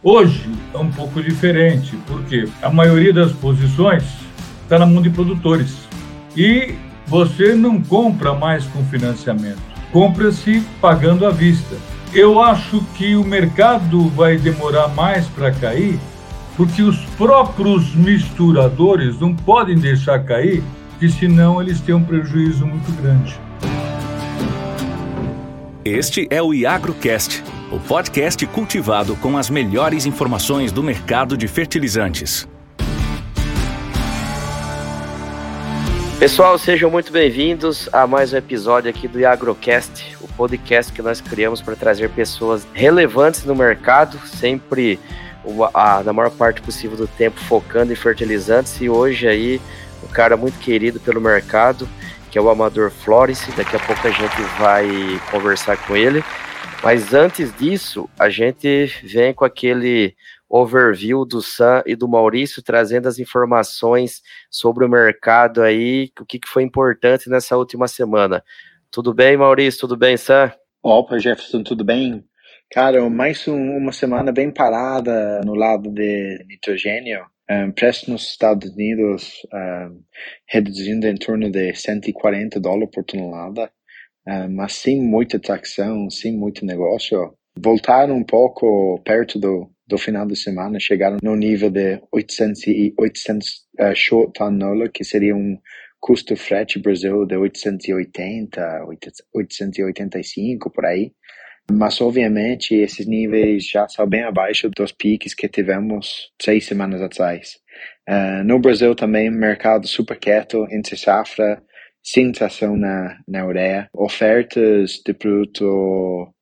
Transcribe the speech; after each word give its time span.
Hoje 0.00 0.48
é 0.72 0.78
um 0.78 0.92
pouco 0.92 1.20
diferente, 1.20 1.98
porque 2.06 2.48
a 2.62 2.70
maioria 2.70 3.12
das 3.12 3.32
posições 3.32 4.04
está 4.62 4.78
na 4.78 4.86
mão 4.86 5.02
de 5.02 5.10
produtores. 5.10 5.76
E 6.36 6.76
você 7.04 7.52
não 7.52 7.82
compra 7.82 8.32
mais 8.32 8.64
com 8.66 8.84
financiamento, 8.84 9.58
compra-se 9.90 10.62
pagando 10.80 11.26
à 11.26 11.30
vista. 11.30 11.74
Eu 12.14 12.40
acho 12.40 12.80
que 12.96 13.16
o 13.16 13.24
mercado 13.24 14.08
vai 14.10 14.36
demorar 14.36 14.86
mais 14.86 15.26
para 15.26 15.50
cair, 15.50 15.98
porque 16.56 16.80
os 16.80 16.98
próprios 17.16 17.92
misturadores 17.92 19.18
não 19.18 19.34
podem 19.34 19.76
deixar 19.76 20.20
cair, 20.20 20.62
porque 20.90 21.08
senão 21.08 21.60
eles 21.60 21.80
têm 21.80 21.96
um 21.96 22.04
prejuízo 22.04 22.64
muito 22.64 22.92
grande. 23.02 23.36
Este 25.84 26.28
é 26.30 26.40
o 26.40 26.54
IagroCast, 26.54 27.42
o 27.70 27.78
podcast 27.78 28.46
cultivado 28.46 29.14
com 29.16 29.36
as 29.36 29.50
melhores 29.50 30.06
informações 30.06 30.72
do 30.72 30.82
mercado 30.82 31.36
de 31.36 31.46
fertilizantes. 31.46 32.48
Pessoal, 36.18 36.58
sejam 36.58 36.90
muito 36.90 37.12
bem-vindos 37.12 37.88
a 37.92 38.06
mais 38.06 38.32
um 38.32 38.38
episódio 38.38 38.88
aqui 38.90 39.06
do 39.06 39.20
IagroCast, 39.20 40.16
o 40.20 40.28
podcast 40.28 40.90
que 40.92 41.02
nós 41.02 41.20
criamos 41.20 41.60
para 41.60 41.76
trazer 41.76 42.08
pessoas 42.10 42.66
relevantes 42.72 43.44
no 43.44 43.54
mercado, 43.54 44.18
sempre 44.26 44.98
na 46.04 46.12
maior 46.12 46.30
parte 46.30 46.62
possível 46.62 46.96
do 46.96 47.06
tempo 47.06 47.38
focando 47.40 47.92
em 47.92 47.96
fertilizantes 47.96 48.80
e 48.80 48.88
hoje 48.88 49.28
aí 49.28 49.60
um 50.02 50.08
cara 50.08 50.36
muito 50.36 50.58
querido 50.58 50.98
pelo 50.98 51.20
mercado, 51.20 51.86
que 52.30 52.38
é 52.38 52.40
o 52.40 52.48
Amador 52.48 52.90
Flores, 52.90 53.46
daqui 53.56 53.76
a 53.76 53.80
pouco 53.80 54.06
a 54.06 54.10
gente 54.10 54.40
vai 54.58 54.88
conversar 55.30 55.76
com 55.76 55.94
ele. 55.94 56.24
Mas 56.82 57.12
antes 57.12 57.54
disso, 57.56 58.08
a 58.18 58.30
gente 58.30 58.86
vem 59.02 59.34
com 59.34 59.44
aquele 59.44 60.14
overview 60.48 61.24
do 61.24 61.42
Sam 61.42 61.82
e 61.84 61.96
do 61.96 62.08
Maurício, 62.08 62.62
trazendo 62.62 63.08
as 63.08 63.18
informações 63.18 64.22
sobre 64.48 64.84
o 64.84 64.88
mercado 64.88 65.60
aí, 65.62 66.10
o 66.18 66.24
que, 66.24 66.40
foi 66.46 66.62
importante 66.62 67.28
nessa 67.28 67.56
última 67.56 67.88
semana. 67.88 68.42
Tudo 68.90 69.12
bem, 69.12 69.36
Maurício? 69.36 69.80
Tudo 69.80 69.96
bem, 69.96 70.16
Sam? 70.16 70.52
Opa, 70.82 71.18
Jefferson, 71.18 71.62
tudo 71.62 71.84
bem? 71.84 72.24
Cara, 72.70 73.08
mais 73.10 73.46
um, 73.48 73.76
uma 73.76 73.92
semana 73.92 74.30
bem 74.30 74.50
parada 74.50 75.40
no 75.44 75.54
lado 75.54 75.90
de 75.90 76.44
nitrogênio. 76.46 77.26
Um, 77.50 77.72
preço 77.72 78.10
nos 78.10 78.30
Estados 78.30 78.70
Unidos 78.70 79.40
um, 79.52 80.02
reduzindo 80.46 81.06
em 81.06 81.16
torno 81.16 81.50
de 81.50 81.74
140 81.74 82.60
dólares 82.60 82.90
por 82.92 83.04
tonelada, 83.04 83.70
mas 84.50 84.74
sem 84.74 85.00
muita 85.00 85.38
tração, 85.38 86.10
sem 86.10 86.36
muito 86.36 86.64
negócio. 86.64 87.32
Voltaram 87.58 88.16
um 88.16 88.24
pouco 88.24 89.00
perto 89.04 89.38
do, 89.38 89.70
do 89.86 89.96
final 89.96 90.26
de 90.26 90.36
semana 90.36 90.78
chegaram 90.78 91.16
no 91.22 91.34
nível 91.34 91.70
de 91.70 92.00
800, 92.12 92.66
e 92.66 92.94
800 92.98 93.48
uh, 93.80 93.96
short 93.96 94.32
ton 94.34 94.50
NOLA, 94.50 94.88
que 94.88 95.02
seria 95.02 95.34
um 95.34 95.58
custo 95.98 96.36
frete 96.36 96.78
Brasil 96.78 97.26
de 97.26 97.36
880, 97.36 98.84
885 99.34 100.70
por 100.70 100.84
aí. 100.84 101.12
Mas, 101.70 102.00
obviamente, 102.00 102.74
esses 102.74 103.06
níveis 103.06 103.68
já 103.68 103.86
são 103.88 104.06
bem 104.06 104.22
abaixo 104.22 104.70
dos 104.70 104.90
piques 104.90 105.34
que 105.34 105.48
tivemos 105.48 106.30
seis 106.40 106.64
semanas 106.66 107.02
atrás. 107.02 107.58
Uh, 108.08 108.42
no 108.44 108.58
Brasil 108.58 108.94
também, 108.94 109.30
mercado 109.30 109.86
super 109.86 110.18
quieto, 110.18 110.66
entre 110.70 110.96
safra, 110.96 111.62
sem 112.10 112.32
tração 112.32 112.74
na, 112.74 113.18
na 113.28 113.44
ureia, 113.46 113.90
ofertas 113.92 115.02
de 115.04 115.12
produto 115.12 116.32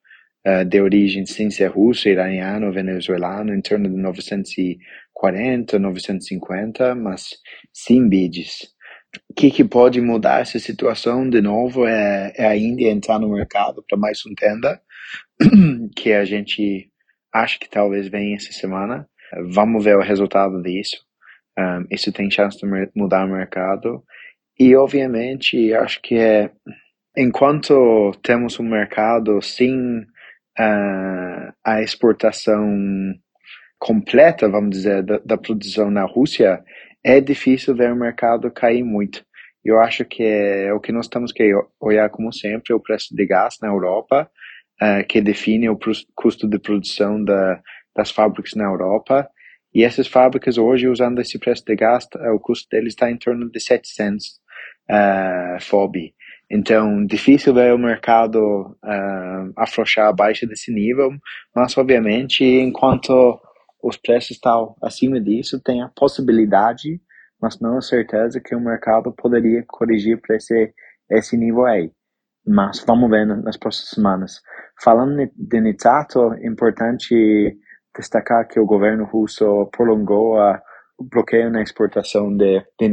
uh, 0.47 0.65
de 0.65 0.81
origem 0.81 1.27
sem 1.27 1.51
ser 1.51 1.67
russo, 1.73 2.09
iraniano, 2.09 2.73
venezuelano, 2.73 3.53
em 3.53 3.61
torno 3.61 3.89
de 3.89 3.97
940, 3.97 5.77
950, 5.77 6.95
mas 6.95 7.31
sem 7.73 8.09
bids. 8.09 8.69
O 9.29 9.35
que, 9.35 9.51
que 9.51 9.65
pode 9.65 10.01
mudar 10.01 10.41
essa 10.41 10.61
situação 10.61 11.29
de 11.29 11.41
novo 11.41 11.85
é, 11.85 12.33
é 12.37 12.47
a 12.47 12.57
Índia 12.57 12.89
entrar 12.89 13.19
no 13.19 13.33
mercado 13.33 13.85
para 13.89 13.99
mais 13.99 14.25
um 14.25 14.35
tenda, 14.37 14.81
que 15.97 16.13
a 16.13 16.25
gente 16.25 16.89
acha 17.33 17.59
que 17.59 17.69
talvez 17.69 18.07
venha 18.07 18.37
essa 18.37 18.53
semana. 18.53 19.09
Vamos 19.53 19.83
ver 19.83 19.97
o 19.97 20.03
resultado 20.03 20.63
disso. 20.63 21.05
Um, 21.59 21.87
isso 21.91 22.13
tem 22.13 22.31
chance 22.31 22.57
de 22.57 22.67
mudar 22.95 23.27
o 23.27 23.33
mercado. 23.33 24.05
E, 24.59 24.75
obviamente, 24.75 25.75
acho 25.75 26.01
que 26.01 26.17
é, 26.19 26.51
enquanto 27.17 28.13
temos 28.23 28.59
um 28.59 28.65
mercado 28.65 29.41
sem 29.43 30.01
uh, 30.59 31.53
a 31.63 31.83
exportação 31.83 33.15
completa, 33.79 34.49
vamos 34.49 34.71
dizer, 34.71 35.03
da, 35.03 35.19
da, 35.19 35.37
produção 35.37 35.91
na 35.91 36.05
Rússia, 36.05 36.65
é 37.05 37.21
difícil 37.21 37.75
ver 37.75 37.93
o 37.93 37.97
mercado 37.97 38.51
cair 38.51 38.83
muito. 38.83 39.25
Eu 39.63 39.79
acho 39.81 40.05
que 40.07 40.23
é, 40.23 40.73
o 40.73 40.81
que 40.81 40.93
nós 40.93 41.07
temos 41.07 41.33
que 41.33 41.53
olhar, 41.79 42.09
como 42.09 42.33
sempre, 42.33 42.73
é 42.73 42.77
o 42.77 42.81
preço 42.81 43.15
de 43.15 43.27
gás 43.27 43.57
na 43.61 43.69
Europa, 43.69 44.31
uh, 44.83 45.07
que 45.07 45.21
define 45.21 45.69
o 45.69 45.79
custo 46.15 46.49
de 46.49 46.59
produção 46.59 47.23
da, 47.23 47.61
das 47.95 48.11
fábricas 48.11 48.55
na 48.55 48.65
Europa. 48.65 49.29
E 49.75 49.85
essas 49.85 50.07
fábricas 50.07 50.57
hoje, 50.57 50.89
usando 50.89 51.21
esse 51.21 51.39
preço 51.39 51.63
de 51.67 51.77
gás, 51.77 52.09
o 52.35 52.41
custo 52.41 52.67
deles 52.71 52.95
está 52.95 53.11
em 53.11 53.19
torno 53.19 53.51
de 53.51 53.61
700 53.61 54.41
uh, 54.91 55.61
FOB. 55.61 56.15
Então, 56.51 57.05
difícil 57.05 57.53
ver 57.53 57.75
o 57.75 57.79
mercado 57.79 58.77
uh, 58.85 59.53
afrouxar 59.57 60.09
abaixo 60.09 60.47
desse 60.47 60.73
nível, 60.73 61.11
mas 61.55 61.77
obviamente, 61.77 62.45
enquanto 62.45 63.41
os 63.83 63.97
preços 63.97 64.33
estão 64.33 64.77
acima 64.83 65.21
disso, 65.21 65.61
tem 65.63 65.83
a 65.83 65.89
possibilidade, 65.89 67.01
mas 67.41 67.61
não 67.61 67.79
a 67.79 67.83
certeza 67.83 68.41
que 68.41 68.55
o 68.55 68.61
mercado 68.61 69.13
poderia 69.13 69.65
corrigir 69.67 70.21
para 70.21 70.37
esse, 70.37 70.73
esse 71.11 71.37
nível 71.37 71.67
aí. 71.67 71.91
Mas 72.47 72.85
vamos 72.87 73.11
ver 73.11 73.27
nas 73.27 73.57
próximas 73.57 73.91
semanas. 73.91 74.41
Falando 74.81 75.29
de 75.35 75.61
nitrato, 75.61 76.33
é 76.35 76.47
importante 76.47 77.59
destacar 77.97 78.47
que 78.47 78.61
o 78.61 78.67
governo 78.67 79.05
russo 79.05 79.67
prolongou 79.73 80.37
o 80.97 81.05
bloqueio 81.05 81.51
na 81.51 81.63
exportação 81.63 82.35
de, 82.37 82.65
de 82.79 82.89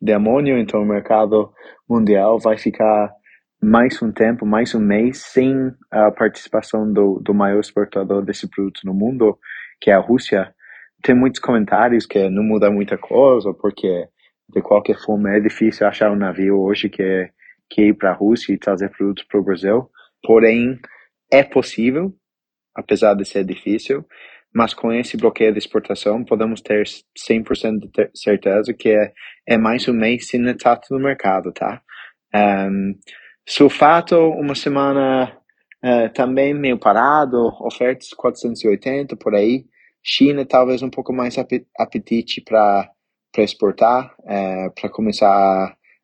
de 0.00 0.12
amônio, 0.12 0.58
então 0.58 0.82
o 0.82 0.86
mercado 0.86 1.52
mundial 1.88 2.38
vai 2.38 2.56
ficar 2.56 3.12
mais 3.62 4.00
um 4.00 4.10
tempo, 4.10 4.46
mais 4.46 4.74
um 4.74 4.80
mês, 4.80 5.18
sem 5.18 5.70
a 5.90 6.10
participação 6.10 6.90
do, 6.90 7.20
do 7.20 7.34
maior 7.34 7.60
exportador 7.60 8.24
desse 8.24 8.48
produto 8.48 8.80
no 8.84 8.94
mundo, 8.94 9.38
que 9.80 9.90
é 9.90 9.94
a 9.94 10.00
Rússia. 10.00 10.54
Tem 11.02 11.14
muitos 11.14 11.40
comentários 11.40 12.06
que 12.06 12.30
não 12.30 12.42
muda 12.42 12.70
muita 12.70 12.96
coisa, 12.96 13.52
porque 13.52 14.08
de 14.48 14.62
qualquer 14.62 14.98
forma 14.98 15.30
é 15.30 15.40
difícil 15.40 15.86
achar 15.86 16.10
um 16.10 16.16
navio 16.16 16.58
hoje 16.58 16.88
que, 16.88 17.30
que 17.68 17.88
ir 17.88 17.94
para 17.94 18.10
a 18.10 18.14
Rússia 18.14 18.52
e 18.52 18.58
trazer 18.58 18.88
produtos 18.90 19.24
para 19.24 19.40
o 19.40 19.44
Brasil. 19.44 19.90
Porém, 20.22 20.78
é 21.30 21.42
possível, 21.42 22.14
apesar 22.74 23.14
de 23.14 23.26
ser 23.26 23.44
difícil, 23.44 24.04
mas 24.54 24.74
com 24.74 24.92
esse 24.92 25.16
bloqueio 25.16 25.52
de 25.52 25.58
exportação 25.58 26.24
podemos 26.24 26.60
ter 26.60 26.84
100% 26.84 27.90
de 27.92 28.10
certeza 28.14 28.74
que 28.74 28.90
é, 28.90 29.12
é 29.46 29.56
mais 29.56 29.86
um 29.88 29.92
mês 29.92 30.28
sem 30.28 30.40
nitrato 30.40 30.92
no 30.92 31.00
mercado, 31.00 31.52
tá? 31.52 31.80
Um, 32.34 32.94
sulfato, 33.48 34.16
uma 34.16 34.54
semana 34.54 35.36
uh, 35.84 36.12
também 36.12 36.54
meio 36.54 36.78
parado, 36.78 37.48
ofertas 37.60 38.10
480 38.10 39.16
por 39.16 39.34
aí. 39.34 39.64
China, 40.02 40.44
talvez 40.46 40.82
um 40.82 40.90
pouco 40.90 41.12
mais 41.12 41.36
apetite 41.78 42.40
para 42.40 42.90
exportar, 43.38 44.14
eh, 44.26 44.70
para 44.70 44.88
começar 44.88 45.28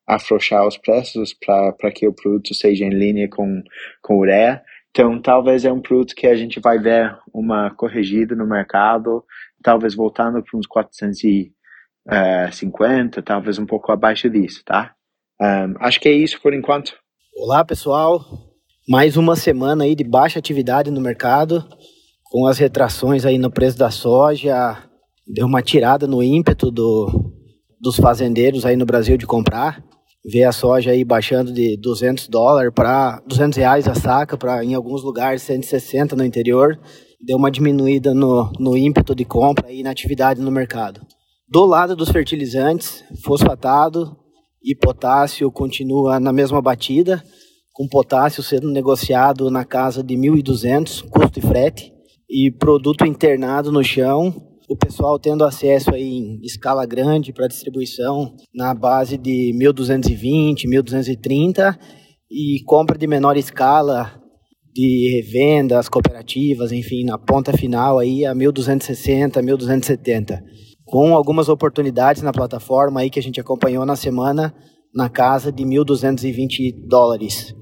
a 0.07 0.15
afrouxar 0.15 0.67
os 0.67 0.77
preços, 0.77 1.35
para 1.35 1.91
que 1.91 2.07
o 2.07 2.13
produto 2.13 2.55
seja 2.55 2.85
em 2.85 2.91
linha 2.91 3.29
com, 3.29 3.63
com 4.03 4.19
ureia. 4.19 4.63
Então, 4.97 5.21
talvez 5.21 5.67
é 5.67 5.71
um 5.71 5.83
produto 5.83 6.15
que 6.15 6.27
a 6.27 6.35
gente 6.35 6.59
vai 6.59 6.79
ver 6.79 7.15
uma 7.31 7.69
corrigida 7.69 8.35
no 8.35 8.47
mercado, 8.47 9.23
talvez 9.63 9.95
voltando 9.95 10.43
para 10.43 10.59
uns 10.59 10.67
450, 10.67 13.23
talvez 13.23 13.59
um 13.59 13.67
pouco 13.67 13.93
abaixo 13.93 14.31
disso, 14.31 14.63
tá? 14.65 14.95
Um, 15.39 15.75
acho 15.81 16.01
que 16.01 16.09
é 16.09 16.13
isso 16.13 16.41
por 16.41 16.55
enquanto. 16.55 16.97
Olá, 17.37 17.63
pessoal. 17.63 18.25
Mais 18.89 19.19
uma 19.19 19.37
semana 19.37 19.85
aí 19.85 19.95
de 19.95 20.03
baixa 20.03 20.39
atividade 20.39 20.91
no 20.91 21.03
mercado, 21.03 21.63
com 22.25 22.47
as 22.47 22.57
retrações 22.57 23.27
aí 23.27 23.37
no 23.37 23.51
preço 23.51 23.77
da 23.77 23.91
soja, 23.91 24.83
deu 25.27 25.47
uma 25.47 25.61
tirada 25.61 26.07
no 26.07 26.23
ímpeto 26.23 26.71
do, 26.71 27.35
dos 27.79 27.97
fazendeiros 27.97 28.65
aí 28.65 28.77
no 28.77 28.87
Brasil 28.87 29.19
de 29.19 29.27
comprar 29.27 29.85
ver 30.31 30.45
a 30.45 30.53
soja 30.53 30.91
aí 30.91 31.05
baixando 31.05 31.53
de 31.53 31.77
200 31.77 32.29
dólares 32.29 32.73
para 32.75 33.23
200 33.27 33.57
reais 33.57 33.89
a 33.89 33.95
saca, 33.95 34.37
para 34.37 34.65
em 34.65 34.75
alguns 34.75 35.03
lugares 35.03 35.43
160 35.43 36.17
no 36.17 36.25
interior, 36.25 36.79
deu 37.21 37.37
uma 37.37 37.51
diminuída 37.51 38.13
no, 38.13 38.51
no 38.59 38.77
ímpeto 38.77 39.15
de 39.15 39.25
compra 39.25 39.73
e 39.73 39.83
na 39.83 39.91
atividade 39.91 40.41
no 40.41 40.51
mercado. 40.51 41.01
Do 41.49 41.65
lado 41.65 41.95
dos 41.95 42.11
fertilizantes, 42.11 43.05
fosfatado 43.25 44.17
e 44.63 44.75
potássio 44.75 45.51
continua 45.51 46.19
na 46.19 46.33
mesma 46.33 46.61
batida, 46.61 47.23
com 47.73 47.87
potássio 47.87 48.43
sendo 48.43 48.71
negociado 48.71 49.49
na 49.49 49.65
casa 49.65 50.03
de 50.03 50.17
1.200, 50.17 51.09
custo 51.09 51.39
e 51.39 51.43
frete, 51.43 51.93
e 52.29 52.51
produto 52.51 53.07
internado 53.07 53.71
no 53.71 53.85
chão, 53.85 54.35
o 54.69 54.77
pessoal 54.77 55.19
tendo 55.19 55.45
acesso 55.45 55.95
aí 55.95 56.03
em 56.03 56.41
escala 56.43 56.85
grande 56.85 57.33
para 57.33 57.47
distribuição 57.47 58.35
na 58.55 58.75
base 58.75 59.17
de 59.17 59.53
1220, 59.55 60.67
1230 60.67 61.79
e 62.31 62.63
compra 62.65 62.99
de 62.99 63.07
menor 63.07 63.37
escala 63.37 64.21
de 64.75 65.09
revendas, 65.23 65.89
cooperativas, 65.89 66.71
enfim, 66.73 67.05
na 67.05 67.17
ponta 67.17 67.57
final 67.57 67.99
aí 67.99 68.27
a 68.27 68.35
1260, 68.35 69.41
1270. 69.41 70.45
Com 70.85 71.17
algumas 71.17 71.49
oportunidades 71.49 72.21
na 72.21 72.33
plataforma 72.33 73.01
aí 73.01 73.09
que 73.09 73.19
a 73.19 73.23
gente 73.23 73.41
acompanhou 73.41 73.87
na 73.87 73.97
semana 73.97 74.55
na 74.95 75.09
casa 75.09 75.51
de 75.51 75.65
1220 75.65 76.73
dólares. 76.87 77.55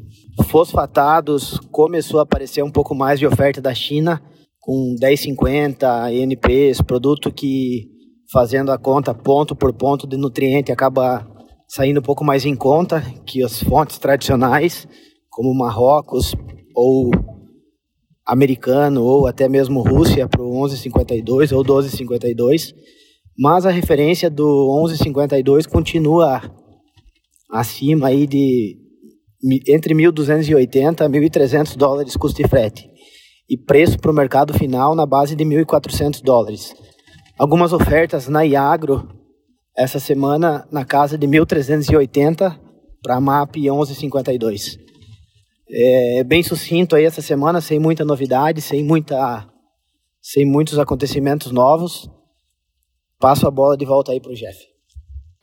Fosfatados 0.46 1.60
começou 1.70 2.18
a 2.18 2.24
aparecer 2.24 2.64
um 2.64 2.70
pouco 2.70 2.94
mais 2.94 3.20
de 3.20 3.26
oferta 3.26 3.60
da 3.60 3.74
China 3.74 4.20
com 4.64 4.96
10,50 4.98 6.10
NPs, 6.10 6.80
produto 6.80 7.30
que 7.30 7.86
fazendo 8.32 8.72
a 8.72 8.78
conta 8.78 9.12
ponto 9.12 9.54
por 9.54 9.74
ponto 9.74 10.06
de 10.06 10.16
nutriente 10.16 10.72
acaba 10.72 11.28
saindo 11.68 12.00
um 12.00 12.02
pouco 12.02 12.24
mais 12.24 12.46
em 12.46 12.56
conta 12.56 13.02
que 13.26 13.44
as 13.44 13.62
fontes 13.62 13.98
tradicionais, 13.98 14.88
como 15.28 15.54
Marrocos 15.54 16.34
ou 16.74 17.10
americano 18.26 19.04
ou 19.04 19.26
até 19.26 19.50
mesmo 19.50 19.82
Rússia 19.82 20.26
para 20.26 20.42
o 20.42 20.52
11,52 20.62 21.54
ou 21.54 21.62
12,52, 21.62 22.74
mas 23.38 23.66
a 23.66 23.70
referência 23.70 24.30
do 24.30 24.46
11,52 24.88 25.68
continua 25.68 26.40
acima 27.50 28.08
aí 28.08 28.26
de 28.26 28.78
entre 29.68 29.94
1.280 29.94 31.02
a 31.02 31.08
1.300 31.08 31.76
dólares 31.76 32.16
custo 32.16 32.42
de 32.42 32.48
frete 32.48 32.93
e 33.48 33.56
preço 33.56 33.98
para 33.98 34.10
o 34.10 34.14
mercado 34.14 34.54
final 34.54 34.94
na 34.94 35.06
base 35.06 35.36
de 35.36 35.44
1.400 35.44 36.22
dólares. 36.22 36.74
Algumas 37.38 37.72
ofertas 37.72 38.28
na 38.28 38.42
Iagro 38.42 39.08
essa 39.76 39.98
semana 39.98 40.66
na 40.70 40.84
casa 40.84 41.18
de 41.18 41.26
1.380 41.26 42.58
para 43.02 43.16
a 43.16 43.20
MAP 43.20 43.56
1152. 43.56 44.78
É 45.68 46.24
bem 46.24 46.42
sucinto 46.42 46.94
aí 46.94 47.04
essa 47.04 47.20
semana, 47.20 47.60
sem 47.60 47.78
muita 47.78 48.04
novidade, 48.04 48.60
sem 48.60 48.84
muita 48.84 49.48
sem 50.20 50.46
muitos 50.46 50.78
acontecimentos 50.78 51.52
novos. 51.52 52.08
Passo 53.18 53.46
a 53.46 53.50
bola 53.50 53.76
de 53.76 53.84
volta 53.84 54.12
aí 54.12 54.20
para 54.20 54.32
o 54.32 54.34
Jeff. 54.34 54.73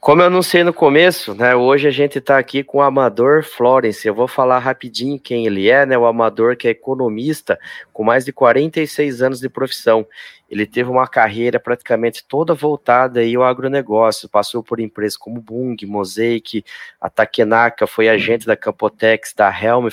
Como 0.01 0.23
eu 0.23 0.25
anunciei 0.25 0.63
no 0.63 0.73
começo, 0.73 1.35
né, 1.35 1.55
hoje 1.55 1.87
a 1.87 1.91
gente 1.91 2.17
está 2.17 2.39
aqui 2.39 2.63
com 2.63 2.79
o 2.79 2.81
Amador 2.81 3.43
Florence. 3.43 4.07
Eu 4.07 4.15
vou 4.15 4.27
falar 4.27 4.57
rapidinho 4.57 5.19
quem 5.19 5.45
ele 5.45 5.69
é, 5.69 5.85
né? 5.85 5.95
O 5.95 6.07
Amador 6.07 6.57
que 6.57 6.67
é 6.67 6.71
economista 6.71 7.59
com 7.93 8.03
mais 8.03 8.25
de 8.25 8.33
46 8.33 9.21
anos 9.21 9.39
de 9.39 9.47
profissão. 9.47 10.07
Ele 10.51 10.65
teve 10.65 10.89
uma 10.89 11.07
carreira 11.07 11.61
praticamente 11.61 12.25
toda 12.27 12.53
voltada 12.53 13.21
aí 13.21 13.35
ao 13.35 13.43
agronegócio, 13.43 14.27
passou 14.27 14.61
por 14.61 14.81
empresas 14.81 15.15
como 15.15 15.39
Bung, 15.39 15.77
Mosaic, 15.85 16.65
a 16.99 17.09
Takenaka, 17.09 17.87
foi 17.87 18.09
agente 18.09 18.45
da 18.45 18.57
Campotex, 18.57 19.33
da 19.33 19.49
Helm 19.49 19.87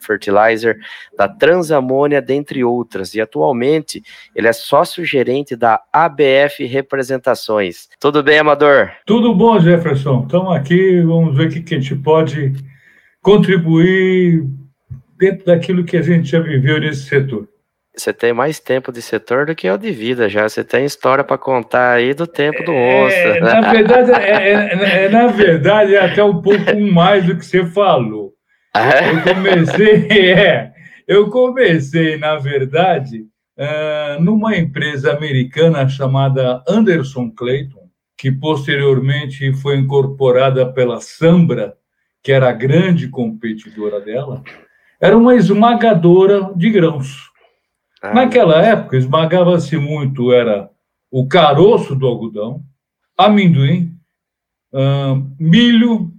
Fertilizer, 0.00 0.80
da 1.16 1.28
Transamônia, 1.28 2.20
dentre 2.20 2.64
outras. 2.64 3.14
E 3.14 3.20
atualmente 3.20 4.02
ele 4.34 4.48
é 4.48 4.52
sócio-gerente 4.52 5.54
da 5.54 5.80
ABF 5.92 6.66
Representações. 6.66 7.88
Tudo 8.00 8.20
bem, 8.20 8.40
Amador? 8.40 8.90
Tudo 9.06 9.32
bom, 9.32 9.60
Jefferson. 9.60 10.24
Estamos 10.24 10.56
aqui, 10.56 11.00
vamos 11.02 11.36
ver 11.36 11.46
o 11.46 11.50
que 11.50 11.74
a 11.74 11.78
gente 11.78 11.94
pode 11.94 12.52
contribuir 13.22 14.44
dentro 15.16 15.46
daquilo 15.46 15.84
que 15.84 15.96
a 15.96 16.02
gente 16.02 16.30
já 16.30 16.40
viveu 16.40 16.80
nesse 16.80 17.02
setor. 17.02 17.46
Você 17.96 18.12
tem 18.12 18.32
mais 18.32 18.60
tempo 18.60 18.92
de 18.92 19.02
setor 19.02 19.46
do 19.46 19.54
que 19.54 19.66
eu 19.66 19.76
de 19.76 19.90
vida 19.90 20.28
já. 20.28 20.48
Você 20.48 20.62
tem 20.62 20.84
história 20.84 21.24
para 21.24 21.36
contar 21.36 21.92
aí 21.94 22.14
do 22.14 22.26
tempo 22.26 22.62
do 22.64 22.72
onça. 22.72 23.14
É, 23.14 23.40
na 23.40 23.72
verdade, 23.72 24.12
é, 24.12 24.52
é, 24.52 25.04
é, 25.04 25.08
na 25.08 25.26
verdade, 25.26 25.94
é 25.94 26.04
até 26.04 26.22
um 26.22 26.40
pouco 26.40 26.80
mais 26.80 27.26
do 27.26 27.36
que 27.36 27.44
você 27.44 27.66
falou. 27.66 28.32
É? 28.76 29.10
Eu 29.10 29.34
comecei, 29.34 30.06
é, 30.10 30.72
eu 31.06 31.28
comecei, 31.30 32.16
na 32.16 32.36
verdade, 32.36 33.26
uh, 33.58 34.22
numa 34.22 34.56
empresa 34.56 35.12
americana 35.12 35.88
chamada 35.88 36.62
Anderson 36.68 37.30
Clayton, 37.30 37.88
que 38.16 38.30
posteriormente 38.30 39.52
foi 39.54 39.76
incorporada 39.76 40.72
pela 40.72 41.00
Sambra, 41.00 41.74
que 42.22 42.30
era 42.30 42.50
a 42.50 42.52
grande 42.52 43.08
competidora 43.08 44.00
dela. 44.00 44.42
Era 45.00 45.16
uma 45.16 45.34
esmagadora 45.34 46.52
de 46.54 46.70
grãos. 46.70 47.29
Ah, 48.02 48.14
Naquela 48.14 48.62
época, 48.64 48.96
esmagava-se 48.96 49.76
muito, 49.76 50.32
era 50.32 50.70
o 51.10 51.26
caroço 51.28 51.94
do 51.94 52.06
algodão, 52.06 52.62
amendoim, 53.16 53.94
hum, 54.72 55.36
milho, 55.38 56.12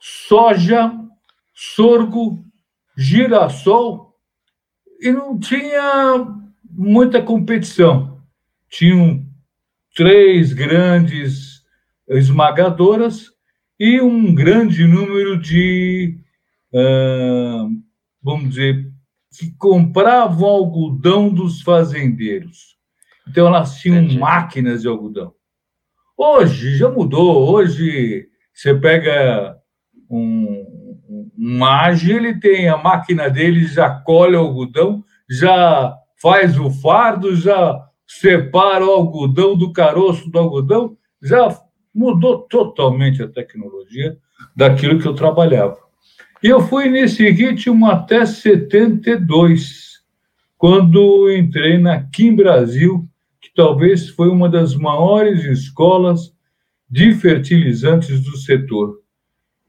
soja, 0.00 0.92
sorgo, 1.54 2.44
girassol, 2.96 4.14
e 5.00 5.10
não 5.10 5.38
tinha 5.38 6.26
muita 6.70 7.20
competição. 7.20 8.20
Tinham 8.70 9.26
três 9.94 10.52
grandes 10.52 11.62
esmagadoras 12.08 13.26
e 13.78 14.00
um 14.00 14.34
grande 14.34 14.86
número 14.86 15.38
de, 15.38 16.18
hum, 16.72 17.82
vamos 18.22 18.50
dizer, 18.50 18.91
que 19.36 19.50
compravam 19.56 20.48
algodão 20.48 21.28
dos 21.28 21.62
fazendeiros. 21.62 22.76
Então, 23.28 23.46
elas 23.46 23.76
tinham 23.76 24.02
Entendi. 24.02 24.18
máquinas 24.18 24.82
de 24.82 24.88
algodão. 24.88 25.32
Hoje 26.16 26.76
já 26.76 26.88
mudou. 26.88 27.50
Hoje 27.50 28.28
você 28.52 28.74
pega 28.74 29.56
um, 30.08 31.30
um 31.38 31.60
ele 32.08 32.38
tem 32.38 32.68
a 32.68 32.76
máquina 32.76 33.30
dele, 33.30 33.66
já 33.66 33.90
colhe 33.90 34.36
o 34.36 34.40
algodão, 34.40 35.04
já 35.28 35.96
faz 36.20 36.58
o 36.58 36.70
fardo, 36.70 37.34
já 37.34 37.80
separa 38.06 38.84
o 38.84 38.90
algodão 38.90 39.56
do 39.56 39.72
caroço 39.72 40.30
do 40.30 40.38
algodão, 40.38 40.96
já 41.22 41.58
mudou 41.94 42.42
totalmente 42.42 43.22
a 43.22 43.28
tecnologia 43.28 44.16
daquilo 44.54 44.98
que 44.98 45.06
eu 45.06 45.14
trabalhava. 45.14 45.78
E 46.42 46.48
eu 46.48 46.60
fui 46.60 46.88
nesse 46.88 47.30
ritmo 47.30 47.86
até 47.86 48.26
72, 48.26 50.00
quando 50.58 51.30
entrei 51.30 51.78
na 51.78 52.02
Kim 52.02 52.34
Brasil, 52.34 53.08
que 53.40 53.50
talvez 53.54 54.08
foi 54.08 54.28
uma 54.28 54.48
das 54.48 54.74
maiores 54.74 55.44
escolas 55.44 56.34
de 56.90 57.14
fertilizantes 57.14 58.24
do 58.24 58.36
setor. 58.36 58.98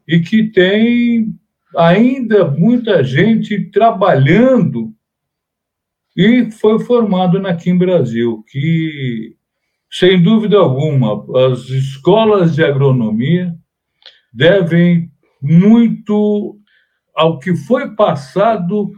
E 0.08 0.20
que 0.20 0.46
tem 0.50 1.36
ainda 1.77 2.50
muita 2.50 3.03
gente 3.03 3.70
trabalhando 3.70 4.92
e 6.18 6.50
foi 6.50 6.80
formado 6.80 7.39
na 7.39 7.56
Kim 7.56 7.77
Brasil, 7.77 8.44
que 8.48 9.36
sem 9.92 10.22
dúvida 10.22 10.58
alguma 10.58 11.24
as 11.51 11.70
escolas 11.70 12.56
de 12.56 12.63
agronomia 12.63 13.56
devem 14.34 15.12
muito 15.39 16.60
ao 17.15 17.39
que 17.39 17.55
foi 17.55 17.96
passado 17.96 18.91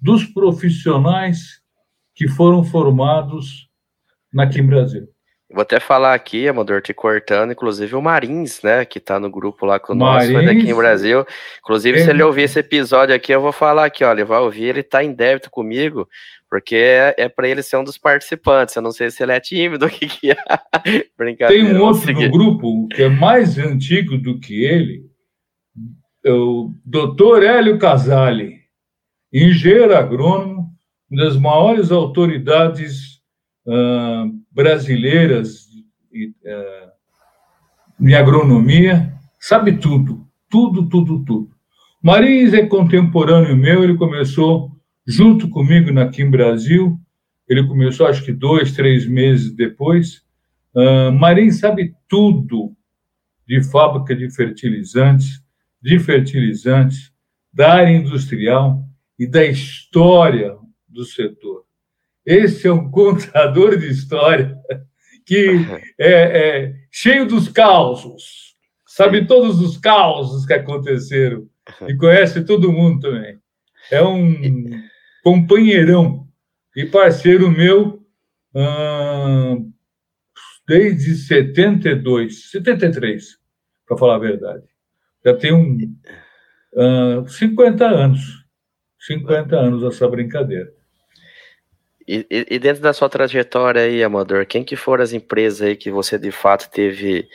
dos 0.00 0.24
profissionais 0.24 1.60
que 2.14 2.28
foram 2.28 2.64
formados 2.64 3.68
aqui 4.38 4.60
em 4.60 4.66
Brasil. 4.66 5.08
Vou 5.48 5.62
até 5.62 5.78
falar 5.78 6.12
aqui, 6.12 6.48
Amador, 6.48 6.82
te 6.82 6.92
cortando, 6.92 7.52
inclusive 7.52 7.94
o 7.94 8.02
Marins, 8.02 8.62
né, 8.62 8.84
que 8.84 8.98
está 8.98 9.20
no 9.20 9.30
grupo 9.30 9.64
lá 9.64 9.78
com 9.78 9.94
nós, 9.94 10.28
foi 10.28 10.44
daqui 10.44 10.68
em 10.68 10.74
Brasil. 10.74 11.24
Inclusive, 11.60 12.00
é... 12.00 12.04
se 12.04 12.10
ele 12.10 12.22
ouvir 12.22 12.42
esse 12.42 12.58
episódio 12.58 13.14
aqui, 13.14 13.32
eu 13.32 13.40
vou 13.40 13.52
falar 13.52 13.84
aqui, 13.84 14.02
ó, 14.02 14.10
ele 14.10 14.24
vai 14.24 14.40
ouvir, 14.40 14.64
ele 14.64 14.80
está 14.80 15.04
em 15.04 15.12
débito 15.12 15.48
comigo, 15.48 16.08
porque 16.50 16.74
é, 16.74 17.14
é 17.16 17.28
para 17.28 17.48
ele 17.48 17.62
ser 17.62 17.76
um 17.76 17.84
dos 17.84 17.96
participantes. 17.96 18.74
Eu 18.74 18.82
não 18.82 18.90
sei 18.90 19.08
se 19.08 19.22
ele 19.22 19.32
é 19.32 19.38
tímido, 19.38 19.86
o 19.86 19.88
que, 19.88 20.08
que 20.08 20.32
é. 20.32 20.36
Brincadeira. 21.16 21.64
Tem 21.64 21.76
um 21.76 21.80
outro 21.80 22.12
no 22.12 22.30
grupo 22.30 22.88
que 22.88 23.04
é 23.04 23.08
mais 23.08 23.56
antigo 23.56 24.18
do 24.18 24.40
que 24.40 24.64
ele, 24.64 25.05
o 26.30 26.74
doutor 26.84 27.42
Hélio 27.42 27.78
Casale, 27.78 28.60
engenheiro 29.32 29.96
agrônomo, 29.96 30.70
uma 31.10 31.24
das 31.24 31.36
maiores 31.36 31.92
autoridades 31.92 33.20
uh, 33.66 34.32
brasileiras 34.50 35.66
uh, 36.12 36.90
em 38.00 38.14
agronomia, 38.14 39.12
sabe 39.38 39.76
tudo, 39.76 40.26
tudo, 40.50 40.88
tudo, 40.88 41.24
tudo. 41.24 41.50
Marins 42.02 42.52
é 42.52 42.66
contemporâneo 42.66 43.56
meu, 43.56 43.82
ele 43.82 43.96
começou 43.96 44.70
junto 45.06 45.48
comigo 45.48 45.96
aqui 45.98 46.22
em 46.22 46.30
Brasil, 46.30 46.98
ele 47.48 47.66
começou 47.66 48.06
acho 48.06 48.24
que 48.24 48.32
dois, 48.32 48.72
três 48.72 49.06
meses 49.06 49.54
depois. 49.54 50.22
Uh, 50.74 51.12
Marins 51.12 51.60
sabe 51.60 51.94
tudo 52.08 52.72
de 53.46 53.62
fábrica 53.62 54.14
de 54.14 54.28
fertilizantes, 54.34 55.40
de 55.86 56.00
fertilizantes, 56.00 57.12
da 57.52 57.74
área 57.74 57.92
industrial 57.92 58.82
e 59.16 59.24
da 59.24 59.44
história 59.44 60.56
do 60.88 61.04
setor. 61.04 61.64
esse 62.26 62.66
é 62.66 62.72
um 62.72 62.90
contador 62.90 63.78
de 63.78 63.86
história 63.86 64.58
que 65.24 65.46
é, 65.96 66.10
é 66.10 66.74
cheio 66.90 67.24
dos 67.24 67.48
causos, 67.48 68.56
sabe 68.84 69.28
todos 69.28 69.60
os 69.60 69.78
causos 69.78 70.44
que 70.44 70.54
aconteceram 70.54 71.48
e 71.86 71.94
conhece 71.94 72.44
todo 72.44 72.72
mundo 72.72 73.02
também. 73.02 73.38
É 73.88 74.02
um 74.02 74.34
companheirão 75.22 76.26
e 76.74 76.84
parceiro 76.84 77.48
meu 77.48 78.04
hum, 78.52 79.72
desde 80.66 81.14
72, 81.14 82.50
73, 82.50 83.38
para 83.86 83.96
falar 83.96 84.16
a 84.16 84.18
verdade. 84.18 84.75
Já 85.26 85.34
tem 85.34 85.52
um 85.52 85.76
hum, 86.76 87.26
50 87.26 87.84
anos. 87.84 88.20
50 89.00 89.56
anos 89.56 89.82
essa 89.82 90.08
brincadeira. 90.08 90.72
E, 92.06 92.24
e, 92.30 92.58
dentro 92.60 92.80
da 92.80 92.92
sua 92.92 93.08
trajetória 93.08 93.82
aí, 93.82 94.04
Amador, 94.04 94.46
quem 94.46 94.62
que 94.62 94.76
foram 94.76 95.02
as 95.02 95.12
empresas 95.12 95.62
aí 95.62 95.74
que 95.74 95.90
você 95.90 96.16
de 96.16 96.30
fato 96.30 96.70
teve 96.70 97.28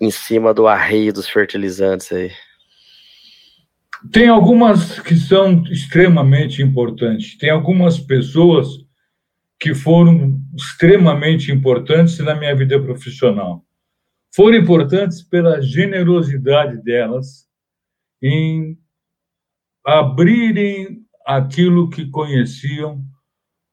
em 0.00 0.10
cima 0.10 0.54
do 0.54 0.66
arreio 0.66 1.12
dos 1.12 1.28
fertilizantes 1.28 2.10
aí? 2.10 2.30
Tem 4.10 4.28
algumas 4.28 4.98
que 5.00 5.14
são 5.14 5.62
extremamente 5.64 6.62
importantes. 6.62 7.36
Tem 7.36 7.50
algumas 7.50 8.00
pessoas 8.00 8.66
que 9.60 9.74
foram 9.74 10.40
extremamente 10.56 11.52
importantes 11.52 12.18
na 12.20 12.34
minha 12.34 12.56
vida 12.56 12.80
profissional. 12.80 13.62
Foram 14.34 14.56
importantes 14.56 15.22
pela 15.22 15.60
generosidade 15.60 16.82
delas 16.82 17.46
em 18.22 18.78
abrirem 19.84 21.04
aquilo 21.26 21.90
que 21.90 22.08
conheciam 22.08 23.04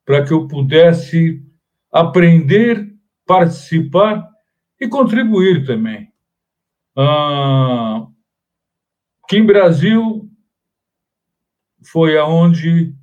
para 0.06 0.26
que 0.26 0.34
eu 0.34 0.48
pudesse 0.48 1.42
aprender, 1.92 2.94
participar 3.26 4.28
e 4.82 4.88
contribuir 4.88 5.66
também. 5.66 6.12
Ah, 6.98 8.08
Kim 9.30 9.46
Brasil 9.46 10.30
foi 11.92 12.18
aonde 12.18 12.94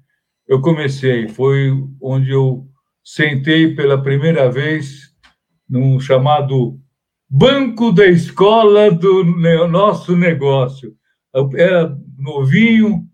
eu 0.46 0.60
comecei, 0.60 1.28
foi 1.28 1.70
onde 2.02 2.30
eu 2.30 2.68
sentei 3.02 3.74
pela 3.74 4.02
primeira 4.02 4.50
vez 4.50 5.14
num 5.68 5.98
chamado 5.98 6.80
banco 7.28 7.92
da 7.92 8.06
escola 8.06 8.90
do 8.90 9.24
nosso 9.68 10.16
negócio. 10.16 10.94
Eu 11.34 11.50
era 11.54 11.96
novinho 12.18 13.06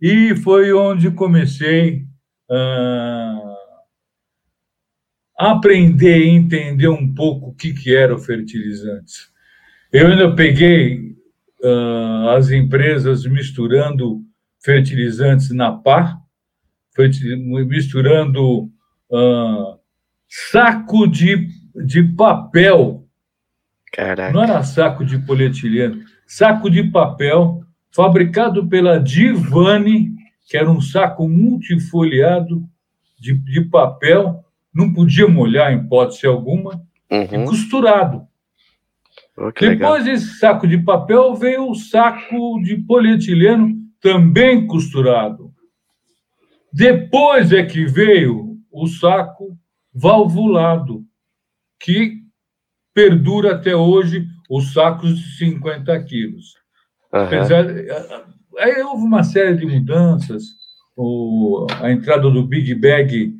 e 0.00 0.34
foi 0.36 0.72
onde 0.72 1.10
comecei 1.10 2.06
uh, 2.50 3.56
aprender 5.38 6.18
e 6.18 6.28
entender 6.28 6.88
um 6.88 7.12
pouco 7.12 7.48
o 7.48 7.54
que, 7.54 7.72
que 7.72 7.94
era 7.94 8.14
o 8.14 8.18
fertilizante. 8.18 9.12
Eu 9.92 10.08
ainda 10.08 10.34
peguei 10.34 11.16
uh, 11.62 12.28
as 12.36 12.50
empresas 12.50 13.26
misturando 13.26 14.22
fertilizantes 14.64 15.50
na 15.50 15.72
pá, 15.72 16.18
misturando 17.68 18.64
uh, 19.10 19.78
saco 20.28 21.06
de, 21.06 21.48
de 21.84 22.02
papel. 22.02 23.05
Caraca. 23.92 24.32
Não 24.32 24.42
era 24.42 24.62
saco 24.62 25.04
de 25.04 25.18
polietileno, 25.18 26.02
saco 26.26 26.68
de 26.68 26.82
papel 26.84 27.62
fabricado 27.90 28.68
pela 28.68 28.98
Divani 28.98 30.16
que 30.46 30.56
era 30.56 30.70
um 30.70 30.80
saco 30.80 31.28
multifoliado 31.28 32.62
de, 33.18 33.34
de 33.34 33.62
papel, 33.62 34.44
não 34.72 34.92
podia 34.92 35.26
molhar 35.26 35.72
em 35.72 35.78
hipótese 35.78 36.26
alguma, 36.26 36.82
uhum. 37.10 37.44
e 37.44 37.44
costurado. 37.46 38.26
Oh, 39.36 39.50
Depois 39.50 39.70
legal. 39.70 40.02
desse 40.04 40.38
saco 40.38 40.66
de 40.66 40.78
papel 40.78 41.34
veio 41.34 41.68
o 41.68 41.74
saco 41.74 42.60
de 42.62 42.76
polietileno 42.76 43.74
também 44.00 44.66
costurado. 44.66 45.52
Depois 46.72 47.52
é 47.52 47.64
que 47.64 47.84
veio 47.84 48.56
o 48.70 48.86
saco 48.86 49.58
valvulado, 49.92 51.04
que 51.80 52.15
perdura 52.96 53.52
até 53.52 53.76
hoje 53.76 54.26
os 54.48 54.72
sacos 54.72 55.18
de 55.18 55.36
50 55.36 56.02
quilos. 56.04 56.54
Uhum. 57.12 57.20
Apesar, 57.20 57.66
Aí 58.58 58.80
houve 58.82 59.04
uma 59.04 59.22
série 59.22 59.54
de 59.54 59.66
mudanças. 59.66 60.44
O, 60.96 61.66
a 61.78 61.92
entrada 61.92 62.30
do 62.30 62.42
Big 62.42 62.74
Bag 62.74 63.34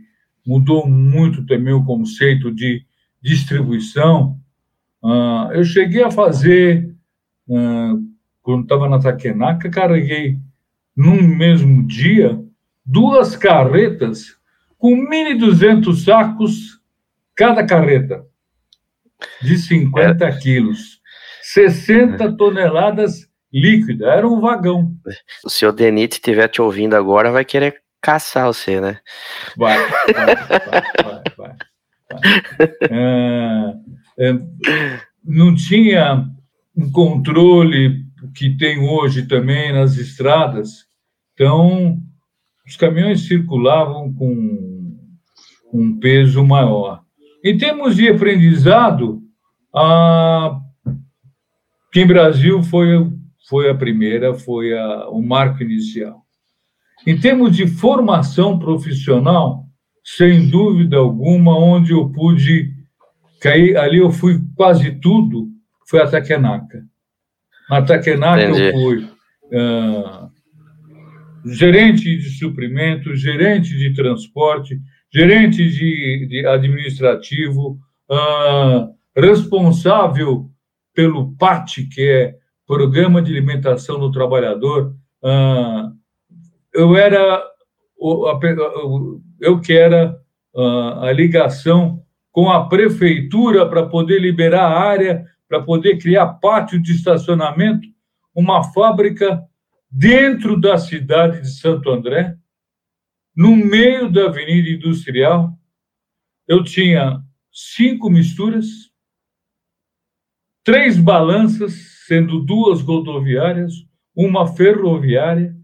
mudou 0.47 0.87
muito 0.87 1.47
também 1.47 1.73
o 1.73 1.85
conceito 1.87 2.53
de 2.53 2.85
distribuição. 3.23 4.39
Uh, 5.03 5.53
eu 5.53 5.65
cheguei 5.65 6.03
a 6.03 6.11
fazer, 6.11 6.95
uh, 7.49 7.99
quando 8.43 8.65
estava 8.65 8.91
na 8.91 8.99
Takenaka, 8.99 9.71
carreguei 9.71 10.39
num 10.95 11.23
mesmo 11.23 11.83
dia 11.87 12.39
duas 12.85 13.37
carretas 13.37 14.37
com 14.77 14.95
1.200 15.09 15.95
sacos 16.05 16.79
cada 17.35 17.67
carreta, 17.67 18.27
de 19.43 19.59
50 19.59 20.25
é. 20.25 20.39
quilos, 20.39 21.01
60 21.43 22.37
toneladas 22.37 23.29
líquida, 23.53 24.07
era 24.07 24.27
um 24.29 24.41
vagão. 24.41 24.95
O 25.45 25.51
senhor 25.51 25.73
Denite 25.73 26.17
estiver 26.17 26.49
te 26.49 26.61
ouvindo 26.61 26.95
agora, 26.95 27.31
vai 27.31 27.45
querer 27.45 27.83
caçar 28.01 28.47
você, 28.47 28.81
né? 28.81 29.01
Vai, 29.57 29.79
vai, 30.13 30.35
vai, 31.05 31.23
vai. 31.37 31.57
É, 32.91 33.75
é, 34.19 34.33
não 35.25 35.55
tinha 35.55 36.25
um 36.77 36.91
controle 36.91 38.05
que 38.35 38.57
tem 38.57 38.79
hoje 38.79 39.27
também 39.27 39.73
nas 39.73 39.97
estradas, 39.97 40.87
então 41.35 41.99
os 42.67 42.77
caminhões 42.77 43.27
circulavam 43.27 44.13
com 44.13 44.97
um 45.73 45.99
peso 45.99 46.45
maior. 46.45 47.03
Em 47.47 47.57
termos 47.57 47.95
de 47.95 48.09
aprendizado, 48.09 49.23
a 49.73 50.59
Kim 51.93 52.05
Brasil 52.05 52.61
foi 52.61 52.89
foi 53.49 53.71
a 53.71 53.75
primeira, 53.75 54.35
foi 54.35 54.77
a, 54.77 55.09
o 55.11 55.23
marco 55.23 55.63
inicial. 55.63 56.23
Em 57.07 57.17
termos 57.17 57.57
de 57.57 57.69
formação 57.69 58.59
profissional, 58.59 59.65
sem 60.03 60.51
dúvida 60.51 60.97
alguma, 60.97 61.57
onde 61.57 61.93
eu 61.93 62.11
pude 62.11 62.75
cair, 63.41 63.77
ali 63.77 63.99
eu 63.99 64.11
fui 64.11 64.41
quase 64.57 64.91
tudo, 65.01 65.47
foi 65.89 66.03
a 66.03 66.09
Takenaka. 66.09 66.83
Na 67.71 67.81
Takenaka 67.81 68.43
eu 68.43 68.73
fui 68.73 69.09
gerente 71.45 72.17
de 72.17 72.31
suprimentos, 72.31 73.21
gerente 73.21 73.69
de 73.79 73.95
transporte, 73.95 74.81
gerente 75.17 75.67
de, 75.71 76.27
de 76.27 76.47
administrativo, 76.47 77.79
uh, 78.11 78.95
responsável 79.17 80.51
pelo 80.95 81.35
PAT, 81.37 81.89
que 81.91 82.03
é 82.03 82.35
Programa 82.67 83.23
de 83.23 83.33
Alimentação 83.33 83.99
do 83.99 84.11
Trabalhador, 84.11 84.95
ah, 85.25 85.91
eu 86.75 86.97
era 86.97 87.43
eu 89.41 89.61
que 89.61 89.73
era 89.73 90.19
ah, 90.55 91.07
a 91.07 91.13
ligação 91.13 92.03
com 92.31 92.51
a 92.51 92.69
prefeitura 92.69 93.67
para 93.67 93.87
poder 93.87 94.21
liberar 94.21 94.65
a 94.65 94.79
área, 94.79 95.25
para 95.49 95.63
poder 95.63 95.97
criar 95.97 96.27
pátio 96.27 96.83
de 96.83 96.93
estacionamento, 96.93 97.89
uma 98.35 98.63
fábrica 98.65 99.43
dentro 99.91 100.61
da 100.61 100.77
cidade 100.77 101.41
de 101.41 101.49
Santo 101.49 101.91
André, 101.91 102.35
no 103.37 103.55
meio 103.57 104.11
da 104.11 104.27
Avenida 104.27 104.71
Industrial. 104.71 105.53
Eu 106.49 106.65
tinha 106.65 107.21
cinco 107.53 108.09
misturas, 108.09 108.67
três 110.65 110.99
balanças, 110.99 111.75
sendo 112.07 112.41
duas 112.41 112.81
rodoviárias, 112.81 113.73
uma 114.15 114.47
ferroviária, 114.47 115.55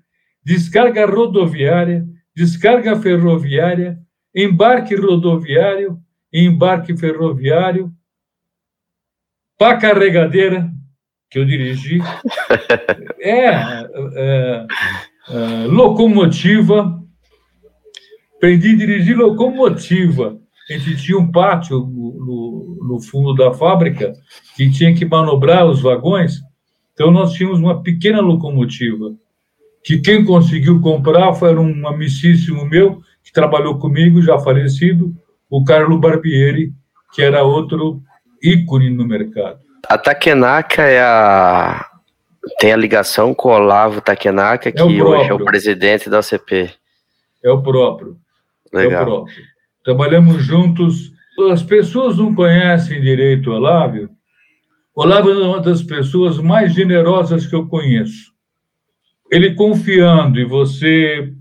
descarga 0.45 1.07
rodoviária, 1.07 2.07
descarga 2.35 3.00
ferroviária, 3.00 3.99
embarque 4.35 4.95
rodoviário 4.95 6.02
embarque 6.33 6.97
ferroviário, 6.97 7.93
pá 9.59 9.76
carregadeira, 9.76 10.73
que 11.31 11.38
eu 11.38 11.45
dirigi, 11.45 11.99
é, 13.21 13.49
é, 13.49 14.67
é 15.29 15.67
locomotiva, 15.67 17.02
aprendi 18.43 18.73
a 18.73 18.77
dirigir 18.77 19.17
locomotiva, 19.17 20.37
a 20.69 20.73
gente 20.73 20.97
tinha 20.97 21.17
um 21.17 21.31
pátio 21.31 21.79
no, 21.79 22.77
no, 22.83 23.01
fundo 23.01 23.35
da 23.35 23.55
fábrica 23.55 24.13
que 24.57 24.69
tinha 24.69 24.93
que 24.93 25.05
manobrar 25.05 25.65
os 25.65 25.81
vagões. 25.81 26.41
Então, 26.93 27.13
nós 27.13 27.33
tínhamos 27.35 27.61
uma 27.61 27.81
pequena 27.85 28.21
locomotiva 28.21 29.15
que 29.85 29.99
quem 29.99 30.25
conseguiu 30.25 30.81
comprar 30.81 31.33
foi 31.35 31.55
um 31.55 31.87
amicíssimo 31.87 32.65
meu 32.65 33.01
que 33.23 33.33
trabalhou 33.33 33.79
comigo, 33.79 34.21
já 34.21 34.37
falecido, 34.41 35.15
o 35.49 35.63
Carlo 35.65 35.99
Barbieri, 35.99 36.73
que 37.15 37.23
era 37.23 37.45
outro 37.45 38.03
ícone 38.43 38.91
no 38.91 39.07
mercado. 39.07 39.61
A 39.89 39.97
Takenaka 39.97 40.83
é 40.83 41.01
a 41.01 41.89
tem 42.59 42.73
a 42.73 42.77
ligação 42.77 43.33
com 43.33 43.51
o 43.51 43.53
Olavo 43.53 44.01
Takenaka, 44.01 44.69
é 44.69 44.73
que 44.73 44.81
é 44.81 44.85
hoje 44.85 45.31
é 45.31 45.35
o 45.35 45.45
presidente 45.45 46.11
da 46.11 46.19
OCP. 46.19 46.73
É 47.45 47.51
o 47.51 47.63
próprio. 47.63 48.17
Legal. 48.73 48.93
É 48.93 49.02
o 49.02 49.05
próprio. 49.05 49.45
Trabalhamos 49.85 50.43
juntos. 50.43 51.12
As 51.50 51.62
pessoas 51.62 52.19
não 52.19 52.35
conhecem 52.35 53.00
direito 53.00 53.50
o 53.50 53.55
Olavo. 53.55 54.09
Olavo 54.95 55.31
é 55.31 55.35
uma 55.35 55.61
das 55.61 55.83
pessoas 55.83 56.38
mais 56.38 56.75
generosas 56.75 57.47
que 57.47 57.55
eu 57.55 57.67
conheço. 57.67 58.33
Ele 59.31 59.55
confiando 59.55 60.38
e 60.38 60.45
você 60.45 61.33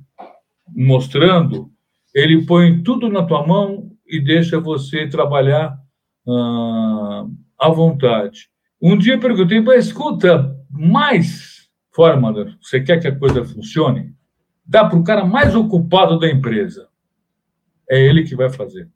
mostrando, 0.73 1.69
ele 2.15 2.45
põe 2.45 2.81
tudo 2.81 3.09
na 3.09 3.23
tua 3.23 3.45
mão 3.45 3.91
e 4.07 4.19
deixa 4.19 4.59
você 4.59 5.07
trabalhar 5.07 5.77
ah, 6.27 7.25
à 7.59 7.69
vontade. 7.69 8.49
Um 8.81 8.97
dia 8.97 9.15
eu 9.15 9.19
perguntei, 9.19 9.59
mas 9.59 9.87
escuta, 9.87 10.55
mais 10.69 11.69
forma, 11.93 12.33
você 12.61 12.79
quer 12.79 12.99
que 12.99 13.07
a 13.07 13.15
coisa 13.15 13.43
funcione? 13.43 14.13
Dá 14.65 14.85
para 14.85 14.97
o 14.97 15.03
cara 15.03 15.25
mais 15.25 15.53
ocupado 15.53 16.17
da 16.17 16.29
empresa. 16.29 16.87
É 17.91 17.99
ele 17.99 18.23
que 18.23 18.37
vai 18.37 18.49
fazer. 18.49 18.87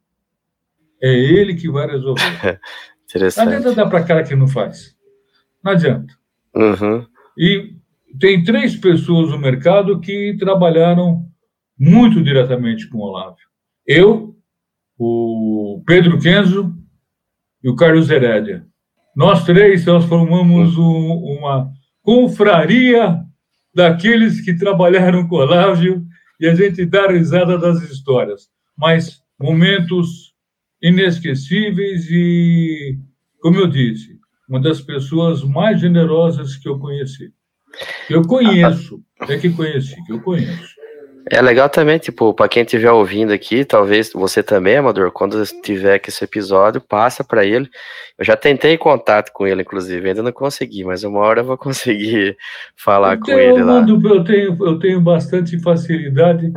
É 1.04 1.14
ele 1.14 1.54
que 1.54 1.70
vai 1.70 1.86
resolver. 1.86 2.22
Interessante. 3.04 3.46
Não 3.46 3.58
adianta 3.58 3.76
dar 3.76 3.90
para 3.90 4.06
cara 4.06 4.24
que 4.24 4.34
não 4.34 4.48
faz. 4.48 4.96
Não 5.62 5.74
adianta. 5.74 6.14
Uhum. 6.56 7.06
E 7.38 7.76
tem 8.18 8.42
três 8.42 8.78
pessoas 8.78 9.30
no 9.32 9.38
mercado 9.38 10.00
que 10.00 10.38
trabalharam 10.40 11.26
muito 11.78 12.24
diretamente 12.24 12.88
com 12.88 13.00
o 13.00 13.02
Olavo. 13.02 13.36
Eu, 13.86 14.34
o 14.98 15.84
Pedro 15.86 16.18
Kenzo 16.18 16.74
e 17.62 17.70
o 17.70 17.76
Carlos 17.76 18.10
Herédia. 18.10 18.66
Nós 19.14 19.44
três, 19.44 19.86
nós 19.86 20.06
formamos 20.06 20.78
um, 20.78 21.38
uma 21.38 21.70
confraria 22.02 23.20
daqueles 23.74 24.40
que 24.40 24.54
trabalharam 24.54 25.28
com 25.28 25.36
o 25.36 25.40
Olavo 25.40 26.06
e 26.40 26.48
a 26.48 26.56
gente 26.56 26.86
dá 26.86 27.08
risada 27.08 27.58
das 27.58 27.82
histórias. 27.82 28.55
Mas 28.78 29.22
momentos 29.40 30.34
inesquecíveis 30.82 32.10
e, 32.10 32.98
como 33.42 33.60
eu 33.60 33.68
disse, 33.68 34.20
uma 34.48 34.60
das 34.60 34.82
pessoas 34.82 35.44
mais 35.44 35.80
generosas 35.80 36.56
que 36.56 36.70
eu 36.70 36.78
conheci. 36.78 37.32
Eu 38.10 38.22
conheço, 38.22 39.02
é 39.28 39.38
que 39.38 39.50
conheci, 39.50 39.96
que 40.06 40.14
eu 40.14 40.22
conheço. 40.22 40.76
É 41.32 41.42
legal 41.42 41.68
também, 41.68 41.98
tipo, 41.98 42.36
para 42.36 42.48
quem 42.48 42.62
estiver 42.62 42.92
ouvindo 42.92 43.34
aqui, 43.34 43.66
talvez 43.66 44.12
você 44.14 44.44
também, 44.44 44.78
Amador, 44.78 45.12
quando 45.12 45.44
tiver 45.64 45.96
aqui 45.96 46.10
esse 46.10 46.24
episódio, 46.24 46.80
passa 46.80 47.24
para 47.24 47.44
ele. 47.44 47.68
Eu 48.18 48.24
já 48.24 48.38
tentei 48.38 48.78
contato 48.78 49.32
com 49.34 49.48
ele, 49.48 49.64
inclusive, 49.64 50.08
ainda 50.08 50.22
não 50.22 50.32
consegui, 50.32 50.84
mas 50.84 51.04
uma 51.04 51.20
hora 51.22 51.42
eu 51.42 51.46
vou 51.46 51.58
conseguir 51.58 52.38
falar 52.76 53.16
eu 53.16 53.20
com 53.22 53.32
ele 53.32 53.64
lá. 53.64 53.82
Mando, 53.82 54.08
eu, 54.08 54.24
tenho, 54.24 54.58
eu 54.64 54.78
tenho 54.78 55.02
bastante 55.02 55.60
facilidade, 55.60 56.54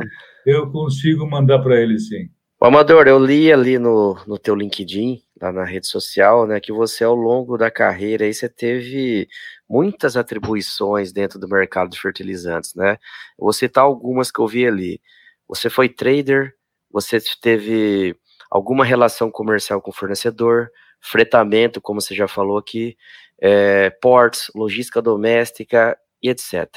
eu 0.49 0.71
consigo 0.71 1.29
mandar 1.29 1.59
para 1.59 1.79
ele 1.79 1.99
sim. 1.99 2.29
O 2.61 2.65
Amador, 2.65 3.07
eu 3.07 3.17
li 3.17 3.53
ali 3.53 3.79
no, 3.79 4.17
no 4.27 4.37
teu 4.37 4.53
LinkedIn, 4.53 5.21
lá 5.41 5.51
na 5.51 5.63
rede 5.63 5.87
social, 5.87 6.45
né, 6.45 6.59
que 6.59 6.73
você 6.73 7.05
ao 7.05 7.15
longo 7.15 7.57
da 7.57 7.71
carreira 7.71 8.25
aí 8.25 8.33
você 8.33 8.49
teve 8.49 9.29
muitas 9.69 10.17
atribuições 10.17 11.13
dentro 11.13 11.39
do 11.39 11.47
mercado 11.47 11.89
de 11.89 11.99
fertilizantes, 12.01 12.75
né? 12.75 12.97
Vou 13.37 13.53
citar 13.53 13.85
algumas 13.85 14.29
que 14.29 14.39
eu 14.41 14.47
vi 14.47 14.67
ali. 14.67 14.99
Você 15.47 15.69
foi 15.69 15.87
trader, 15.87 16.53
você 16.91 17.19
teve 17.41 18.15
alguma 18.51 18.83
relação 18.83 19.31
comercial 19.31 19.81
com 19.81 19.91
fornecedor, 19.91 20.69
fretamento, 20.99 21.79
como 21.79 22.01
você 22.01 22.13
já 22.13 22.27
falou 22.27 22.57
aqui, 22.57 22.97
é, 23.41 23.89
ports, 24.01 24.51
logística 24.53 25.01
doméstica 25.01 25.97
e 26.21 26.29
etc. 26.29 26.67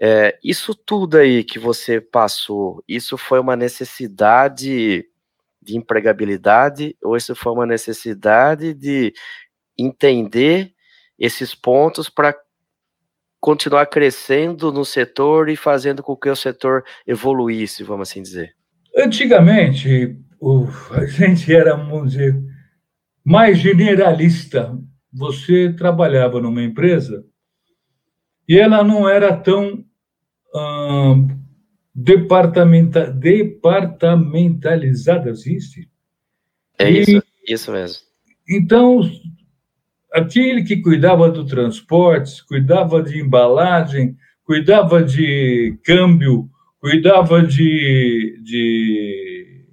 É, 0.00 0.38
isso 0.44 0.74
tudo 0.74 1.16
aí 1.16 1.42
que 1.42 1.58
você 1.58 2.00
passou, 2.00 2.82
isso 2.86 3.18
foi 3.18 3.40
uma 3.40 3.56
necessidade 3.56 5.04
de 5.60 5.76
empregabilidade 5.76 6.96
ou 7.02 7.16
isso 7.16 7.34
foi 7.34 7.52
uma 7.52 7.66
necessidade 7.66 8.72
de 8.74 9.12
entender 9.76 10.72
esses 11.18 11.52
pontos 11.54 12.08
para 12.08 12.34
continuar 13.40 13.86
crescendo 13.86 14.72
no 14.72 14.84
setor 14.84 15.48
e 15.48 15.56
fazendo 15.56 16.02
com 16.02 16.16
que 16.16 16.28
o 16.28 16.36
setor 16.36 16.84
evoluísse, 17.06 17.82
vamos 17.82 18.08
assim 18.08 18.22
dizer? 18.22 18.54
Antigamente, 18.96 20.16
o, 20.40 20.66
a 20.92 21.06
gente 21.06 21.52
era, 21.52 21.74
vamos 21.74 22.12
dizer, 22.12 22.36
mais 23.24 23.58
generalista. 23.58 24.76
Você 25.12 25.72
trabalhava 25.72 26.40
numa 26.40 26.62
empresa 26.62 27.24
e 28.48 28.58
ela 28.58 28.82
não 28.82 29.08
era 29.08 29.36
tão 29.36 29.84
departamenta, 31.94 33.10
departamentalizada, 33.10 35.30
existe? 35.30 35.88
É 36.78 36.90
e, 36.90 37.00
isso, 37.00 37.22
isso 37.46 37.72
mesmo. 37.72 37.98
Então, 38.48 39.00
aquele 40.12 40.62
que 40.62 40.80
cuidava 40.80 41.28
do 41.28 41.44
transporte, 41.44 42.46
cuidava 42.46 43.02
de 43.02 43.20
embalagem, 43.20 44.16
cuidava 44.44 45.02
de 45.02 45.76
câmbio, 45.84 46.48
cuidava 46.80 47.42
de, 47.42 48.40
de 48.42 49.66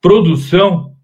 produção. 0.00 0.96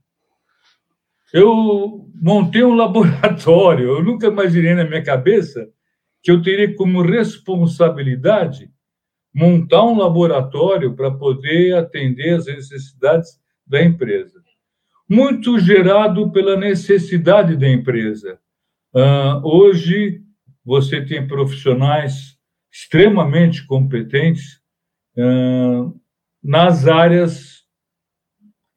Eu 1.33 2.11
montei 2.15 2.65
um 2.65 2.75
laboratório. 2.75 3.91
Eu 3.91 4.03
nunca 4.03 4.27
imaginei 4.27 4.75
na 4.75 4.85
minha 4.85 5.05
cabeça 5.05 5.69
que 6.23 6.31
eu 6.31 6.41
teria 6.41 6.75
como 6.75 7.03
responsabilidade 7.03 8.72
montar 9.35 9.85
um 9.85 9.97
laboratório 9.97 10.95
para 10.95 11.11
poder 11.11 11.75
atender 11.75 12.35
as 12.35 12.47
necessidades 12.47 13.41
da 13.67 13.83
empresa. 13.83 14.43
Muito 15.09 15.59
gerado 15.59 16.31
pela 16.31 16.57
necessidade 16.57 17.57
da 17.57 17.69
empresa. 17.69 18.39
Uh, 18.95 19.41
hoje, 19.43 20.23
você 20.65 21.05
tem 21.05 21.27
profissionais 21.27 22.39
extremamente 22.71 23.67
competentes 23.67 24.61
uh, 25.17 25.99
nas 26.43 26.87
áreas 26.87 27.63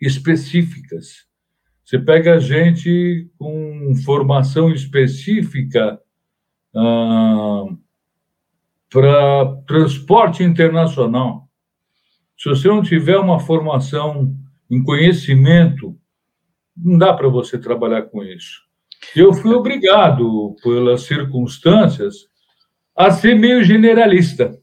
específicas. 0.02 1.26
Você 1.84 2.00
pega 2.00 2.40
gente 2.40 3.30
com 3.38 3.94
formação 4.04 4.72
específica 4.72 6.00
uh, 6.74 7.78
para 8.96 9.58
transporte 9.68 10.42
internacional. 10.42 11.50
Se 12.38 12.48
você 12.48 12.70
não 12.70 12.82
tiver 12.82 13.18
uma 13.18 13.42
formação, 13.42 14.34
um 14.72 14.82
conhecimento, 14.82 15.98
não 16.78 16.98
dá 16.98 17.14
para 17.14 17.28
você 17.28 17.60
trabalhar 17.60 18.04
com 18.04 18.24
isso. 18.24 18.62
Eu 19.14 19.34
fui 19.34 19.54
obrigado, 19.54 20.56
pelas 20.64 21.02
circunstâncias, 21.02 22.16
a 22.96 23.12
ser 23.12 23.36
meio 23.36 23.66
generalista. 23.66 24.58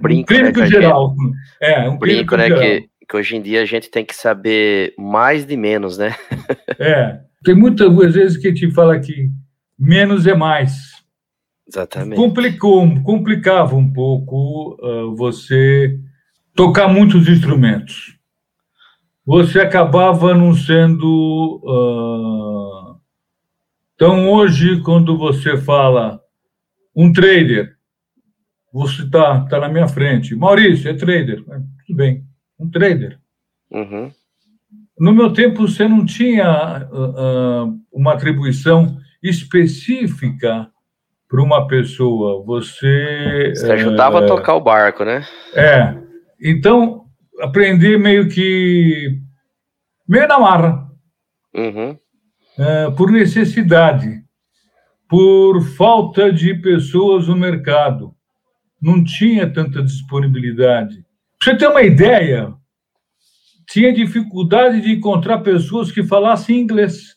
Brinco, 0.00 0.22
um 0.22 0.36
clínico 0.36 0.58
né, 0.58 0.66
geral. 0.66 1.14
É, 1.60 1.88
um 1.88 1.96
Brinco, 1.96 2.36
né, 2.36 2.50
que, 2.50 2.88
que 3.08 3.16
hoje 3.16 3.36
em 3.36 3.42
dia 3.42 3.62
a 3.62 3.64
gente 3.64 3.88
tem 3.88 4.04
que 4.04 4.16
saber 4.16 4.92
mais 4.98 5.46
de 5.46 5.56
menos, 5.56 5.96
né? 5.96 6.16
é, 6.80 7.20
tem 7.44 7.54
muitas 7.54 8.12
vezes 8.12 8.36
que 8.36 8.52
te 8.52 8.68
fala 8.72 8.98
que 8.98 9.30
menos 9.78 10.26
é 10.26 10.34
mais. 10.34 10.91
Exatamente. 11.68 12.16
Complicou, 12.16 13.02
complicava 13.02 13.76
um 13.76 13.92
pouco 13.92 14.76
uh, 14.80 15.14
você 15.16 15.98
tocar 16.54 16.88
muitos 16.88 17.28
instrumentos. 17.28 18.18
Você 19.24 19.60
acabava 19.60 20.34
não 20.34 20.54
sendo. 20.54 21.60
Uh... 21.64 23.00
Então, 23.94 24.28
hoje, 24.28 24.80
quando 24.82 25.16
você 25.16 25.56
fala 25.56 26.20
um 26.94 27.12
trader, 27.12 27.76
você 28.72 29.02
está 29.02 29.44
tá 29.46 29.60
na 29.60 29.68
minha 29.68 29.86
frente. 29.86 30.34
Maurício, 30.34 30.90
é 30.90 30.94
trader. 30.94 31.44
É, 31.48 31.60
tudo 31.86 31.96
bem, 31.96 32.24
um 32.58 32.68
trader. 32.68 33.18
Uhum. 33.70 34.10
No 34.98 35.12
meu 35.12 35.32
tempo, 35.32 35.66
você 35.66 35.86
não 35.86 36.04
tinha 36.04 36.88
uh, 36.90 37.80
uma 37.92 38.14
atribuição 38.14 38.98
específica 39.22 40.70
para 41.32 41.42
uma 41.42 41.66
pessoa, 41.66 42.44
você. 42.44 43.54
Você 43.56 43.72
ajudava 43.72 44.20
é, 44.20 44.24
a 44.24 44.26
tocar 44.26 44.54
o 44.54 44.60
barco, 44.60 45.02
né? 45.02 45.26
É. 45.54 45.96
Então, 46.38 47.06
aprendi 47.40 47.96
meio 47.96 48.28
que. 48.28 49.18
meio 50.06 50.28
na 50.28 50.38
marra. 50.38 50.90
Uhum. 51.54 51.98
É, 52.58 52.90
por 52.90 53.10
necessidade, 53.10 54.22
por 55.08 55.62
falta 55.74 56.30
de 56.30 56.52
pessoas 56.52 57.26
no 57.28 57.34
mercado. 57.34 58.14
Não 58.78 59.02
tinha 59.02 59.50
tanta 59.50 59.82
disponibilidade. 59.82 61.02
Pra 61.42 61.52
você 61.52 61.56
ter 61.56 61.66
uma 61.68 61.82
ideia, 61.82 62.52
tinha 63.70 63.90
dificuldade 63.90 64.82
de 64.82 64.92
encontrar 64.92 65.38
pessoas 65.38 65.90
que 65.90 66.02
falassem 66.02 66.60
inglês. 66.60 67.16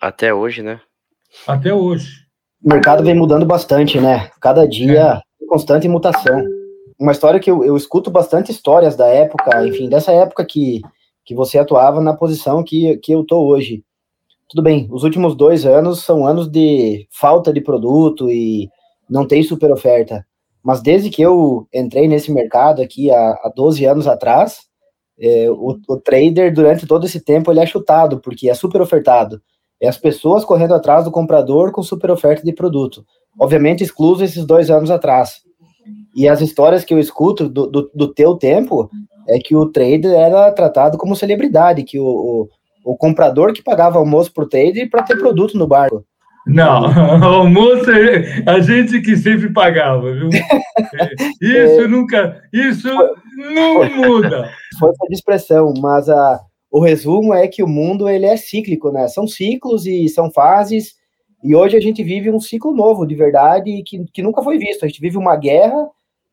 Até 0.00 0.34
hoje, 0.34 0.60
né? 0.60 0.80
Até 1.46 1.72
hoje. 1.72 2.23
O 2.64 2.68
mercado 2.68 3.04
vem 3.04 3.14
mudando 3.14 3.44
bastante, 3.44 4.00
né? 4.00 4.30
Cada 4.40 4.66
dia, 4.66 5.20
é. 5.20 5.46
constante 5.46 5.86
mutação. 5.86 6.42
Uma 6.98 7.12
história 7.12 7.38
que 7.38 7.50
eu, 7.50 7.62
eu 7.62 7.76
escuto 7.76 8.10
bastante 8.10 8.50
histórias 8.50 8.96
da 8.96 9.06
época, 9.06 9.66
enfim, 9.66 9.86
dessa 9.86 10.10
época 10.12 10.46
que, 10.46 10.80
que 11.26 11.34
você 11.34 11.58
atuava 11.58 12.00
na 12.00 12.14
posição 12.14 12.64
que, 12.64 12.96
que 12.96 13.12
eu 13.12 13.22
tô 13.22 13.44
hoje. 13.44 13.84
Tudo 14.48 14.62
bem, 14.62 14.88
os 14.90 15.04
últimos 15.04 15.36
dois 15.36 15.66
anos 15.66 16.04
são 16.04 16.26
anos 16.26 16.48
de 16.48 17.06
falta 17.10 17.52
de 17.52 17.60
produto 17.60 18.30
e 18.30 18.70
não 19.10 19.26
tem 19.26 19.42
super 19.42 19.70
oferta. 19.70 20.24
Mas 20.62 20.80
desde 20.80 21.10
que 21.10 21.20
eu 21.20 21.68
entrei 21.70 22.08
nesse 22.08 22.32
mercado 22.32 22.80
aqui 22.80 23.10
há, 23.10 23.32
há 23.42 23.52
12 23.54 23.84
anos 23.84 24.06
atrás, 24.06 24.60
é, 25.20 25.50
o, 25.50 25.78
o, 25.86 25.96
trader, 25.98 26.54
durante 26.54 26.86
todo 26.86 27.04
esse 27.04 27.20
tempo, 27.20 27.52
ele 27.52 27.60
é 27.60 27.66
chutado, 27.66 28.20
porque 28.20 28.48
é 28.48 28.54
super 28.54 28.80
ofertado. 28.80 29.42
É 29.84 29.88
as 29.88 29.98
pessoas 29.98 30.44
correndo 30.44 30.74
atrás 30.74 31.04
do 31.04 31.10
comprador 31.10 31.70
com 31.70 31.82
super 31.82 32.10
oferta 32.10 32.42
de 32.42 32.54
produto. 32.54 33.04
Obviamente, 33.38 33.84
excluso 33.84 34.24
esses 34.24 34.46
dois 34.46 34.70
anos 34.70 34.90
atrás. 34.90 35.42
E 36.16 36.26
as 36.26 36.40
histórias 36.40 36.84
que 36.84 36.94
eu 36.94 36.98
escuto 36.98 37.48
do, 37.48 37.66
do, 37.66 37.90
do 37.94 38.14
teu 38.14 38.36
tempo 38.36 38.88
é 39.28 39.38
que 39.38 39.54
o 39.54 39.66
trader 39.66 40.12
era 40.12 40.50
tratado 40.52 40.96
como 40.96 41.14
celebridade, 41.14 41.82
que 41.82 41.98
o, 41.98 42.06
o, 42.06 42.48
o 42.84 42.96
comprador 42.96 43.52
que 43.52 43.62
pagava 43.62 43.98
almoço 43.98 44.32
para 44.32 44.44
o 44.44 44.48
trader 44.48 44.88
para 44.88 45.02
ter 45.02 45.18
produto 45.18 45.58
no 45.58 45.66
barco. 45.66 46.02
Não, 46.46 46.86
almoço 47.22 47.90
é 47.90 48.42
a 48.46 48.60
gente 48.60 49.00
que 49.00 49.16
sempre 49.16 49.52
pagava, 49.52 50.12
viu? 50.12 50.30
Isso 51.42 51.80
é, 51.82 51.88
nunca, 51.88 52.42
isso 52.52 52.88
não 53.36 53.90
muda. 53.96 54.50
Força 54.78 55.06
de 55.08 55.14
expressão, 55.14 55.72
mas 55.80 56.08
a, 56.08 56.40
o 56.74 56.80
resumo 56.80 57.32
é 57.32 57.46
que 57.46 57.62
o 57.62 57.68
mundo 57.68 58.08
ele 58.08 58.26
é 58.26 58.36
cíclico, 58.36 58.90
né? 58.90 59.06
São 59.06 59.28
ciclos 59.28 59.86
e 59.86 60.08
são 60.08 60.28
fases, 60.28 60.96
e 61.40 61.54
hoje 61.54 61.76
a 61.76 61.80
gente 61.80 62.02
vive 62.02 62.32
um 62.32 62.40
ciclo 62.40 62.74
novo, 62.74 63.06
de 63.06 63.14
verdade, 63.14 63.80
que, 63.84 64.04
que 64.06 64.20
nunca 64.20 64.42
foi 64.42 64.58
visto. 64.58 64.84
A 64.84 64.88
gente 64.88 65.00
vive 65.00 65.16
uma 65.16 65.36
guerra 65.36 65.88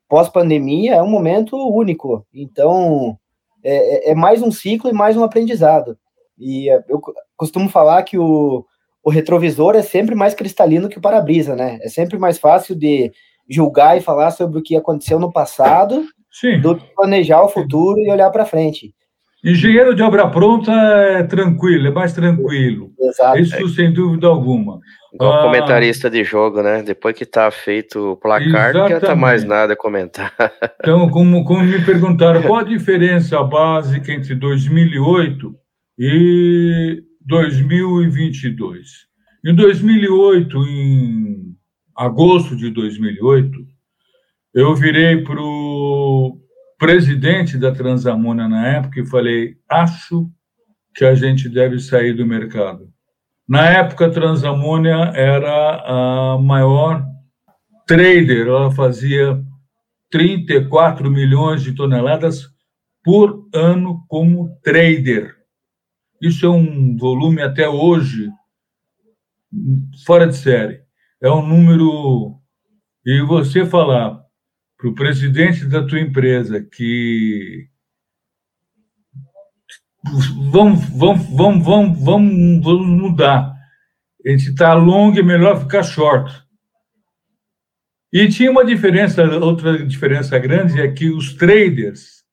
pós-pandemia, 0.08 0.96
é 0.96 1.02
um 1.02 1.08
momento 1.08 1.56
único. 1.56 2.26
Então, 2.34 3.16
é, 3.62 4.08
é, 4.08 4.10
é 4.10 4.14
mais 4.16 4.42
um 4.42 4.50
ciclo 4.50 4.90
e 4.90 4.92
mais 4.92 5.16
um 5.16 5.22
aprendizado. 5.22 5.96
E 6.36 6.66
eu 6.88 7.00
costumo 7.36 7.68
falar 7.68 8.02
que 8.02 8.18
o, 8.18 8.66
o 9.00 9.10
retrovisor 9.10 9.76
é 9.76 9.82
sempre 9.82 10.16
mais 10.16 10.34
cristalino 10.34 10.88
que 10.88 10.98
o 10.98 11.00
para-brisa, 11.00 11.54
né? 11.54 11.78
É 11.82 11.88
sempre 11.88 12.18
mais 12.18 12.36
fácil 12.36 12.74
de 12.74 13.12
julgar 13.48 13.96
e 13.96 14.00
falar 14.00 14.32
sobre 14.32 14.58
o 14.58 14.62
que 14.62 14.74
aconteceu 14.74 15.20
no 15.20 15.32
passado 15.32 16.04
Sim. 16.32 16.60
do 16.60 16.74
que 16.74 16.94
planejar 16.96 17.44
o 17.44 17.48
futuro 17.48 18.00
e 18.00 18.10
olhar 18.10 18.30
para 18.30 18.44
frente. 18.44 18.92
Engenheiro 19.44 19.94
de 19.94 20.02
obra 20.02 20.28
pronta 20.28 20.70
é 20.70 21.24
tranquilo, 21.24 21.88
é 21.88 21.90
mais 21.90 22.12
tranquilo. 22.12 22.92
Exato. 22.98 23.38
Isso 23.40 23.68
sem 23.70 23.92
dúvida 23.92 24.28
alguma. 24.28 24.78
Igual 25.12 25.32
ah, 25.32 25.42
comentarista 25.42 26.08
de 26.08 26.22
jogo, 26.22 26.62
né? 26.62 26.82
Depois 26.82 27.16
que 27.16 27.26
tá 27.26 27.50
feito 27.50 28.12
o 28.12 28.16
placar, 28.16 28.46
exatamente. 28.46 28.74
não 28.74 28.84
adianta 28.84 29.14
mais 29.16 29.44
nada 29.44 29.76
comentar. 29.76 30.32
Então, 30.80 31.08
como, 31.10 31.44
como 31.44 31.62
me 31.62 31.84
perguntaram, 31.84 32.42
qual 32.42 32.58
a 32.58 32.64
diferença 32.64 33.40
básica 33.44 34.12
entre 34.12 34.34
2008 34.34 35.54
e 35.98 37.02
2022. 37.24 39.06
Em 39.44 39.54
2008, 39.54 40.58
em 40.58 41.56
agosto 41.96 42.56
de 42.56 42.70
2008, 42.70 43.50
eu 44.54 44.74
virei 44.74 45.22
para 45.22 45.40
o 45.40 45.51
presidente 46.82 47.56
da 47.56 47.70
Transamônia 47.70 48.48
na 48.48 48.66
época 48.66 48.98
e 48.98 49.06
falei: 49.06 49.54
acho 49.68 50.28
que 50.92 51.04
a 51.04 51.14
gente 51.14 51.48
deve 51.48 51.78
sair 51.78 52.12
do 52.12 52.26
mercado. 52.26 52.92
Na 53.48 53.68
época, 53.68 54.06
a 54.06 54.10
Transamônia 54.10 55.12
era 55.14 56.34
a 56.34 56.38
maior 56.40 57.06
trader, 57.86 58.48
ela 58.48 58.72
fazia 58.72 59.40
34 60.10 61.08
milhões 61.08 61.62
de 61.62 61.72
toneladas 61.72 62.48
por 63.04 63.48
ano 63.54 64.04
como 64.08 64.58
trader. 64.60 65.36
Isso 66.20 66.44
é 66.44 66.50
um 66.50 66.96
volume 66.96 67.42
até 67.42 67.68
hoje 67.68 68.28
fora 70.04 70.26
de 70.26 70.36
série. 70.36 70.80
É 71.22 71.30
um 71.30 71.46
número. 71.46 72.40
E 73.06 73.22
você 73.22 73.64
falar 73.64 74.21
para 74.82 74.90
o 74.90 74.94
presidente 74.96 75.64
da 75.64 75.86
tua 75.86 76.00
empresa 76.00 76.60
que 76.60 77.68
vamos, 80.50 80.80
vamos, 80.88 81.26
vamos, 81.30 81.64
vamos, 81.64 82.04
vamos, 82.04 82.64
vamos 82.64 82.86
mudar. 82.88 83.54
A 84.26 84.28
gente 84.28 84.50
está 84.50 84.74
longo, 84.74 85.16
é 85.16 85.22
melhor 85.22 85.60
ficar 85.60 85.84
short. 85.84 86.44
E 88.12 88.28
tinha 88.28 88.50
uma 88.50 88.64
diferença, 88.64 89.22
outra 89.38 89.86
diferença 89.86 90.36
grande 90.40 90.80
é 90.80 90.90
que 90.90 91.10
os 91.10 91.34
traders 91.34 92.24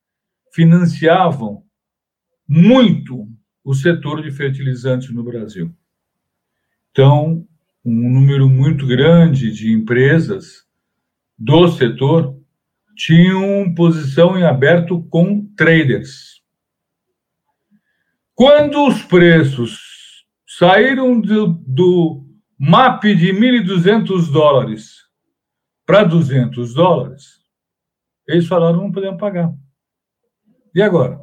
financiavam 0.51 1.63
muito 2.47 3.29
o 3.63 3.75
setor 3.75 4.23
de 4.23 4.31
fertilizantes 4.31 5.13
no 5.13 5.23
Brasil. 5.23 5.71
Então, 6.89 7.47
um 7.85 8.09
número 8.09 8.49
muito 8.49 8.87
grande 8.87 9.51
de 9.51 9.71
empresas 9.71 10.67
do 11.37 11.67
setor 11.67 12.38
tinham 12.99 13.73
posição 13.73 14.37
em 14.37 14.43
aberto 14.43 15.01
com 15.03 15.45
traders. 15.55 16.41
Quando 18.35 18.85
os 18.85 19.01
preços 19.03 20.25
saíram 20.45 21.21
do, 21.21 21.47
do 21.65 22.25
MAP 22.59 23.03
de 23.03 23.31
1.200 23.31 24.29
dólares 24.29 24.97
para 25.85 26.03
200 26.03 26.73
dólares, 26.73 27.39
eles 28.27 28.47
falaram 28.47 28.81
não 28.81 28.91
podemos 28.91 29.17
pagar. 29.17 29.49
E 30.75 30.81
agora? 30.81 31.21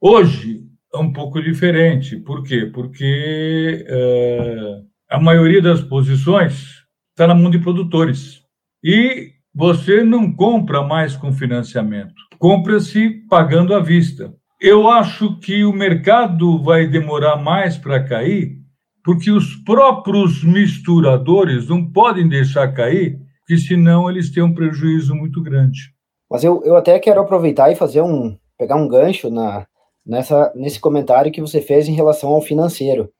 Hoje, 0.00 0.66
é 0.94 0.98
um 0.98 1.12
pouco 1.12 1.42
diferente. 1.42 2.16
Por 2.16 2.42
quê? 2.42 2.70
Porque 2.72 3.84
é, 3.86 4.82
a 5.10 5.20
maioria 5.20 5.60
das 5.60 5.82
posições 5.82 6.86
está 7.10 7.26
na 7.26 7.34
mão 7.34 7.50
de 7.50 7.58
produtores. 7.58 8.42
E 8.82 9.33
você 9.54 10.02
não 10.02 10.32
compra 10.32 10.82
mais 10.82 11.14
com 11.14 11.32
financiamento, 11.32 12.14
compra-se 12.38 13.10
pagando 13.28 13.74
à 13.74 13.80
vista. 13.80 14.34
Eu 14.60 14.88
acho 14.88 15.38
que 15.38 15.64
o 15.64 15.72
mercado 15.72 16.62
vai 16.62 16.86
demorar 16.86 17.36
mais 17.36 17.76
para 17.76 18.02
cair, 18.02 18.56
porque 19.04 19.30
os 19.30 19.54
próprios 19.56 20.42
misturadores 20.42 21.68
não 21.68 21.84
podem 21.84 22.28
deixar 22.28 22.72
cair, 22.72 23.18
porque 23.40 23.58
senão 23.58 24.10
eles 24.10 24.32
têm 24.32 24.42
um 24.42 24.54
prejuízo 24.54 25.14
muito 25.14 25.42
grande. 25.42 25.92
Mas 26.30 26.42
eu, 26.42 26.62
eu 26.64 26.76
até 26.76 26.98
quero 26.98 27.20
aproveitar 27.20 27.70
e 27.70 27.76
fazer 27.76 28.02
um 28.02 28.36
pegar 28.56 28.76
um 28.76 28.88
gancho 28.88 29.30
na, 29.30 29.66
nessa, 30.06 30.52
nesse 30.54 30.80
comentário 30.80 31.32
que 31.32 31.40
você 31.40 31.60
fez 31.60 31.88
em 31.88 31.94
relação 31.94 32.30
ao 32.30 32.42
financeiro. 32.42 33.10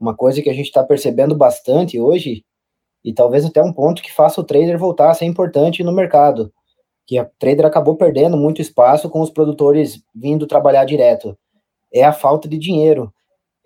Uma 0.00 0.14
coisa 0.14 0.42
que 0.42 0.50
a 0.50 0.54
gente 0.54 0.66
está 0.66 0.82
percebendo 0.82 1.36
bastante 1.36 2.00
hoje, 2.00 2.44
e 3.04 3.12
talvez 3.12 3.44
até 3.44 3.62
um 3.62 3.72
ponto 3.72 4.02
que 4.02 4.12
faça 4.12 4.40
o 4.40 4.44
trader 4.44 4.78
voltar 4.78 5.10
a 5.10 5.14
ser 5.14 5.24
importante 5.24 5.82
no 5.82 5.92
mercado, 5.92 6.52
que 7.06 7.18
a 7.18 7.24
trader 7.38 7.66
acabou 7.66 7.96
perdendo 7.96 8.36
muito 8.36 8.60
espaço 8.60 9.08
com 9.08 9.20
os 9.20 9.30
produtores 9.30 10.02
vindo 10.14 10.46
trabalhar 10.46 10.84
direto, 10.84 11.36
é 11.92 12.04
a 12.04 12.12
falta 12.12 12.48
de 12.48 12.58
dinheiro. 12.58 13.12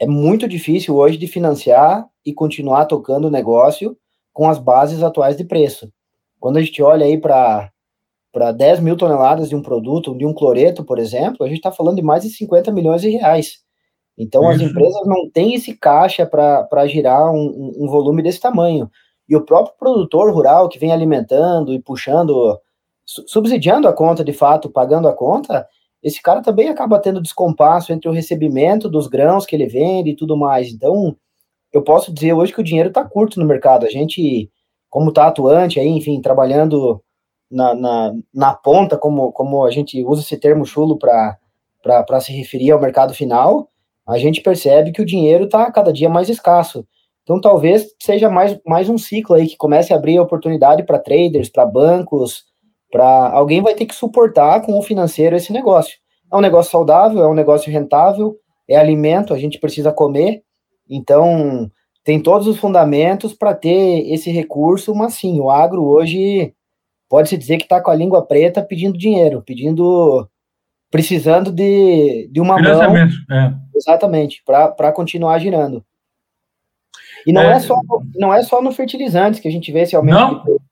É 0.01 0.07
muito 0.07 0.47
difícil 0.49 0.97
hoje 0.97 1.17
de 1.17 1.27
financiar 1.27 2.07
e 2.25 2.33
continuar 2.33 2.87
tocando 2.87 3.27
o 3.27 3.31
negócio 3.31 3.97
com 4.33 4.49
as 4.49 4.59
bases 4.59 5.03
atuais 5.03 5.37
de 5.37 5.45
preço. 5.45 5.93
Quando 6.41 6.57
a 6.57 6.63
gente 6.63 6.83
olha 6.83 7.07
aí 7.07 7.19
para 7.19 7.71
para 8.33 8.51
10 8.51 8.81
mil 8.81 8.97
toneladas 8.97 9.51
de 9.51 9.55
um 9.55 9.61
produto, 9.61 10.17
de 10.17 10.25
um 10.25 10.33
cloreto, 10.33 10.83
por 10.83 10.99
exemplo, 10.99 11.45
a 11.45 11.49
gente 11.49 11.59
está 11.59 11.71
falando 11.71 11.97
de 11.97 12.03
mais 12.03 12.23
de 12.23 12.31
50 12.31 12.73
milhões 12.73 13.03
de 13.03 13.11
reais. 13.11 13.59
Então, 14.17 14.49
as 14.49 14.61
empresas 14.61 15.07
não 15.07 15.31
têm 15.31 15.55
esse 15.55 15.77
caixa 15.77 16.27
para 16.27 16.87
girar 16.87 17.31
um, 17.31 17.75
um, 17.79 17.89
volume 17.89 18.23
desse 18.23 18.41
tamanho. 18.41 18.91
E 19.33 19.37
o 19.37 19.41
próprio 19.41 19.75
produtor 19.79 20.31
rural 20.31 20.69
que 20.69 20.79
vem 20.79 20.93
alimentando 20.93 21.73
e 21.73 21.81
puxando, 21.81 22.61
subsidiando 23.07 23.89
a 23.89 23.93
conta 23.95 24.23
de 24.23 24.35
fato, 24.35 24.69
pagando 24.69 25.09
a 25.09 25.15
conta, 25.15 25.67
esse 26.03 26.21
cara 26.21 26.43
também 26.43 26.69
acaba 26.69 26.99
tendo 26.99 27.23
descompasso 27.23 27.95
entre 27.95 28.11
o 28.11 28.13
recebimento 28.13 28.91
dos 28.91 29.07
grãos 29.07 29.47
que 29.47 29.57
ele 29.57 29.65
vende 29.65 30.11
e 30.11 30.15
tudo 30.15 30.37
mais. 30.37 30.69
Então, 30.69 31.17
eu 31.73 31.83
posso 31.83 32.13
dizer 32.13 32.35
hoje 32.35 32.53
que 32.53 32.61
o 32.61 32.63
dinheiro 32.63 32.91
está 32.91 33.07
curto 33.07 33.41
no 33.41 33.47
mercado. 33.47 33.87
A 33.87 33.89
gente, 33.89 34.51
como 34.91 35.09
está 35.09 35.29
atuante 35.29 35.81
aí, 35.81 35.89
enfim, 35.89 36.21
trabalhando 36.21 37.03
na, 37.51 37.75
na, 37.75 38.13
na 38.35 38.53
ponta, 38.53 38.99
como, 38.99 39.33
como 39.33 39.65
a 39.65 39.71
gente 39.71 40.05
usa 40.05 40.21
esse 40.21 40.37
termo 40.37 40.67
chulo 40.67 40.99
para 40.99 42.21
se 42.21 42.35
referir 42.35 42.71
ao 42.71 42.81
mercado 42.83 43.15
final, 43.15 43.71
a 44.07 44.19
gente 44.19 44.43
percebe 44.43 44.93
que 44.93 45.01
o 45.01 45.07
dinheiro 45.07 45.45
está 45.45 45.73
cada 45.73 45.91
dia 45.91 46.11
mais 46.11 46.29
escasso. 46.29 46.87
Então, 47.23 47.41
talvez 47.41 47.87
seja 48.01 48.29
mais, 48.29 48.59
mais 48.67 48.89
um 48.89 48.99
ciclo 48.99 49.37
aí 49.37 49.47
que 49.47 49.57
comece 49.57 49.93
a 49.93 49.97
abrir 49.97 50.19
oportunidade 50.19 50.83
para 50.83 50.99
traders, 50.99 51.49
para 51.49 51.65
bancos, 51.65 52.45
para 52.91 53.31
alguém 53.31 53.63
vai 53.63 53.75
ter 53.75 53.87
que 53.87 53.95
suportar 53.95 54.61
com 54.63 54.79
o 54.79 54.83
financeiro 54.83 55.37
esse 55.37 55.53
negócio. 55.53 55.97
é 56.31 56.37
um 56.37 56.41
negócio 56.41 56.71
saudável, 56.71 57.23
é 57.23 57.29
um 57.29 57.35
negócio 57.35 57.73
rentável, 57.73 58.37
é 58.69 58.77
alimento, 58.77 59.33
a 59.33 59.39
gente 59.39 59.59
precisa 59.59 59.93
comer, 59.93 60.43
então 60.89 61.71
tem 62.05 62.21
todos 62.21 62.47
os 62.47 62.59
fundamentos 62.59 63.33
para 63.33 63.55
ter 63.55 64.13
esse 64.13 64.31
recurso, 64.31 64.95
mas 64.95 65.15
sim, 65.15 65.41
o 65.41 65.51
agro 65.51 65.85
hoje 65.85 66.53
pode-se 67.09 67.37
dizer 67.37 67.59
que 67.59 67.65
está 67.65 67.81
com 67.81 67.91
a 67.91 67.95
língua 67.95 68.27
preta 68.27 68.63
pedindo 68.63 68.99
dinheiro, 68.99 69.43
pedindo, 69.43 70.29
precisando 70.91 71.53
de, 71.53 72.29
de 72.33 72.41
uma 72.41 72.59
mão. 72.59 72.97
É. 73.31 73.55
Exatamente, 73.75 74.43
para 74.45 74.93
continuar 74.93 75.39
girando. 75.39 75.85
E 77.27 77.33
não 77.33 77.43
é, 77.43 77.53
é, 77.53 77.61
só, 77.61 77.81
não 78.15 78.35
é 78.35 78.43
só 78.43 78.61
no 78.61 78.73
fertilizantes 78.73 79.41
que 79.41 79.49
a 79.49 79.51
gente 79.51 79.71
vê 79.71 79.81
esse 79.81 79.95
aumento. 79.95 80.19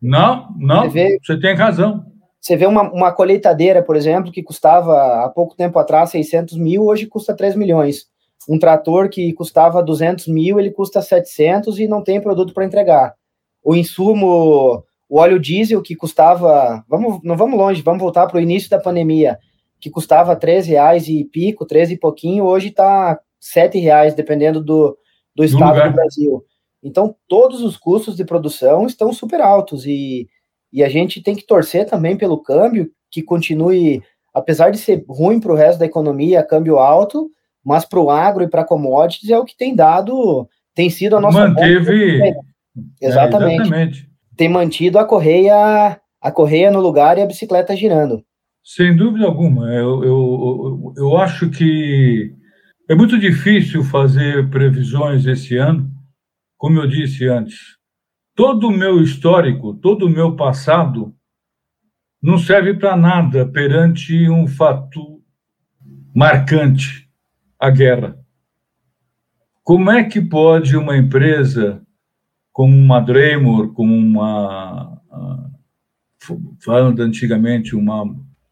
Não, 0.01 0.49
não, 0.57 0.57
não, 0.59 0.83
você, 0.83 0.89
vê, 0.89 1.19
você 1.23 1.41
tem 1.41 1.55
razão. 1.55 2.05
Você 2.41 2.57
vê 2.57 2.67
uma, 2.67 2.91
uma 2.91 3.13
colheitadeira, 3.13 3.83
por 3.83 3.97
exemplo, 3.97 4.33
que 4.33 4.43
custava 4.43 5.25
há 5.25 5.29
pouco 5.29 5.55
tempo 5.55 5.79
atrás 5.79 6.11
600 6.11 6.57
mil, 6.57 6.87
hoje 6.87 7.07
custa 7.07 7.37
3 7.37 7.55
milhões. 7.55 8.07
Um 8.49 8.59
trator 8.59 9.11
que 9.11 9.33
custava 9.35 9.83
200 9.83 10.27
mil, 10.29 10.59
ele 10.59 10.71
custa 10.71 11.03
700 11.03 11.79
e 11.79 11.87
não 11.87 12.03
tem 12.03 12.21
produto 12.21 12.55
para 12.55 12.65
entregar. 12.65 13.15
O 13.63 13.77
insumo, 13.77 14.83
o 15.09 15.19
óleo 15.19 15.39
diesel 15.39 15.83
que 15.83 15.95
custava, 15.95 16.83
vamos, 16.89 17.21
não 17.23 17.37
vamos 17.37 17.59
longe, 17.59 17.83
vamos 17.83 18.01
voltar 18.01 18.27
para 18.27 18.39
o 18.39 18.41
início 18.41 18.71
da 18.71 18.81
pandemia, 18.81 19.39
que 19.79 19.91
custava 19.91 20.35
13 20.35 20.71
reais 20.71 21.09
e 21.09 21.25
pico, 21.25 21.67
13 21.67 21.95
e 21.95 21.99
pouquinho, 21.99 22.45
hoje 22.45 22.69
está 22.69 23.21
7 23.39 23.79
reais, 23.79 24.15
dependendo 24.15 24.63
do, 24.65 24.97
do 25.35 25.45
estado 25.45 25.89
do 25.89 25.95
Brasil. 25.95 26.45
Então, 26.83 27.15
todos 27.29 27.63
os 27.63 27.77
custos 27.77 28.17
de 28.17 28.25
produção 28.25 28.87
estão 28.87 29.13
super 29.13 29.41
altos 29.41 29.85
e 29.87 30.29
e 30.73 30.85
a 30.85 30.89
gente 30.89 31.23
tem 31.23 31.35
que 31.35 31.47
torcer 31.47 31.87
também 31.87 32.17
pelo 32.17 32.39
câmbio, 32.39 32.91
que 33.11 33.23
continue, 33.23 34.03
apesar 34.33 34.71
de 34.71 34.79
ser 34.79 35.05
ruim 35.09 35.41
para 35.41 35.53
o 35.53 35.57
resto 35.57 35.79
da 35.81 35.87
economia, 35.87 36.45
câmbio 36.45 36.79
alto, 36.79 37.29
mas 37.65 37.85
para 37.85 38.01
o 38.01 38.11
agro 38.11 38.45
e 38.45 38.49
para 38.49 38.65
commodities 38.65 39.31
é 39.31 39.39
o 39.39 39.45
que 39.45 39.57
tem 39.57 39.75
dado, 39.75 40.49
tem 40.75 40.89
sido 40.89 41.17
a 41.17 41.21
nossa. 41.21 41.49
Manteve. 41.49 42.23
É, 42.23 42.35
exatamente. 43.01 43.63
Exatamente. 43.63 44.11
Tem 44.37 44.49
mantido 44.49 44.99
a 44.99 45.05
correia, 45.05 46.01
a 46.21 46.33
correia 46.33 46.71
no 46.71 46.81
lugar 46.81 47.19
e 47.19 47.23
a 47.23 47.27
bicicleta 47.27 47.77
girando. 47.77 48.25
Sem 48.63 48.95
dúvida 48.95 49.27
alguma. 49.27 49.73
Eu, 49.75 50.05
eu, 50.05 50.95
eu 50.97 51.17
acho 51.17 51.51
que 51.51 52.33
é 52.91 52.95
muito 52.95 53.19
difícil 53.19 53.83
fazer 53.85 54.51
previsões 54.51 55.25
esse 55.25 55.57
ano, 55.57 55.91
como 56.59 56.79
eu 56.79 56.87
disse 56.87 57.27
antes 57.27 57.81
todo 58.41 58.69
o 58.69 58.73
meu 58.73 59.03
histórico, 59.03 59.75
todo 59.75 60.07
o 60.07 60.09
meu 60.09 60.35
passado 60.35 61.15
não 62.23 62.39
serve 62.39 62.73
para 62.73 62.97
nada 62.97 63.47
perante 63.47 64.31
um 64.31 64.47
fato 64.47 65.23
marcante, 66.17 67.07
a 67.59 67.69
guerra. 67.69 68.19
Como 69.63 69.91
é 69.91 70.05
que 70.05 70.23
pode 70.23 70.75
uma 70.75 70.97
empresa 70.97 71.83
como 72.51 72.75
uma 72.75 72.99
Dremor, 72.99 73.75
como 73.75 73.95
uma 73.95 74.99
falando 76.65 77.03
antigamente 77.03 77.77
uma, 77.77 78.05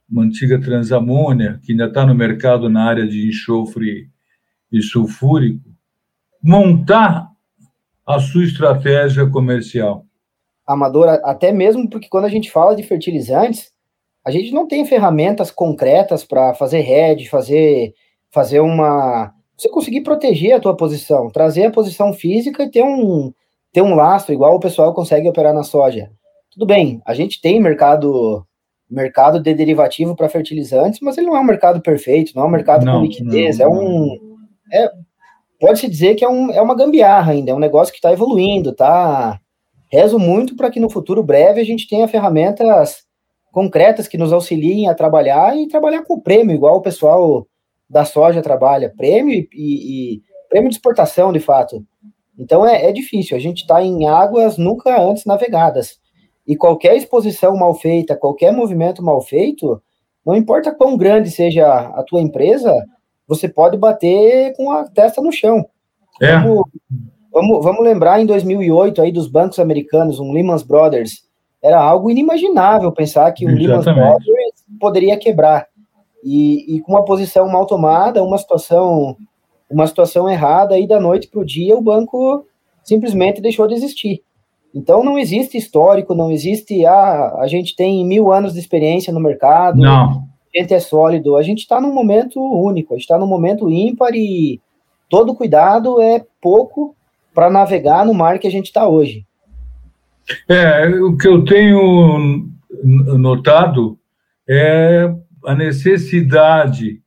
uma 0.07 0.23
antiga 0.23 0.61
Transamônia 0.61 1.61
que 1.63 1.73
ainda 1.73 1.87
está 1.87 2.05
no 2.05 2.15
mercado 2.15 2.69
na 2.69 2.85
área 2.85 3.09
de 3.09 3.27
enxofre 3.27 4.11
e 4.71 4.83
sulfúrico, 4.83 5.65
montar 6.43 7.29
a 8.07 8.19
sua 8.19 8.45
estratégia 8.45 9.29
comercial? 9.29 10.05
Amador, 10.67 11.09
até 11.25 11.53
mesmo 11.53 11.89
porque 11.89 12.09
quando 12.09 12.27
a 12.27 12.29
gente 12.29 12.51
fala 12.51 12.77
de 12.77 12.83
fertilizantes, 12.83 13.73
a 14.25 14.31
gente 14.31 14.53
não 14.53 14.69
tem 14.69 14.85
ferramentas 14.85 15.51
concretas 15.51 16.25
para 16.25 16.53
fazer 16.55 16.81
hedge, 16.81 17.29
fazer, 17.29 17.95
fazer 18.31 18.61
uma. 18.61 19.33
Você 19.57 19.69
conseguir 19.71 20.03
proteger 20.03 20.55
a 20.55 20.61
tua 20.61 20.77
posição, 20.77 21.31
trazer 21.31 21.67
a 21.67 21.71
posição 21.71 22.13
física 22.13 22.65
e 22.65 22.71
ter 22.71 22.83
um, 22.83 23.33
ter 23.73 23.83
um 23.83 23.95
lastro, 23.95 24.35
igual 24.35 24.55
o 24.55 24.61
pessoal 24.61 24.93
consegue 24.93 25.29
operar 25.29 25.55
na 25.55 25.63
soja. 25.63 26.11
Tudo 26.51 26.67
bem, 26.67 27.01
a 27.07 27.15
gente 27.15 27.41
tem 27.41 27.61
mercado 27.61 28.45
mercado 28.91 29.39
de 29.41 29.55
derivativo 29.55 30.17
para 30.17 30.29
fertilizantes, 30.29 31.01
mas 31.01 31.19
ele 31.19 31.27
não 31.27 31.37
é 31.37 31.41
um 31.41 31.45
mercado 31.45 31.81
perfeito, 31.81 32.33
não 32.35 32.45
é 32.45 32.47
um 32.47 32.51
mercado 32.51 32.85
não, 32.85 32.95
com 32.95 33.03
liquidez, 33.03 33.59
não, 33.59 33.67
é 33.67 33.69
um. 33.69 34.28
É, 34.73 34.91
pode-se 35.61 35.89
dizer 35.89 36.15
que 36.15 36.25
é, 36.25 36.29
um, 36.29 36.51
é 36.51 36.61
uma 36.61 36.75
gambiarra 36.75 37.33
ainda, 37.33 37.51
é 37.51 37.55
um 37.55 37.59
negócio 37.59 37.93
que 37.93 37.99
está 37.99 38.13
evoluindo, 38.13 38.75
tá? 38.75 39.41
Rezo 39.91 40.19
muito 40.19 40.55
para 40.55 40.71
que 40.71 40.81
no 40.81 40.91
futuro 40.91 41.23
breve 41.23 41.61
a 41.61 41.65
gente 41.65 41.89
tenha 41.89 42.09
ferramentas 42.09 43.05
concretas 43.51 44.07
que 44.07 44.19
nos 44.19 44.33
auxiliem 44.33 44.89
a 44.89 44.95
trabalhar 44.95 45.57
e 45.57 45.67
trabalhar 45.67 46.05
com 46.05 46.21
prêmio, 46.21 46.55
igual 46.55 46.77
o 46.77 46.83
pessoal 46.83 47.47
da 47.89 48.05
soja 48.05 48.43
trabalha, 48.43 48.93
prêmio 48.97 49.35
e, 49.35 49.49
e, 49.53 50.15
e 50.15 50.23
prêmio 50.49 50.69
de 50.69 50.77
exportação, 50.77 51.33
de 51.33 51.41
fato. 51.41 51.83
Então 52.39 52.67
é, 52.67 52.87
é 52.87 52.93
difícil, 52.93 53.37
a 53.37 53.41
gente 53.41 53.63
está 53.63 53.83
em 53.83 54.07
águas 54.07 54.59
nunca 54.59 55.01
antes 55.01 55.25
navegadas. 55.25 55.99
E 56.47 56.57
qualquer 56.57 56.97
exposição 56.97 57.57
mal 57.57 57.75
feita, 57.75 58.17
qualquer 58.17 58.53
movimento 58.53 59.03
mal 59.03 59.21
feito, 59.21 59.83
não 60.25 60.37
importa 60.37 60.75
quão 60.75 60.97
grande 60.97 61.31
seja 61.31 61.67
a 61.67 62.03
tua 62.03 62.21
empresa, 62.21 62.73
você 63.29 63.47
pode 63.47 63.77
bater 63.77 64.57
com 64.57 64.73
a 64.73 64.85
testa 64.85 65.21
no 65.21 65.31
chão. 65.31 65.67
É. 66.21 66.39
Vamos, 66.39 66.65
vamos, 67.31 67.65
vamos 67.65 67.85
lembrar 67.85 68.21
em 68.21 68.27
2008 68.27 69.03
aí 69.03 69.13
dos 69.13 69.29
bancos 69.29 69.59
americanos, 69.59 70.19
um 70.19 70.33
Lehman 70.33 70.57
Brothers, 70.67 71.29
era 71.63 71.79
algo 71.79 72.11
inimaginável 72.11 72.91
pensar 72.91 73.31
que 73.33 73.45
o 73.45 73.49
Lehman 73.49 73.83
Brothers 73.83 74.25
poderia 74.81 75.19
quebrar. 75.19 75.67
E, 76.25 76.77
e, 76.77 76.81
com 76.81 76.93
uma 76.93 77.05
posição 77.05 77.49
mal 77.49 77.67
tomada, 77.67 78.25
uma 78.25 78.39
situação, 78.39 79.17
uma 79.71 79.87
situação 79.87 80.29
errada, 80.29 80.75
aí 80.75 80.87
da 80.87 80.99
noite 80.99 81.29
para 81.29 81.41
o 81.41 81.45
dia 81.45 81.77
o 81.77 81.83
banco 81.83 82.45
simplesmente 82.83 83.41
deixou 83.41 83.69
de 83.69 83.75
existir. 83.75 84.23
Então 84.75 85.05
não 85.05 85.19
existe 85.19 85.57
histórico, 85.57 86.15
não 86.15 86.31
existe 86.31 86.85
ah, 86.85 87.37
a 87.39 87.47
gente 87.47 87.77
tem 87.77 88.05
mil 88.05 88.33
anos 88.33 88.55
de 88.55 88.59
experiência 88.59 89.13
no 89.13 89.21
mercado. 89.21 89.79
Não 89.79 90.29
gente 90.61 90.75
é 90.75 90.81
sólido. 90.81 91.37
A 91.37 91.43
gente 91.43 91.61
está 91.61 91.81
num 91.81 91.93
momento 91.93 92.41
único, 92.41 92.93
a 92.93 92.97
gente 92.97 93.05
está 93.05 93.19
num 93.19 93.27
momento 93.27 93.71
ímpar 93.71 94.15
e 94.15 94.61
todo 95.09 95.35
cuidado 95.35 96.01
é 96.01 96.25
pouco 96.41 96.95
para 97.35 97.51
navegar 97.51 98.05
no 98.05 98.15
mar 98.15 98.39
que 98.39 98.47
a 98.47 98.51
gente 98.51 98.67
está 98.67 98.87
hoje. 98.89 99.25
É, 100.49 100.89
o 100.89 101.17
que 101.17 101.27
eu 101.27 101.45
tenho 101.45 102.49
notado 102.83 103.99
é 104.49 105.13
a 105.47 105.55
necessidade 105.55 107.01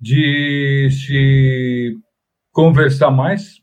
de 0.00 0.88
se 0.90 1.98
conversar 2.52 3.10
mais 3.10 3.60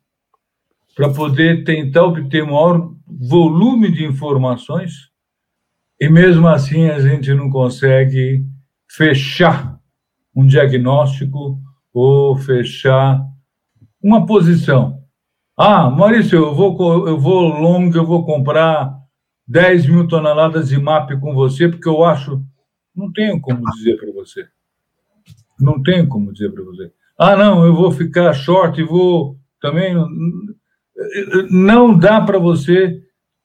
para 0.95 1.09
poder 1.09 1.63
tentar 1.63 2.03
obter 2.03 2.43
maior 2.43 2.91
volume 3.07 3.91
de 3.91 4.05
informações 4.05 5.09
e 5.99 6.09
mesmo 6.09 6.47
assim 6.47 6.89
a 6.89 6.99
gente 6.99 7.33
não 7.33 7.49
consegue 7.49 8.45
fechar 8.89 9.79
um 10.35 10.45
diagnóstico 10.45 11.59
ou 11.93 12.35
fechar 12.35 13.25
uma 14.01 14.25
posição. 14.25 15.03
Ah, 15.57 15.89
Maurício, 15.89 16.37
eu 16.37 16.53
vou, 16.53 17.07
eu 17.07 17.19
vou 17.19 17.47
longo, 17.47 17.97
eu 17.97 18.05
vou 18.05 18.23
comprar 18.23 18.95
10 19.47 19.87
mil 19.87 20.07
toneladas 20.07 20.69
de 20.69 20.77
MAP 20.77 21.19
com 21.19 21.33
você, 21.33 21.67
porque 21.67 21.89
eu 21.89 22.03
acho. 22.03 22.43
Não 22.95 23.11
tenho 23.11 23.39
como 23.39 23.63
dizer 23.71 23.97
para 23.97 24.11
você. 24.11 24.47
Não 25.59 25.81
tenho 25.81 26.07
como 26.07 26.31
dizer 26.31 26.51
para 26.51 26.63
você. 26.63 26.91
Ah, 27.17 27.35
não, 27.35 27.65
eu 27.65 27.73
vou 27.73 27.91
ficar 27.91 28.33
short 28.33 28.79
e 28.79 28.83
vou 28.83 29.37
também. 29.59 29.95
Não 31.49 31.97
dá 31.97 32.21
para 32.21 32.37
você 32.37 33.01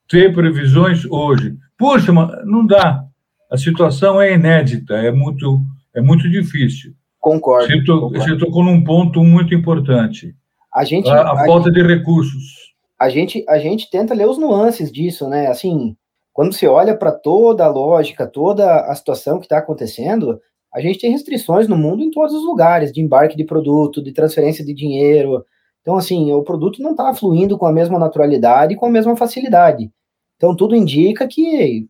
ter 0.08 0.34
previsões 0.34 1.06
hoje. 1.06 1.56
Puxa, 1.78 2.12
não 2.44 2.66
dá. 2.66 3.06
A 3.52 3.58
situação 3.58 4.18
é 4.18 4.32
inédita, 4.32 4.94
é 4.94 5.10
muito, 5.10 5.60
é 5.94 6.00
muito 6.00 6.26
difícil. 6.30 6.94
Concordo. 7.20 7.66
Você, 7.66 7.84
to, 7.84 8.00
concordo. 8.00 8.18
você 8.18 8.38
tocou 8.38 8.64
num 8.64 8.82
ponto 8.82 9.22
muito 9.22 9.54
importante. 9.54 10.34
A 10.74 10.84
gente, 10.84 11.10
a, 11.10 11.20
a, 11.20 11.32
a 11.32 11.44
falta 11.44 11.70
gente, 11.70 11.74
de 11.74 11.86
recursos. 11.86 12.72
A 12.98 13.10
gente, 13.10 13.44
a 13.46 13.58
gente 13.58 13.90
tenta 13.90 14.14
ler 14.14 14.26
os 14.26 14.38
nuances 14.38 14.90
disso, 14.90 15.28
né? 15.28 15.48
Assim, 15.48 15.94
quando 16.32 16.54
você 16.54 16.66
olha 16.66 16.96
para 16.96 17.12
toda 17.12 17.66
a 17.66 17.68
lógica, 17.68 18.26
toda 18.26 18.86
a 18.86 18.94
situação 18.94 19.38
que 19.38 19.44
está 19.44 19.58
acontecendo, 19.58 20.40
a 20.72 20.80
gente 20.80 20.98
tem 20.98 21.10
restrições 21.10 21.68
no 21.68 21.76
mundo 21.76 22.02
em 22.02 22.10
todos 22.10 22.34
os 22.34 22.46
lugares, 22.46 22.90
de 22.90 23.02
embarque 23.02 23.36
de 23.36 23.44
produto, 23.44 24.02
de 24.02 24.12
transferência 24.12 24.64
de 24.64 24.72
dinheiro. 24.72 25.44
Então, 25.82 25.96
assim, 25.96 26.32
o 26.32 26.42
produto 26.42 26.80
não 26.80 26.92
está 26.92 27.12
fluindo 27.12 27.58
com 27.58 27.66
a 27.66 27.72
mesma 27.72 27.98
naturalidade 27.98 28.72
e 28.72 28.76
com 28.76 28.86
a 28.86 28.90
mesma 28.90 29.14
facilidade. 29.14 29.92
Então, 30.38 30.56
tudo 30.56 30.74
indica 30.74 31.28
que 31.28 31.86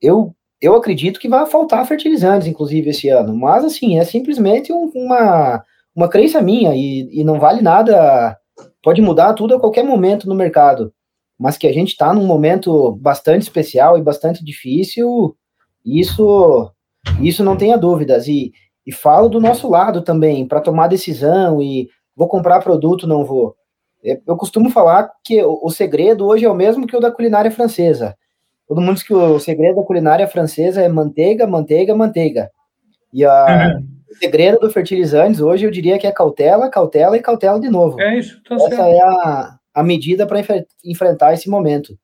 eu 0.00 0.32
eu 0.62 0.76
acredito 0.76 1.18
que 1.18 1.28
vai 1.28 1.44
faltar 1.44 1.84
fertilizantes, 1.84 2.46
inclusive, 2.46 2.90
esse 2.90 3.08
ano. 3.08 3.36
Mas, 3.36 3.64
assim, 3.64 3.98
é 3.98 4.04
simplesmente 4.04 4.72
um, 4.72 4.92
uma, 4.94 5.64
uma 5.94 6.08
crença 6.08 6.40
minha 6.40 6.72
e, 6.76 7.08
e 7.20 7.24
não 7.24 7.40
vale 7.40 7.60
nada. 7.60 8.38
Pode 8.80 9.02
mudar 9.02 9.34
tudo 9.34 9.56
a 9.56 9.60
qualquer 9.60 9.82
momento 9.82 10.28
no 10.28 10.36
mercado. 10.36 10.94
Mas 11.36 11.58
que 11.58 11.66
a 11.66 11.72
gente 11.72 11.88
está 11.88 12.14
num 12.14 12.24
momento 12.24 12.92
bastante 12.92 13.42
especial 13.42 13.98
e 13.98 14.02
bastante 14.02 14.44
difícil, 14.44 15.36
isso, 15.84 16.70
isso 17.20 17.42
não 17.42 17.56
tenha 17.56 17.76
dúvidas. 17.76 18.28
E, 18.28 18.52
e 18.86 18.92
falo 18.92 19.28
do 19.28 19.40
nosso 19.40 19.68
lado 19.68 20.00
também, 20.00 20.46
para 20.46 20.60
tomar 20.60 20.86
decisão 20.86 21.60
e 21.60 21.88
vou 22.14 22.28
comprar 22.28 22.62
produto, 22.62 23.04
não 23.04 23.24
vou. 23.24 23.56
É, 24.04 24.20
eu 24.24 24.36
costumo 24.36 24.70
falar 24.70 25.10
que 25.24 25.42
o 25.42 25.70
segredo 25.70 26.24
hoje 26.24 26.44
é 26.44 26.50
o 26.50 26.54
mesmo 26.54 26.86
que 26.86 26.96
o 26.96 27.00
da 27.00 27.10
culinária 27.10 27.50
francesa. 27.50 28.16
Todo 28.66 28.80
mundo 28.80 28.94
diz 28.94 29.02
que 29.02 29.14
o 29.14 29.38
segredo 29.38 29.76
da 29.76 29.86
culinária 29.86 30.26
francesa 30.26 30.80
é 30.80 30.88
manteiga, 30.88 31.46
manteiga, 31.46 31.94
manteiga. 31.94 32.50
E 33.12 33.24
a, 33.24 33.74
uhum. 33.76 33.86
o 34.10 34.14
segredo 34.14 34.60
do 34.60 34.70
fertilizantes 34.70 35.40
hoje 35.40 35.66
eu 35.66 35.70
diria 35.70 35.98
que 35.98 36.06
é 36.06 36.12
cautela, 36.12 36.70
cautela 36.70 37.16
e 37.16 37.22
cautela 37.22 37.60
de 37.60 37.68
novo. 37.68 38.00
É 38.00 38.18
isso, 38.18 38.42
tá 38.42 38.54
Essa 38.54 38.68
certo. 38.68 38.82
é 38.82 39.00
a, 39.00 39.56
a 39.74 39.82
medida 39.82 40.26
para 40.26 40.40
enfrentar 40.84 41.34
esse 41.34 41.50
momento. 41.50 41.96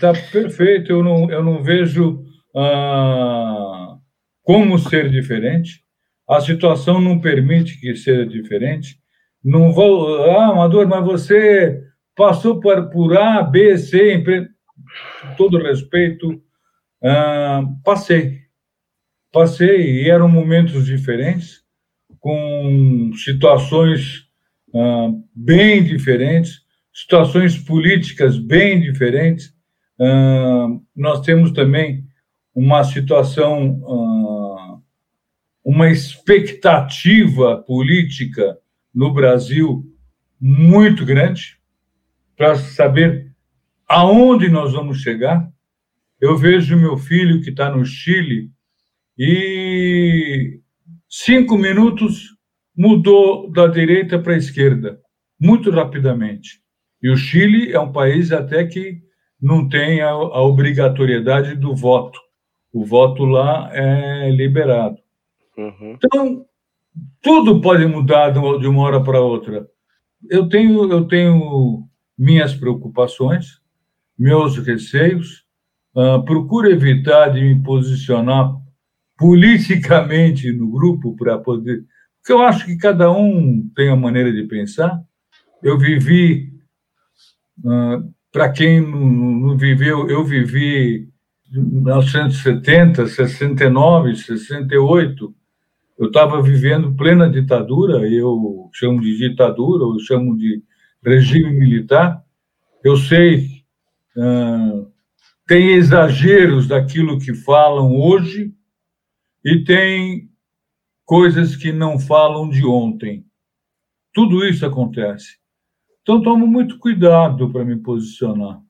Tá 0.00 0.12
perfeito. 0.32 0.92
Eu 0.92 1.02
não, 1.02 1.30
eu 1.30 1.42
não 1.42 1.62
vejo 1.62 2.24
ah, 2.54 3.96
como 4.42 4.78
ser 4.78 5.10
diferente. 5.10 5.82
A 6.28 6.40
situação 6.40 7.00
não 7.00 7.20
permite 7.20 7.80
que 7.80 7.94
seja 7.96 8.26
diferente. 8.26 8.98
Não 9.42 9.72
vou, 9.72 10.24
ah, 10.24 10.48
Amador, 10.48 10.86
mas 10.86 11.04
você 11.04 11.80
passou 12.14 12.60
por, 12.60 12.90
por 12.90 13.16
A, 13.16 13.42
B, 13.42 13.78
C, 13.78 14.22
com 15.20 15.34
todo 15.34 15.62
respeito, 15.62 16.42
ah, 17.02 17.62
passei. 17.84 18.40
Passei 19.32 20.02
e 20.02 20.10
eram 20.10 20.28
momentos 20.28 20.86
diferentes, 20.86 21.62
com 22.18 23.12
situações 23.14 24.26
ah, 24.74 25.08
bem 25.34 25.82
diferentes, 25.82 26.60
situações 26.92 27.56
políticas 27.56 28.38
bem 28.38 28.80
diferentes. 28.80 29.54
Ah, 30.00 30.68
nós 30.94 31.20
temos 31.20 31.52
também 31.52 32.04
uma 32.54 32.82
situação, 32.84 33.80
ah, 33.86 34.78
uma 35.64 35.90
expectativa 35.90 37.58
política 37.58 38.58
no 38.94 39.12
Brasil 39.12 39.84
muito 40.40 41.04
grande 41.04 41.58
para 42.36 42.56
saber 42.56 43.27
aonde 43.88 44.48
nós 44.48 44.72
vamos 44.72 45.00
chegar. 45.00 45.48
Eu 46.20 46.36
vejo 46.36 46.76
meu 46.76 46.96
filho 46.96 47.40
que 47.40 47.50
está 47.50 47.70
no 47.70 47.84
Chile 47.84 48.50
e 49.16 50.60
cinco 51.08 51.56
minutos 51.56 52.36
mudou 52.76 53.50
da 53.50 53.66
direita 53.66 54.18
para 54.18 54.34
a 54.34 54.38
esquerda, 54.38 55.00
muito 55.40 55.70
rapidamente. 55.70 56.60
E 57.02 57.08
o 57.10 57.16
Chile 57.16 57.72
é 57.72 57.80
um 57.80 57.90
país 57.90 58.30
até 58.30 58.64
que 58.64 59.00
não 59.40 59.68
tem 59.68 60.00
a, 60.00 60.10
a 60.10 60.42
obrigatoriedade 60.42 61.54
do 61.54 61.74
voto. 61.74 62.20
O 62.72 62.84
voto 62.84 63.24
lá 63.24 63.70
é 63.72 64.30
liberado. 64.30 64.98
Uhum. 65.56 65.96
Então, 66.04 66.44
tudo 67.20 67.60
pode 67.60 67.86
mudar 67.86 68.30
de 68.30 68.38
uma 68.38 68.82
hora 68.82 69.02
para 69.02 69.20
outra. 69.20 69.66
Eu 70.28 70.48
tenho, 70.48 70.90
eu 70.90 71.06
tenho 71.06 71.88
minhas 72.16 72.54
preocupações, 72.54 73.60
meus 74.18 74.56
receios, 74.58 75.44
uh, 75.94 76.22
procuro 76.24 76.70
evitar 76.70 77.28
de 77.28 77.40
me 77.40 77.62
posicionar 77.62 78.52
politicamente 79.16 80.52
no 80.52 80.70
grupo 80.70 81.16
para 81.16 81.38
poder. 81.38 81.84
Porque 82.18 82.32
eu 82.32 82.42
acho 82.42 82.66
que 82.66 82.76
cada 82.76 83.10
um 83.10 83.68
tem 83.74 83.90
a 83.90 83.96
maneira 83.96 84.32
de 84.32 84.44
pensar. 84.44 85.00
Eu 85.62 85.78
vivi, 85.78 86.52
uh, 87.64 88.12
para 88.32 88.50
quem 88.50 88.80
não, 88.80 89.00
não 89.00 89.56
viveu, 89.56 90.08
eu 90.08 90.24
vivi 90.24 91.08
1970, 91.50 93.06
69, 93.06 94.16
68, 94.16 95.34
eu 95.98 96.06
estava 96.06 96.40
vivendo 96.40 96.94
plena 96.94 97.28
ditadura, 97.28 98.08
eu 98.08 98.68
chamo 98.72 99.00
de 99.00 99.16
ditadura, 99.18 99.84
eu 99.84 99.98
chamo 99.98 100.36
de 100.36 100.62
regime 101.04 101.50
militar. 101.50 102.22
Eu 102.84 102.96
sei, 102.96 103.57
uh, 104.18 104.92
tem 105.46 105.70
exageros 105.72 106.68
daquilo 106.68 107.18
que 107.18 107.34
falam 107.34 107.96
hoje 107.98 108.52
e 109.44 109.64
tem 109.64 110.28
coisas 111.06 111.56
que 111.56 111.72
não 111.72 111.98
falam 111.98 112.50
de 112.50 112.66
ontem. 112.66 113.24
Tudo 114.12 114.44
isso 114.44 114.66
acontece. 114.66 115.38
Então, 116.02 116.22
tomo 116.22 116.46
muito 116.46 116.78
cuidado 116.78 117.50
para 117.50 117.64
me 117.64 117.76
posicionar. 117.76 118.60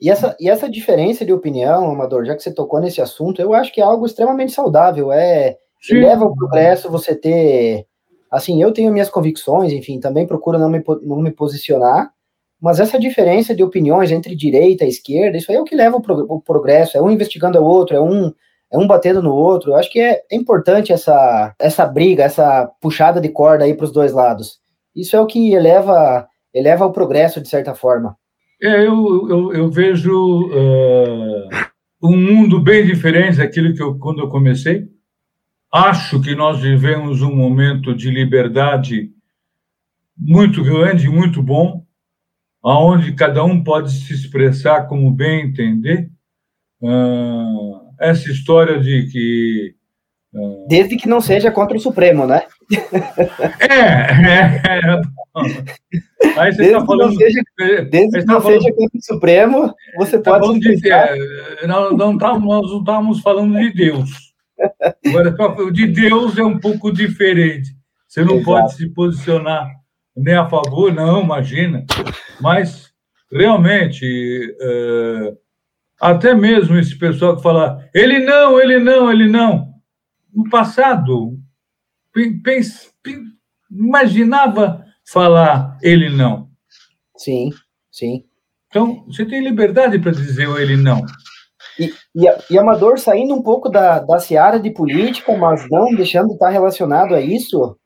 E 0.00 0.10
essa, 0.10 0.36
e 0.38 0.48
essa 0.48 0.68
diferença 0.68 1.24
de 1.24 1.32
opinião, 1.32 1.90
Amador, 1.90 2.24
já 2.24 2.34
que 2.34 2.42
você 2.42 2.52
tocou 2.52 2.80
nesse 2.80 3.00
assunto, 3.00 3.40
eu 3.40 3.54
acho 3.54 3.72
que 3.72 3.80
é 3.80 3.84
algo 3.84 4.04
extremamente 4.04 4.52
saudável. 4.52 5.10
É, 5.12 5.56
leva 5.90 6.24
ao 6.24 6.34
progresso 6.34 6.90
você 6.90 7.14
ter. 7.14 7.86
Assim, 8.30 8.60
eu 8.60 8.72
tenho 8.72 8.92
minhas 8.92 9.08
convicções, 9.08 9.72
enfim, 9.72 10.00
também 10.00 10.26
procuro 10.26 10.58
não 10.58 10.68
me, 10.68 10.82
não 11.02 11.22
me 11.22 11.30
posicionar, 11.30 12.12
mas 12.60 12.80
essa 12.80 12.98
diferença 12.98 13.54
de 13.54 13.62
opiniões 13.62 14.10
entre 14.10 14.34
direita 14.34 14.84
e 14.84 14.88
esquerda, 14.88 15.36
isso 15.36 15.50
aí 15.50 15.58
é 15.58 15.60
o 15.60 15.64
que 15.64 15.76
leva 15.76 15.96
o 15.96 16.40
progresso, 16.40 16.96
é 16.96 17.02
um 17.02 17.10
investigando 17.10 17.58
o 17.58 17.64
outro, 17.64 17.94
é 17.94 18.00
um, 18.00 18.32
é 18.72 18.78
um 18.78 18.86
batendo 18.86 19.22
no 19.22 19.34
outro. 19.34 19.72
Eu 19.72 19.76
acho 19.76 19.90
que 19.90 20.00
é, 20.00 20.22
é 20.30 20.36
importante 20.36 20.92
essa, 20.92 21.54
essa 21.58 21.86
briga, 21.86 22.24
essa 22.24 22.70
puxada 22.80 23.20
de 23.20 23.28
corda 23.28 23.64
aí 23.64 23.74
para 23.74 23.84
os 23.84 23.92
dois 23.92 24.12
lados. 24.12 24.58
Isso 24.94 25.14
é 25.14 25.20
o 25.20 25.26
que 25.26 25.52
eleva, 25.52 26.26
eleva 26.52 26.86
o 26.86 26.92
progresso, 26.92 27.40
de 27.40 27.48
certa 27.48 27.74
forma. 27.74 28.16
É, 28.62 28.86
eu, 28.86 29.28
eu, 29.28 29.52
eu 29.52 29.70
vejo 29.70 30.46
uh, 30.48 31.48
um 32.02 32.16
mundo 32.16 32.58
bem 32.58 32.86
diferente 32.86 33.36
daquilo 33.36 33.74
que 33.74 33.82
eu, 33.82 33.98
quando 33.98 34.20
eu 34.20 34.28
comecei. 34.28 34.88
Acho 35.70 36.20
que 36.22 36.34
nós 36.34 36.60
vivemos 36.60 37.20
um 37.20 37.34
momento 37.34 37.94
de 37.94 38.10
liberdade 38.10 39.10
muito 40.16 40.64
grande, 40.64 41.10
muito 41.10 41.42
bom, 41.42 41.84
aonde 42.66 43.12
cada 43.12 43.44
um 43.44 43.62
pode 43.62 43.92
se 43.92 44.12
expressar 44.12 44.88
como 44.88 45.10
bem 45.10 45.46
entender. 45.46 46.10
Uh, 46.82 47.86
essa 47.98 48.30
história 48.30 48.78
de 48.80 49.08
que 49.10 49.74
uh... 50.34 50.66
desde 50.68 50.96
que 50.96 51.08
não 51.08 51.20
seja 51.20 51.50
contra 51.50 51.76
o 51.76 51.80
Supremo, 51.80 52.26
né? 52.26 52.42
É, 53.60 53.76
é, 53.76 54.60
é. 54.66 55.00
Aí 56.36 56.52
você 56.52 56.64
está 56.64 56.84
falando. 56.84 57.16
Seja, 57.16 57.40
desde 57.90 58.18
que 58.18 58.26
tá 58.26 58.34
não 58.34 58.40
falando, 58.40 58.62
seja 58.62 58.74
contra 58.74 58.98
o 58.98 59.02
Supremo, 59.02 59.74
você 59.96 60.18
tá 60.18 60.38
pode. 60.38 60.58
De, 60.58 60.90
é, 60.90 61.66
não, 61.66 61.92
não 61.92 62.18
tá, 62.18 62.38
nós 62.38 62.70
não 62.70 62.80
estávamos 62.80 63.20
falando 63.20 63.56
de 63.58 63.72
Deus. 63.72 64.10
Agora, 65.06 65.70
de 65.72 65.86
Deus 65.86 66.36
é 66.36 66.42
um 66.42 66.58
pouco 66.58 66.92
diferente. 66.92 67.70
Você 68.08 68.24
não 68.24 68.36
Exato. 68.36 68.44
pode 68.44 68.74
se 68.74 68.88
posicionar 68.90 69.70
nem 70.16 70.34
a 70.34 70.48
favor, 70.48 70.92
não, 70.92 71.22
imagina. 71.22 71.84
Mas, 72.40 72.92
realmente, 73.30 74.56
é, 74.60 75.34
até 76.00 76.34
mesmo 76.34 76.78
esse 76.78 76.98
pessoal 76.98 77.36
que 77.36 77.42
fala, 77.42 77.88
ele 77.94 78.20
não, 78.20 78.60
ele 78.60 78.78
não, 78.78 79.10
ele 79.10 79.28
não. 79.28 79.74
No 80.32 80.48
passado, 80.48 81.38
pense, 82.42 82.90
imaginava 83.70 84.84
falar 85.04 85.78
ele 85.82 86.08
não. 86.08 86.48
Sim, 87.16 87.50
sim. 87.90 88.24
Então, 88.68 89.04
você 89.06 89.24
tem 89.24 89.42
liberdade 89.42 89.98
para 89.98 90.12
dizer 90.12 90.48
ele 90.58 90.76
não. 90.76 91.02
E, 91.78 91.92
e, 92.14 92.26
e, 92.50 92.58
Amador, 92.58 92.98
saindo 92.98 93.34
um 93.34 93.42
pouco 93.42 93.68
da, 93.68 94.00
da 94.00 94.18
seara 94.18 94.58
de 94.58 94.70
política, 94.70 95.36
mas 95.36 95.68
não 95.70 95.94
deixando 95.94 96.28
de 96.28 96.34
estar 96.34 96.50
relacionado 96.50 97.14
a 97.14 97.20
isso, 97.20 97.76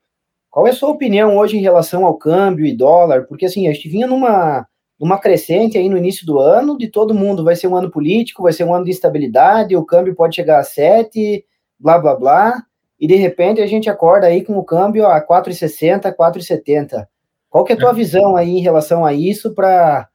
qual 0.51 0.67
é 0.67 0.71
a 0.71 0.73
sua 0.73 0.89
opinião 0.89 1.37
hoje 1.37 1.57
em 1.57 1.61
relação 1.61 2.05
ao 2.05 2.17
câmbio 2.17 2.65
e 2.65 2.75
dólar? 2.75 3.23
Porque 3.23 3.45
assim, 3.45 3.69
a 3.69 3.73
gente 3.73 3.87
vinha 3.87 4.05
numa, 4.05 4.67
numa 4.99 5.17
crescente 5.17 5.77
aí 5.77 5.87
no 5.87 5.97
início 5.97 6.25
do 6.25 6.39
ano, 6.39 6.77
de 6.77 6.89
todo 6.89 7.15
mundo, 7.15 7.43
vai 7.43 7.55
ser 7.55 7.67
um 7.67 7.75
ano 7.75 7.89
político, 7.89 8.43
vai 8.43 8.51
ser 8.51 8.65
um 8.65 8.73
ano 8.73 8.83
de 8.83 8.91
instabilidade, 8.91 9.75
o 9.77 9.85
câmbio 9.85 10.13
pode 10.13 10.35
chegar 10.35 10.59
a 10.59 10.63
7, 10.63 11.43
blá 11.79 11.97
blá 11.97 12.15
blá, 12.15 12.63
e 12.99 13.07
de 13.07 13.15
repente 13.15 13.61
a 13.61 13.65
gente 13.65 13.89
acorda 13.89 14.27
aí 14.27 14.43
com 14.43 14.57
o 14.57 14.63
câmbio 14.63 15.07
a 15.07 15.25
4,60, 15.25 16.13
4,70. 16.13 17.07
Qual 17.49 17.63
que 17.63 17.71
é 17.71 17.75
a 17.75 17.79
tua 17.79 17.91
é. 17.91 17.95
visão 17.95 18.35
aí 18.35 18.49
em 18.49 18.61
relação 18.61 19.05
a 19.05 19.13
isso 19.13 19.55
para 19.55 20.07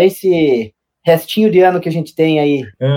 esse 0.00 0.72
restinho 1.04 1.50
de 1.50 1.60
ano 1.60 1.80
que 1.80 1.88
a 1.88 1.92
gente 1.92 2.14
tem 2.14 2.40
aí. 2.40 2.64
É, 2.80 2.88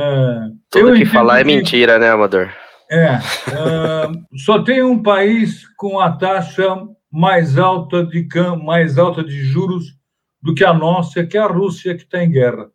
Tudo 0.72 0.96
que 0.96 1.06
falar 1.06 1.42
é 1.42 1.44
mentira, 1.44 2.00
né, 2.00 2.10
Amador? 2.10 2.50
É. 2.90 3.18
Uh, 3.18 4.38
só 4.40 4.64
tem 4.64 4.82
um 4.82 5.02
país 5.02 5.68
com 5.76 6.00
a 6.00 6.12
taxa 6.12 6.88
mais 7.12 7.58
alta 7.58 8.04
de 8.04 8.28
mais 8.64 8.98
alta 8.98 9.24
de 9.24 9.44
juros 9.44 9.96
do 10.42 10.56
que 10.56 10.64
a 10.64 10.74
nossa, 10.74 11.26
que 11.26 11.38
é 11.38 11.42
a 11.42 11.48
Rússia, 11.48 11.96
que 11.96 12.04
está 12.04 12.24
em 12.24 12.32
guerra. 12.32 12.72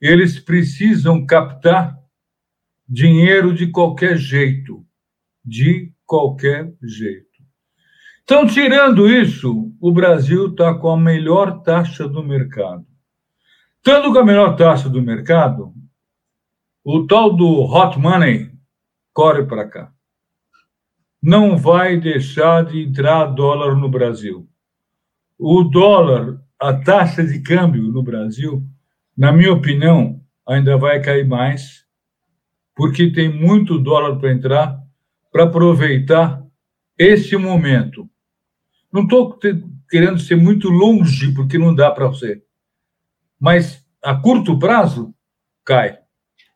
Eles 0.00 0.38
precisam 0.38 1.24
captar 1.24 1.96
dinheiro 2.86 3.54
de 3.54 3.68
qualquer 3.68 4.18
jeito, 4.18 4.84
de 5.42 5.92
qualquer 6.04 6.74
jeito. 6.82 7.26
Então, 8.24 8.46
tirando 8.46 9.08
isso, 9.08 9.72
o 9.80 9.90
Brasil 9.92 10.48
está 10.48 10.74
com 10.74 10.90
a 10.90 10.96
melhor 10.96 11.62
taxa 11.62 12.06
do 12.06 12.22
mercado. 12.22 12.86
Estando 13.78 14.12
com 14.12 14.18
a 14.18 14.24
melhor 14.24 14.56
taxa 14.56 14.88
do 14.88 15.00
mercado, 15.00 15.72
o 16.84 17.06
tal 17.06 17.34
do 17.34 17.62
hot 17.62 17.98
money 17.98 18.51
corre 19.12 19.44
para 19.44 19.68
cá. 19.68 19.92
não 21.22 21.56
vai 21.56 22.00
deixar 22.00 22.64
de 22.64 22.82
entrar 22.82 23.26
dólar 23.26 23.76
no 23.76 23.88
Brasil. 23.88 24.48
O 25.38 25.62
dólar, 25.62 26.42
a 26.58 26.72
taxa 26.72 27.24
de 27.24 27.40
câmbio 27.40 27.84
no 27.84 28.02
Brasil, 28.02 28.62
na 29.16 29.30
minha 29.32 29.52
opinião, 29.52 30.20
ainda 30.46 30.76
vai 30.76 31.00
cair 31.00 31.26
mais, 31.26 31.84
porque 32.74 33.12
tem 33.12 33.28
muito 33.28 33.78
dólar 33.78 34.18
para 34.18 34.32
entrar 34.32 34.82
para 35.30 35.44
aproveitar 35.44 36.44
esse 36.98 37.36
momento. 37.36 38.08
Não 38.92 39.02
estou 39.04 39.38
querendo 39.88 40.18
ser 40.18 40.36
muito 40.36 40.68
longe, 40.68 41.32
porque 41.32 41.56
não 41.56 41.74
dá 41.74 41.90
para 41.90 42.12
ser. 42.14 42.44
Mas 43.40 43.84
a 44.02 44.14
curto 44.14 44.58
prazo, 44.58 45.14
cai. 45.64 45.98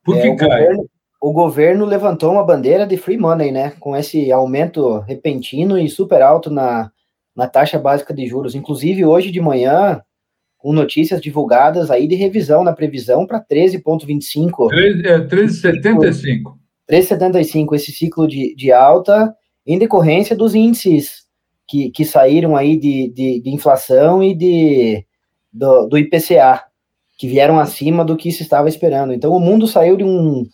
Por 0.05 0.21
que 0.21 0.27
é, 0.27 0.37
cai? 0.37 0.67
Governo, 0.67 0.91
o 1.21 1.33
governo 1.33 1.85
levantou 1.85 2.33
uma 2.33 2.45
bandeira 2.45 2.87
de 2.87 2.97
free 2.97 3.17
money, 3.17 3.51
né? 3.51 3.73
Com 3.81 3.97
esse 3.97 4.31
aumento 4.31 4.99
repentino 5.01 5.79
e 5.79 5.89
super 5.89 6.23
alto 6.23 6.51
na, 6.51 6.91
na 7.35 7.49
taxa 7.49 7.79
básica 7.79 8.15
de 8.15 8.27
juros. 8.27 8.55
Inclusive, 8.55 9.05
hoje 9.05 9.31
de 9.31 9.41
manhã, 9.41 10.01
com 10.59 10.73
notícias 10.73 11.21
divulgadas 11.21 11.91
aí 11.91 12.07
de 12.07 12.15
revisão 12.15 12.63
na 12.63 12.73
previsão 12.73 13.27
para 13.27 13.45
13,25. 13.45 14.69
13,75. 15.29 16.55
13,75, 16.91 17.75
esse 17.75 17.93
ciclo 17.93 18.29
de, 18.29 18.55
de 18.55 18.71
alta, 18.71 19.35
em 19.67 19.79
decorrência 19.79 20.37
dos 20.37 20.55
índices 20.55 21.27
que, 21.67 21.91
que 21.91 22.05
saíram 22.05 22.57
aí 22.57 22.77
de, 22.77 23.13
de, 23.13 23.41
de 23.41 23.51
inflação 23.51 24.23
e 24.23 24.35
de, 24.35 25.05
do, 25.53 25.87
do 25.87 25.99
IPCA, 25.99 26.63
que 27.19 27.27
vieram 27.27 27.59
acima 27.59 28.05
do 28.05 28.17
que 28.17 28.31
se 28.31 28.43
estava 28.43 28.69
esperando. 28.69 29.13
Então, 29.13 29.33
o 29.33 29.41
mundo 29.41 29.67
saiu 29.67 29.97
de 29.97 30.05
um 30.05 30.45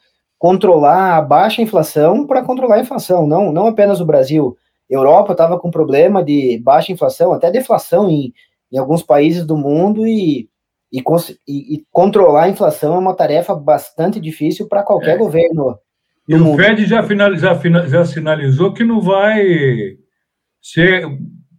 controlar 0.43 1.19
a 1.19 1.23
baixa 1.23 1.63
inflação 1.63 2.27
para 2.27 2.43
controlar 2.43 2.75
a 2.75 2.81
inflação, 2.81 3.29
não, 3.29 3.53
não 3.53 3.69
apenas 3.69 4.01
o 4.01 4.05
Brasil. 4.05 4.57
Europa 4.91 5.31
estava 5.31 5.57
com 5.57 5.71
problema 5.71 6.21
de 6.21 6.61
baixa 6.65 6.91
inflação, 6.91 7.33
até 7.33 7.49
deflação 7.49 8.11
em, 8.11 8.33
em 8.73 8.77
alguns 8.77 9.05
países 9.05 9.47
do 9.47 9.57
mundo, 9.57 10.05
e, 10.05 10.49
e, 10.91 10.99
e, 11.47 11.85
controlar 11.93 12.43
a 12.43 12.49
inflação 12.49 12.97
é 12.97 12.99
uma 12.99 13.15
tarefa 13.15 13.55
bastante 13.55 14.19
difícil 14.19 14.67
para 14.67 14.83
qualquer 14.83 15.15
é. 15.15 15.17
governo. 15.17 15.79
E 16.29 16.35
o 16.35 16.41
mundo. 16.41 16.61
Fed 16.61 16.87
já, 16.87 17.05
final, 17.05 17.37
já, 17.37 17.55
já 17.87 18.05
sinalizou 18.05 18.75
que 18.75 18.83
não 18.83 19.01
vai 19.01 19.45
ser, 20.61 21.07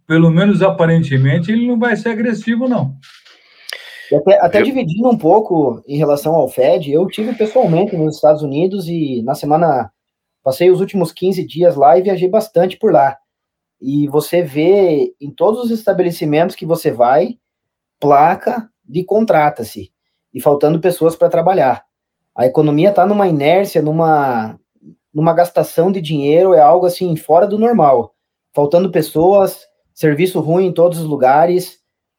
pelo 0.06 0.28
menos 0.28 0.60
aparentemente, 0.60 1.50
ele 1.50 1.66
não 1.66 1.78
vai 1.78 1.96
ser 1.96 2.10
agressivo, 2.10 2.68
não. 2.68 2.96
Até, 4.12 4.38
até 4.40 4.60
eu... 4.60 4.64
dividindo 4.64 5.08
um 5.08 5.16
pouco 5.16 5.82
em 5.86 5.96
relação 5.96 6.34
ao 6.34 6.48
Fed, 6.48 6.90
eu 6.90 7.06
tive 7.06 7.34
pessoalmente 7.34 7.96
nos 7.96 8.16
Estados 8.16 8.42
Unidos 8.42 8.88
e 8.88 9.22
na 9.22 9.34
semana 9.34 9.90
passei 10.42 10.70
os 10.70 10.80
últimos 10.80 11.12
15 11.12 11.46
dias 11.46 11.76
lá 11.76 11.98
e 11.98 12.02
viajei 12.02 12.28
bastante 12.28 12.76
por 12.76 12.92
lá. 12.92 13.16
E 13.80 14.06
você 14.08 14.42
vê 14.42 15.14
em 15.20 15.30
todos 15.30 15.64
os 15.64 15.70
estabelecimentos 15.70 16.56
que 16.56 16.66
você 16.66 16.90
vai, 16.90 17.38
placa 17.98 18.68
de 18.84 19.04
contrata-se 19.04 19.90
e 20.32 20.40
faltando 20.40 20.80
pessoas 20.80 21.16
para 21.16 21.30
trabalhar. 21.30 21.84
A 22.34 22.46
economia 22.46 22.90
está 22.90 23.06
numa 23.06 23.28
inércia, 23.28 23.80
numa, 23.80 24.58
numa 25.12 25.32
gastação 25.32 25.92
de 25.92 26.00
dinheiro, 26.00 26.52
é 26.52 26.60
algo 26.60 26.86
assim 26.86 27.14
fora 27.16 27.46
do 27.46 27.58
normal. 27.58 28.14
Faltando 28.52 28.90
pessoas, 28.90 29.64
serviço 29.94 30.40
ruim 30.40 30.66
em 30.66 30.72
todos 30.72 30.98
os 30.98 31.06
lugares, 31.06 31.78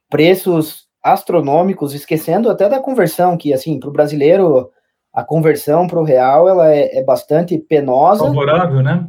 preços 0.10 0.85
astronômicos, 1.06 1.94
esquecendo 1.94 2.50
até 2.50 2.68
da 2.68 2.80
conversão, 2.80 3.38
que, 3.38 3.54
assim, 3.54 3.80
para 3.80 3.90
o 3.90 3.94
brasileiro, 3.94 4.72
a 5.14 5.24
conversão 5.24 5.86
para 5.86 6.00
o 6.00 6.04
real, 6.04 6.50
ela 6.50 6.74
é, 6.74 6.98
é, 6.98 7.04
bastante 7.04 7.60
penosa. 7.60 8.26
Favorável, 8.26 8.82
né? 8.82 9.08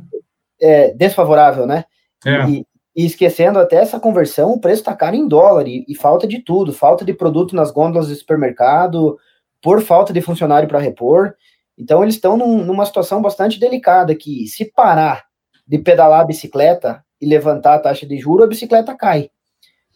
É, 0.60 0.92
desfavorável, 0.92 1.66
né? 1.66 1.86
É. 2.26 2.44
E, 2.50 2.66
e, 2.94 3.06
esquecendo 3.06 3.58
até 3.58 3.76
essa 3.76 3.98
conversão, 3.98 4.52
o 4.52 4.60
preço 4.60 4.82
está 4.82 4.94
caro 4.94 5.16
em 5.16 5.26
dólar, 5.26 5.66
e, 5.66 5.86
e, 5.88 5.94
falta 5.94 6.26
de 6.26 6.40
tudo, 6.40 6.70
falta 6.70 7.02
de 7.02 7.14
produto 7.14 7.56
nas 7.56 7.70
gôndolas 7.70 8.08
do 8.08 8.14
supermercado, 8.14 9.16
por 9.62 9.80
falta 9.80 10.12
de 10.12 10.20
funcionário 10.20 10.68
para 10.68 10.78
repor. 10.78 11.34
Então, 11.78 12.02
eles 12.02 12.16
estão 12.16 12.36
num, 12.36 12.62
numa 12.62 12.84
situação 12.84 13.22
bastante 13.22 13.58
delicada, 13.58 14.14
que 14.14 14.46
se 14.48 14.70
parar 14.70 15.24
de 15.66 15.78
pedalar 15.78 16.20
a 16.20 16.26
bicicleta 16.26 17.02
e 17.18 17.26
levantar 17.26 17.74
a 17.74 17.78
taxa 17.78 18.06
de 18.06 18.18
juro, 18.18 18.44
a 18.44 18.46
bicicleta 18.46 18.94
cai. 18.94 19.30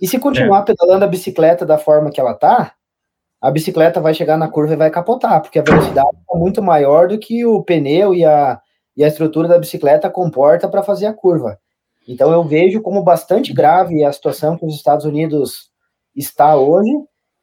E 0.01 0.07
se 0.07 0.18
continuar 0.18 0.61
é. 0.61 0.64
pedalando 0.64 1.05
a 1.05 1.09
bicicleta 1.09 1.66
da 1.66 1.76
forma 1.76 2.11
que 2.11 2.20
ela 2.20 2.34
tá, 2.34 2.74
a 3.40 3.51
bicicleta 3.51 4.01
vai 4.01 4.14
chegar 4.14 4.36
na 4.36 4.48
curva 4.48 4.74
e 4.74 4.76
vai 4.76 4.90
capotar, 4.90 5.40
porque 5.40 5.59
a 5.59 5.62
velocidade 5.62 6.09
é 6.32 6.36
muito 6.36 6.62
maior 6.62 7.09
do 7.09 7.18
que 7.18 7.44
o 7.44 7.62
pneu 7.62 8.14
e 8.14 8.24
a, 8.24 8.61
e 8.96 9.03
a 9.03 9.09
estrutura 9.09 9.48
da 9.48 9.59
bicicleta 9.59 10.11
comporta 10.11 10.68
para 10.68 10.82
fazer 10.82 11.07
a 11.07 11.14
curva. 11.14 11.59
Então 12.07 12.32
eu 12.32 12.42
vejo 12.44 12.80
como 12.80 13.03
bastante 13.03 13.53
grave 13.53 14.05
a 14.05 14.12
situação 14.12 14.57
que 14.57 14.66
os 14.66 14.74
Estados 14.74 15.05
Unidos 15.05 15.70
está 16.14 16.57
hoje, 16.57 16.90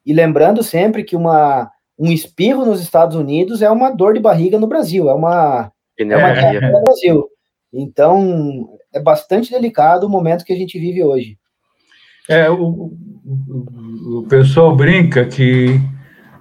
e 0.05 0.13
lembrando 0.13 0.63
sempre 0.63 1.03
que 1.03 1.15
uma, 1.15 1.69
um 1.97 2.11
espirro 2.11 2.65
nos 2.65 2.81
Estados 2.81 3.15
Unidos 3.15 3.61
é 3.61 3.69
uma 3.69 3.89
dor 3.89 4.13
de 4.13 4.19
barriga 4.19 4.59
no 4.59 4.67
Brasil, 4.67 5.09
é 5.09 5.13
uma 5.13 5.71
é 5.99 6.71
no 6.71 6.81
Brasil. 6.83 7.27
Então 7.73 8.69
é 8.93 8.99
bastante 8.99 9.51
delicado 9.51 10.05
o 10.05 10.09
momento 10.09 10.45
que 10.45 10.53
a 10.53 10.55
gente 10.55 10.79
vive 10.79 11.03
hoje. 11.03 11.37
É, 12.29 12.49
o, 12.49 12.93
o, 13.25 14.19
o 14.19 14.27
pessoal 14.27 14.75
brinca 14.75 15.25
que 15.25 15.79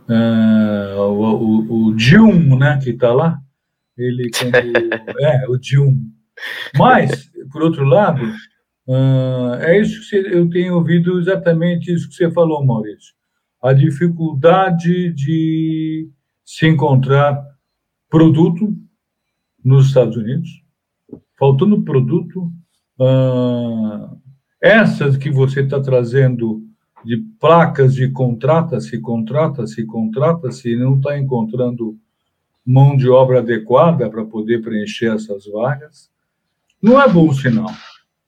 uh, 0.09 1.01
o, 1.01 1.35
o, 1.35 1.87
o 1.89 1.95
Dilma, 1.95 2.57
né, 2.57 2.81
que 2.83 2.91
está 2.91 3.13
lá, 3.13 3.39
ele 3.97 4.31
quando, 4.31 4.55
é, 5.21 5.49
o 5.49 5.57
Dilma. 5.57 6.01
Mas, 6.77 7.31
por 7.53 7.63
outro 7.63 7.85
lado, 7.85 8.23
uh, 8.89 9.55
é 9.61 9.81
isso 9.81 10.01
que 10.01 10.07
você, 10.07 10.37
eu 10.37 10.49
tenho 10.51 10.75
ouvido 10.75 11.19
exatamente 11.19 11.93
isso 11.93 12.09
que 12.09 12.15
você 12.15 12.31
falou, 12.31 12.65
Maurício. 12.65 13.15
A 13.63 13.73
dificuldade 13.73 15.13
de 15.13 16.09
se 16.45 16.67
encontrar 16.67 17.43
produto 18.09 18.77
nos 19.65 19.89
Estados 19.89 20.17
Unidos, 20.17 20.49
faltando 21.39 21.83
produto, 21.83 22.53
uh, 23.01 24.21
essas 24.61 25.17
que 25.17 25.31
você 25.31 25.61
está 25.61 25.81
trazendo 25.81 26.63
de 27.05 27.19
placas 27.39 27.95
de 27.95 28.11
contrata-se, 28.11 29.01
contrata-se, 29.01 29.85
contrata-se, 29.87 30.73
e 30.73 30.77
não 30.77 30.97
está 30.97 31.17
encontrando 31.19 31.97
mão 32.65 32.97
de 32.97 33.09
obra 33.09 33.39
adequada 33.39 34.11
para 34.11 34.25
poder 34.25 34.61
preencher 34.61 35.15
essas 35.15 35.47
vagas, 35.47 36.11
não 36.83 37.01
é 37.01 37.09
bom 37.09 37.33
sinal. 37.33 37.71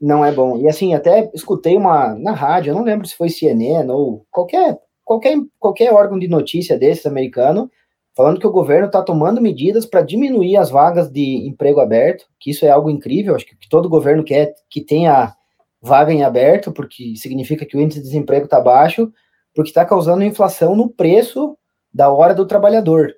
Não 0.00 0.24
é 0.24 0.32
bom. 0.32 0.58
E 0.58 0.68
assim, 0.68 0.94
até 0.94 1.28
escutei 1.34 1.76
uma 1.76 2.14
na 2.14 2.32
rádio, 2.32 2.70
eu 2.70 2.74
não 2.74 2.84
lembro 2.84 3.06
se 3.06 3.16
foi 3.16 3.28
CNN 3.28 3.90
ou 3.90 4.24
qualquer, 4.30 4.78
qualquer, 5.04 5.36
qualquer 5.58 5.92
órgão 5.92 6.18
de 6.18 6.28
notícia 6.28 6.78
desses 6.78 7.04
americano, 7.04 7.68
falando 8.16 8.38
que 8.38 8.46
o 8.46 8.52
governo 8.52 8.86
está 8.86 9.02
tomando 9.02 9.40
medidas 9.40 9.84
para 9.84 10.02
diminuir 10.02 10.56
as 10.56 10.70
vagas 10.70 11.10
de 11.10 11.48
emprego 11.48 11.80
aberto, 11.80 12.26
que 12.38 12.50
isso 12.50 12.64
é 12.64 12.70
algo 12.70 12.90
incrível, 12.90 13.34
acho 13.34 13.46
que 13.46 13.56
todo 13.68 13.88
governo 13.88 14.22
quer 14.22 14.54
que 14.70 14.80
tenha 14.80 15.34
vaga 15.80 16.12
em 16.12 16.22
aberto, 16.22 16.72
porque 16.72 17.14
significa 17.16 17.64
que 17.64 17.76
o 17.76 17.80
índice 17.80 18.00
de 18.00 18.06
desemprego 18.06 18.44
está 18.44 18.60
baixo, 18.60 19.12
porque 19.54 19.70
está 19.70 19.84
causando 19.84 20.24
inflação 20.24 20.74
no 20.74 20.88
preço 20.88 21.56
da 21.92 22.10
hora 22.10 22.34
do 22.34 22.46
trabalhador. 22.46 23.12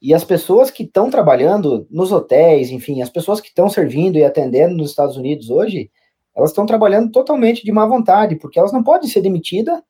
E 0.00 0.12
as 0.12 0.24
pessoas 0.24 0.70
que 0.70 0.82
estão 0.82 1.10
trabalhando 1.10 1.86
nos 1.90 2.12
hotéis, 2.12 2.70
enfim, 2.70 3.00
as 3.00 3.08
pessoas 3.08 3.40
que 3.40 3.48
estão 3.48 3.68
servindo 3.68 4.16
e 4.16 4.24
atendendo 4.24 4.76
nos 4.76 4.90
Estados 4.90 5.16
Unidos 5.16 5.50
hoje, 5.50 5.90
elas 6.36 6.50
estão 6.50 6.66
trabalhando 6.66 7.10
totalmente 7.10 7.64
de 7.64 7.72
má 7.72 7.86
vontade, 7.86 8.36
porque 8.36 8.58
elas 8.58 8.72
não 8.72 8.82
podem 8.82 9.08
ser 9.08 9.20
demitidas 9.20 9.80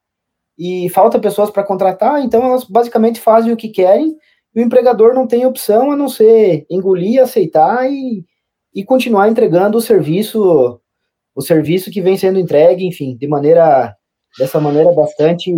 e 0.59 0.89
falta 0.91 1.19
pessoas 1.19 1.51
para 1.51 1.65
contratar, 1.65 2.23
então 2.23 2.45
elas 2.45 2.65
basicamente 2.65 3.19
fazem 3.19 3.53
o 3.53 3.57
que 3.57 3.69
querem 3.69 4.17
e 4.55 4.61
o 4.61 4.63
empregador 4.63 5.15
não 5.15 5.27
tem 5.27 5.45
opção 5.47 5.91
a 5.91 5.97
não 5.97 6.09
ser 6.09 6.65
engolir, 6.71 7.21
aceitar 7.21 7.91
e, 7.91 8.25
e 8.73 8.85
continuar 8.85 9.29
entregando 9.29 9.79
o 9.79 9.83
serviço 9.83 10.81
o 11.35 11.43
serviço 11.43 11.91
que 11.91 12.01
vem 12.01 12.17
sendo 12.17 12.39
entregue, 12.39 12.87
enfim, 12.87 13.17
de 13.17 13.27
maneira 13.27 13.95
dessa 14.39 14.61
maneira 14.61 14.93
bastante 14.93 15.53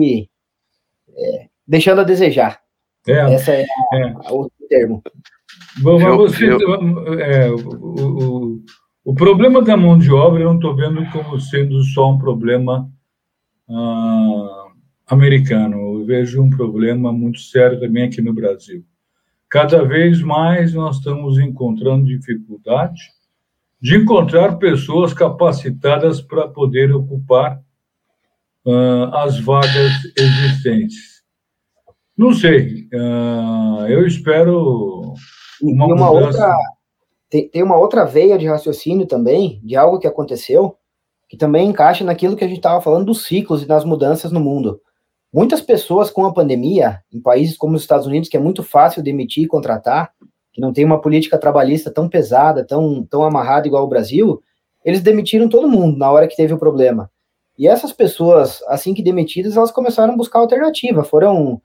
é, 1.17 1.47
deixando 1.67 2.01
a 2.01 2.05
desejar. 2.05 2.61
É, 3.07 3.35
Essa 3.35 3.53
é, 3.53 3.65
a, 3.93 3.99
é. 3.99 4.15
o 4.31 4.51
termo. 4.69 5.03
Bom, 5.81 5.99
você, 6.17 6.47
é, 6.47 7.51
o, 7.51 7.57
o, 7.57 8.65
o, 9.05 9.15
problema 9.15 9.63
da 9.63 9.77
mão 9.77 9.99
de 9.99 10.11
obra 10.11 10.43
eu 10.43 10.49
não 10.49 10.57
estou 10.57 10.75
vendo 10.75 11.05
como 11.11 11.39
sendo 11.41 11.83
só 11.83 12.11
um 12.11 12.19
problema 12.19 12.91
ah, 13.69 14.67
americano. 15.07 16.01
Eu 16.01 16.05
vejo 16.05 16.43
um 16.43 16.51
problema 16.51 17.13
muito 17.13 17.39
sério 17.39 17.79
também 17.79 18.05
aqui 18.05 18.21
no 18.21 18.35
Brasil. 18.35 18.85
Cada 19.49 19.85
vez 19.85 20.21
mais 20.21 20.75
nós 20.75 20.97
estamos 20.97 21.39
encontrando 21.39 22.07
dificuldade 22.07 23.01
de 23.87 23.97
encontrar 23.97 24.59
pessoas 24.59 25.15
capacitadas 25.15 26.21
para 26.21 26.49
poder 26.49 26.93
ocupar 26.93 27.57
uh, 28.67 29.15
as 29.15 29.39
vagas 29.39 29.93
existentes. 30.19 31.23
Não 32.19 32.35
sei, 32.35 32.89
uh, 32.93 33.87
eu 33.87 34.05
espero 34.05 35.15
uma, 35.63 35.87
uma 35.87 36.11
outra 36.11 36.53
tem, 37.31 37.49
tem 37.49 37.63
uma 37.63 37.77
outra 37.77 38.05
veia 38.05 38.37
de 38.37 38.49
raciocínio 38.49 39.07
também, 39.07 39.61
de 39.63 39.77
algo 39.77 40.01
que 40.01 40.09
aconteceu, 40.09 40.77
que 41.29 41.37
também 41.37 41.69
encaixa 41.69 42.03
naquilo 42.03 42.35
que 42.35 42.43
a 42.43 42.49
gente 42.49 42.57
estava 42.59 42.81
falando 42.81 43.07
dos 43.07 43.25
ciclos 43.25 43.63
e 43.63 43.67
das 43.67 43.85
mudanças 43.85 44.33
no 44.33 44.41
mundo. 44.41 44.81
Muitas 45.33 45.61
pessoas 45.61 46.11
com 46.11 46.27
a 46.27 46.35
pandemia, 46.35 47.03
em 47.13 47.23
países 47.23 47.57
como 47.57 47.77
os 47.77 47.83
Estados 47.83 48.09
Unidos, 48.09 48.29
que 48.29 48.37
é 48.37 48.41
muito 48.41 48.65
fácil 48.65 49.01
demitir 49.01 49.45
e 49.45 49.49
contratar, 49.49 50.13
que 50.57 50.61
não 50.63 50.73
tem 50.73 50.87
uma 50.87 50.99
política 50.99 51.37
trabalhista 51.37 51.91
tão 51.91 52.09
pesada, 52.09 52.65
tão, 52.65 53.05
tão 53.05 53.23
amarrada 53.23 53.67
igual 53.67 53.85
o 53.85 53.89
Brasil, 53.89 54.43
eles 54.83 55.03
demitiram 55.03 55.51
todo 55.51 55.69
mundo 55.69 55.99
na 55.99 56.11
hora 56.11 56.27
que 56.27 56.35
teve 56.35 56.55
o 56.55 56.59
problema. 56.59 57.11
E 57.59 57.69
essas 57.69 57.93
pessoas, 57.93 58.63
assim 58.67 58.95
que 58.95 59.03
demitidas, 59.03 59.55
elas 59.55 59.71
começaram 59.71 60.15
a 60.15 60.17
buscar 60.17 60.39
alternativa, 60.39 61.05
foram 61.05 61.61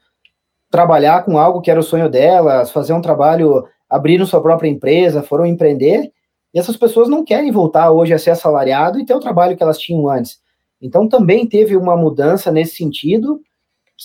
trabalhar 0.70 1.24
com 1.24 1.38
algo 1.38 1.62
que 1.62 1.72
era 1.72 1.80
o 1.80 1.84
sonho 1.84 2.10
delas, 2.10 2.70
fazer 2.70 2.92
um 2.92 3.02
trabalho, 3.02 3.66
abriram 3.90 4.26
sua 4.26 4.42
própria 4.42 4.68
empresa, 4.68 5.24
foram 5.24 5.46
empreender, 5.46 6.12
e 6.54 6.60
essas 6.60 6.76
pessoas 6.76 7.08
não 7.08 7.24
querem 7.24 7.50
voltar 7.50 7.92
hoje 7.92 8.14
a 8.14 8.20
ser 8.20 8.32
assalariado 8.32 9.00
e 9.00 9.06
ter 9.06 9.14
o 9.14 9.22
trabalho 9.22 9.56
que 9.56 9.64
elas 9.64 9.78
tinham 9.78 10.10
antes. 10.10 10.38
Então 10.82 11.08
também 11.08 11.48
teve 11.48 11.78
uma 11.78 11.96
mudança 11.96 12.52
nesse 12.52 12.76
sentido, 12.76 13.40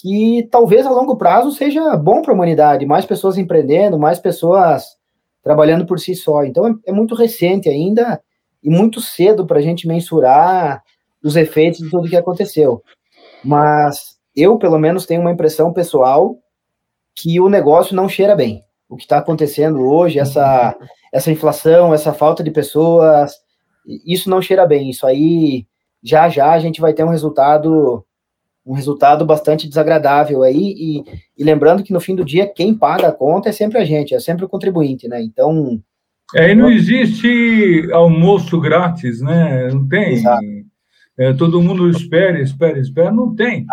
que 0.01 0.47
talvez 0.51 0.86
a 0.86 0.90
longo 0.90 1.16
prazo 1.16 1.51
seja 1.53 1.97
bom 1.97 2.20
para 2.20 2.32
a 2.32 2.34
humanidade, 2.34 2.84
mais 2.84 3.07
pessoas 3.07 3.38
empreendendo, 3.38 3.99
mais 3.99 4.18
pessoas 4.18 4.97
trabalhando 5.42 5.86
por 5.86 5.99
si 5.99 6.14
só. 6.14 6.44
Então 6.44 6.66
é, 6.66 6.74
é 6.86 6.92
muito 6.92 7.14
recente 7.14 7.68
ainda 7.68 8.20
e 8.62 8.68
muito 8.68 9.01
cedo 9.01 9.47
para 9.47 9.59
a 9.59 9.62
gente 9.62 9.88
mensurar 9.88 10.82
os 11.22 11.34
efeitos 11.34 11.80
de 11.80 11.90
tudo 11.90 12.09
que 12.09 12.16
aconteceu. 12.16 12.82
Mas 13.42 14.18
eu, 14.34 14.59
pelo 14.59 14.78
menos, 14.78 15.07
tenho 15.07 15.22
uma 15.22 15.32
impressão 15.32 15.72
pessoal 15.72 16.36
que 17.14 17.40
o 17.40 17.49
negócio 17.49 17.97
não 17.97 18.09
cheira 18.09 18.36
bem. 18.36 18.62
O 18.88 18.97
que 18.97 19.05
está 19.05 19.18
acontecendo 19.18 19.80
hoje, 19.80 20.18
essa, 20.18 20.76
essa 21.12 21.30
inflação, 21.30 21.94
essa 21.94 22.12
falta 22.12 22.44
de 22.44 22.51
pessoas, 22.51 23.34
isso 24.05 24.28
não 24.28 24.42
cheira 24.42 24.66
bem. 24.66 24.90
Isso 24.90 25.07
aí, 25.07 25.66
já 26.03 26.28
já 26.28 26.53
a 26.53 26.59
gente 26.59 26.80
vai 26.82 26.92
ter 26.92 27.03
um 27.03 27.09
resultado 27.09 28.05
um 28.67 28.75
resultado 28.75 29.25
bastante 29.25 29.69
desagradável 29.69 30.43
aí, 30.43 30.75
e, 30.77 31.05
e, 31.39 31.45
lembrando 31.45 31.85
que 31.85 31.93
no 31.93 32.01
fim 32.01 32.17
do 32.17 32.25
dia, 32.25 32.53
quem 32.53 32.75
paga 32.75 33.09
a 33.09 33.12
conta 33.12 33.49
é 33.49 33.53
sempre 33.53 33.79
a 33.79 33.85
gente, 33.85 34.14
é 34.14 34.19
sempre 34.19 34.45
o 34.45 34.49
contribuinte, 34.49 35.07
né? 35.07 35.23
Então. 35.23 35.81
É, 36.35 36.51
e 36.51 36.55
não 36.57 36.69
existe 36.69 37.89
almoço 37.93 38.61
grátis, 38.61 39.21
né? 39.21 39.69
Não 39.69 39.87
tem. 39.87 40.21
É, 41.17 41.33
todo 41.33 41.62
mundo 41.62 41.89
espera, 41.89 42.41
espera, 42.41 42.79
espera, 42.81 43.12
não 43.12 43.35
tem. 43.35 43.64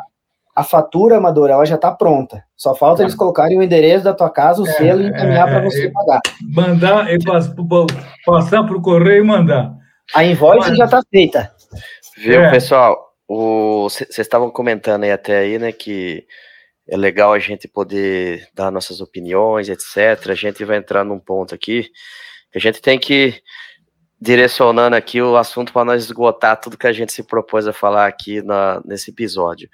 A 0.55 0.63
fatura, 0.63 1.17
Amador, 1.17 1.49
ela 1.49 1.65
já 1.65 1.75
está 1.75 1.91
pronta. 1.91 2.43
Só 2.55 2.75
falta 2.75 3.01
eles 3.01 3.15
colocarem 3.15 3.57
o 3.57 3.63
endereço 3.63 4.03
da 4.03 4.13
tua 4.13 4.29
casa, 4.29 4.61
o 4.61 4.67
é, 4.67 4.71
selo 4.73 5.01
e 5.01 5.07
encaminhar 5.07 5.47
para 5.47 5.57
é, 5.57 5.63
você 5.63 5.89
pagar. 5.89 6.21
Mandar, 6.55 7.11
e 7.11 7.17
passar 8.23 8.63
para 8.63 8.77
o 8.77 8.81
correio 8.81 9.23
e 9.23 9.27
mandar. 9.27 9.75
A 10.13 10.23
invoice 10.23 10.69
Mas... 10.69 10.77
já 10.77 10.85
está 10.85 11.01
feita. 11.09 11.51
Viu, 12.17 12.39
é. 12.39 12.51
pessoal? 12.51 13.12
Vocês 13.35 14.17
estavam 14.19 14.49
comentando 14.51 15.03
aí 15.03 15.11
até 15.11 15.39
aí, 15.39 15.59
né, 15.59 15.71
que 15.71 16.25
é 16.87 16.97
legal 16.97 17.33
a 17.33 17.39
gente 17.39 17.67
poder 17.67 18.47
dar 18.53 18.71
nossas 18.71 19.01
opiniões, 19.01 19.69
etc. 19.69 20.29
A 20.29 20.35
gente 20.35 20.63
vai 20.65 20.77
entrar 20.77 21.03
num 21.03 21.19
ponto 21.19 21.55
aqui 21.55 21.89
que 22.51 22.57
a 22.57 22.61
gente 22.61 22.81
tem 22.81 22.99
que 22.99 23.41
direcionando 24.19 24.95
aqui 24.95 25.21
o 25.21 25.35
assunto 25.35 25.73
para 25.73 25.83
nós 25.83 26.05
esgotar 26.05 26.59
tudo 26.59 26.77
que 26.77 26.87
a 26.87 26.93
gente 26.93 27.11
se 27.11 27.23
propôs 27.23 27.67
a 27.67 27.73
falar 27.73 28.07
aqui 28.07 28.41
na, 28.41 28.81
nesse 28.85 29.11
episódio. 29.11 29.69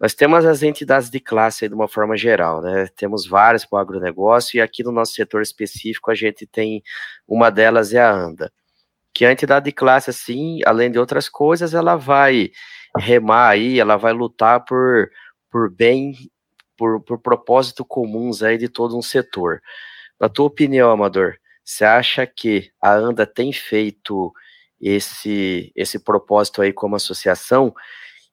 Nós 0.00 0.14
temos 0.14 0.44
as 0.44 0.64
entidades 0.64 1.08
de 1.08 1.20
classe 1.20 1.64
aí 1.64 1.68
de 1.68 1.74
uma 1.76 1.86
forma 1.86 2.16
geral, 2.16 2.60
né? 2.60 2.88
Temos 2.96 3.24
várias 3.24 3.64
para 3.64 3.76
o 3.76 3.80
agronegócio 3.80 4.56
e 4.56 4.60
aqui 4.60 4.82
no 4.82 4.90
nosso 4.90 5.12
setor 5.12 5.42
específico 5.42 6.10
a 6.10 6.14
gente 6.16 6.44
tem 6.44 6.82
uma 7.28 7.50
delas 7.50 7.94
é 7.94 8.00
a 8.00 8.10
ANDA. 8.10 8.52
Que 9.14 9.24
a 9.24 9.30
entidade 9.30 9.66
de 9.66 9.72
classe, 9.72 10.10
assim, 10.10 10.58
além 10.66 10.90
de 10.90 10.98
outras 10.98 11.28
coisas, 11.28 11.72
ela 11.72 11.94
vai 11.94 12.50
remar 12.96 13.48
aí, 13.48 13.78
ela 13.78 13.96
vai 13.96 14.12
lutar 14.12 14.64
por, 14.64 15.10
por 15.50 15.70
bem, 15.70 16.14
por, 16.76 17.00
por 17.00 17.18
propósito 17.18 17.84
comuns 17.84 18.42
aí 18.42 18.58
de 18.58 18.68
todo 18.68 18.96
um 18.96 19.02
setor. 19.02 19.62
Na 20.20 20.28
tua 20.28 20.46
opinião, 20.46 20.90
Amador, 20.90 21.36
você 21.64 21.84
acha 21.84 22.26
que 22.26 22.70
a 22.80 22.92
ANDA 22.92 23.26
tem 23.26 23.52
feito 23.52 24.32
esse, 24.80 25.72
esse 25.74 25.98
propósito 25.98 26.60
aí 26.60 26.72
como 26.72 26.96
associação? 26.96 27.74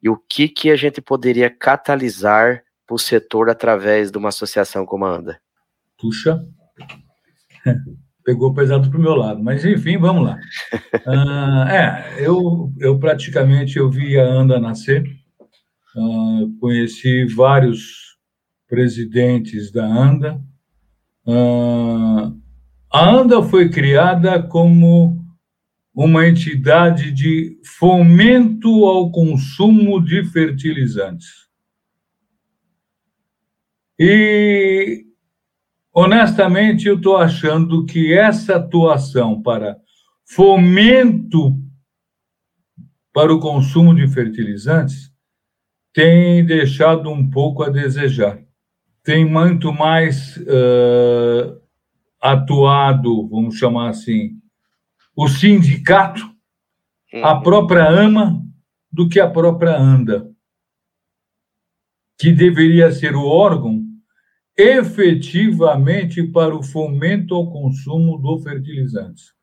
E 0.01 0.09
o 0.09 0.17
que, 0.17 0.47
que 0.47 0.71
a 0.71 0.75
gente 0.75 1.01
poderia 1.01 1.49
catalisar 1.49 2.63
para 2.85 2.95
o 2.95 2.99
setor 2.99 3.49
através 3.49 4.11
de 4.11 4.17
uma 4.17 4.29
associação 4.29 4.85
como 4.85 5.05
a 5.05 5.15
ANDA? 5.15 5.41
Puxa, 5.97 6.43
pegou 8.29 8.53
pesado 8.53 8.87
para 8.91 8.99
o 8.99 9.01
meu 9.01 9.15
lado, 9.15 9.41
mas 9.43 9.65
enfim, 9.65 9.97
vamos 9.97 10.23
lá. 10.23 10.39
uh, 11.07 11.67
é, 11.73 12.15
eu, 12.19 12.71
eu 12.77 12.99
praticamente 12.99 13.77
eu 13.77 13.89
vi 13.89 14.19
a 14.19 14.23
Anda 14.23 14.59
nascer, 14.59 15.03
uh, 15.95 16.59
conheci 16.59 17.25
vários 17.25 18.19
presidentes 18.67 19.71
da 19.71 19.83
Anda. 19.83 20.39
Uh, 21.25 22.39
a 22.93 23.09
Anda 23.09 23.41
foi 23.41 23.67
criada 23.67 24.43
como 24.43 25.25
uma 25.95 26.27
entidade 26.27 27.11
de 27.11 27.59
fomento 27.79 28.85
ao 28.85 29.11
consumo 29.11 29.99
de 29.99 30.23
fertilizantes. 30.25 31.49
E 33.97 35.08
honestamente, 35.93 36.87
eu 36.87 36.95
estou 36.95 37.17
achando 37.17 37.85
que 37.85 38.13
essa 38.13 38.55
atuação 38.57 39.41
para 39.41 39.77
fomento 40.25 41.55
para 43.11 43.33
o 43.33 43.39
consumo 43.39 43.95
de 43.95 44.07
fertilizantes 44.07 45.11
tem 45.93 46.45
deixado 46.45 47.09
um 47.09 47.29
pouco 47.29 47.63
a 47.63 47.69
desejar. 47.69 48.39
Tem 49.03 49.25
muito 49.25 49.73
mais 49.73 50.37
uh, 50.37 51.59
atuado, 52.21 53.27
vamos 53.27 53.57
chamar 53.57 53.89
assim, 53.89 54.39
o 55.15 55.27
sindicato, 55.27 56.21
a 57.23 57.33
uhum. 57.33 57.41
própria 57.41 57.89
AMA, 57.89 58.41
do 58.91 59.09
que 59.09 59.19
a 59.19 59.29
própria 59.29 59.77
ANDA, 59.77 60.29
que 62.17 62.31
deveria 62.31 62.91
ser 62.91 63.15
o 63.15 63.25
órgão 63.25 63.88
efetivamente 64.59 66.21
para 66.21 66.53
o 66.53 66.61
fomento 66.61 67.33
ao 67.33 67.49
consumo 67.49 68.17
do 68.17 68.37
fertilizantes. 68.39 69.33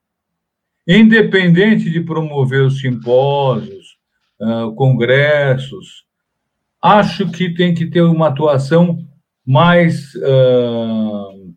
Independente 0.87 1.91
de 1.91 2.03
promover 2.03 2.63
os 2.63 2.79
simpósios, 2.79 3.97
uh, 4.39 4.75
congressos, 4.75 6.05
acho 6.83 7.33
que 7.33 7.55
tem 7.55 7.73
que 7.75 7.87
ter 7.87 8.03
uma 8.03 8.29
atuação 8.29 8.99
mais. 9.45 10.15
Uh, 10.17 11.55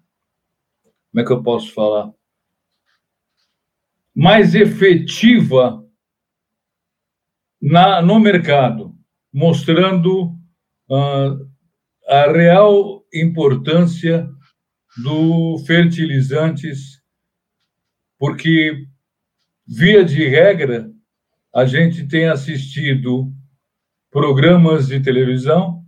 como 1.12 1.22
é 1.22 1.26
que 1.26 1.32
eu 1.34 1.44
posso 1.44 1.74
falar? 1.74 2.14
Mais 4.16 4.56
efetiva 4.56 5.84
na, 7.62 8.02
no 8.02 8.20
mercado, 8.22 8.96
mostrando 9.34 10.34
uh, 10.90 11.50
a 12.10 12.32
real 12.32 13.06
importância 13.14 14.28
do 15.04 15.60
fertilizantes, 15.68 17.00
porque, 18.18 18.88
via 19.68 20.04
de 20.04 20.28
regra, 20.28 20.90
a 21.54 21.66
gente 21.66 22.08
tem 22.08 22.26
assistido 22.26 23.32
programas 24.12 24.88
de 24.88 25.00
televisão 25.00 25.84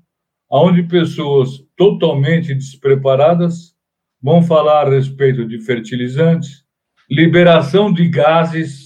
onde 0.49 0.84
pessoas 0.84 1.49
totalmente 1.78 2.53
despreparadas 2.53 3.74
vão 4.22 4.43
falar 4.43 4.86
a 4.88 4.89
respeito 4.89 5.47
de 5.47 5.59
fertilizantes, 5.59 6.65
liberação 7.09 7.91
de 7.91 8.07
gases. 8.09 8.80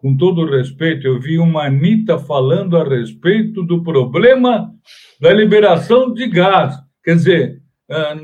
Com 0.00 0.16
todo 0.16 0.50
respeito, 0.50 1.06
eu 1.06 1.20
vi 1.20 1.38
uma 1.38 1.66
Anitta 1.66 2.18
falando 2.18 2.74
a 2.78 2.82
respeito 2.82 3.62
do 3.62 3.82
problema 3.82 4.74
da 5.20 5.30
liberação 5.30 6.10
de 6.14 6.26
gás. 6.26 6.74
Quer 7.04 7.16
dizer, 7.16 7.62
ah, 7.90 8.16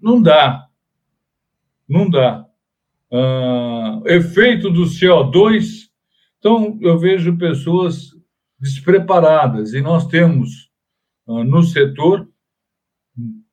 não 0.00 0.22
dá. 0.22 0.66
Não 1.86 2.08
dá. 2.08 2.46
Uh, 3.12 4.08
efeito 4.08 4.70
do 4.70 4.84
CO2. 4.84 5.90
Então, 6.38 6.78
eu 6.80 6.98
vejo 6.98 7.36
pessoas 7.36 8.12
despreparadas 8.58 9.74
e 9.74 9.82
nós 9.82 10.06
temos 10.06 10.70
uh, 11.26 11.44
no 11.44 11.62
setor 11.62 12.26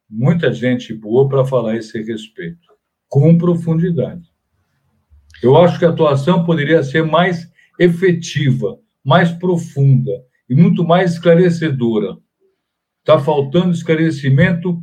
muita 0.09 0.53
gente 0.53 0.93
boa 0.93 1.27
para 1.27 1.43
falar 1.43 1.75
esse 1.75 2.01
respeito, 2.01 2.69
com 3.09 3.37
profundidade. 3.37 4.31
Eu 5.41 5.55
acho 5.57 5.77
que 5.77 5.85
a 5.85 5.89
atuação 5.89 6.45
poderia 6.45 6.83
ser 6.83 7.03
mais 7.03 7.47
efetiva, 7.79 8.77
mais 9.03 9.31
profunda 9.31 10.11
e 10.49 10.55
muito 10.55 10.83
mais 10.83 11.13
esclarecedora. 11.13 12.17
Está 12.99 13.19
faltando 13.19 13.71
esclarecimento 13.71 14.81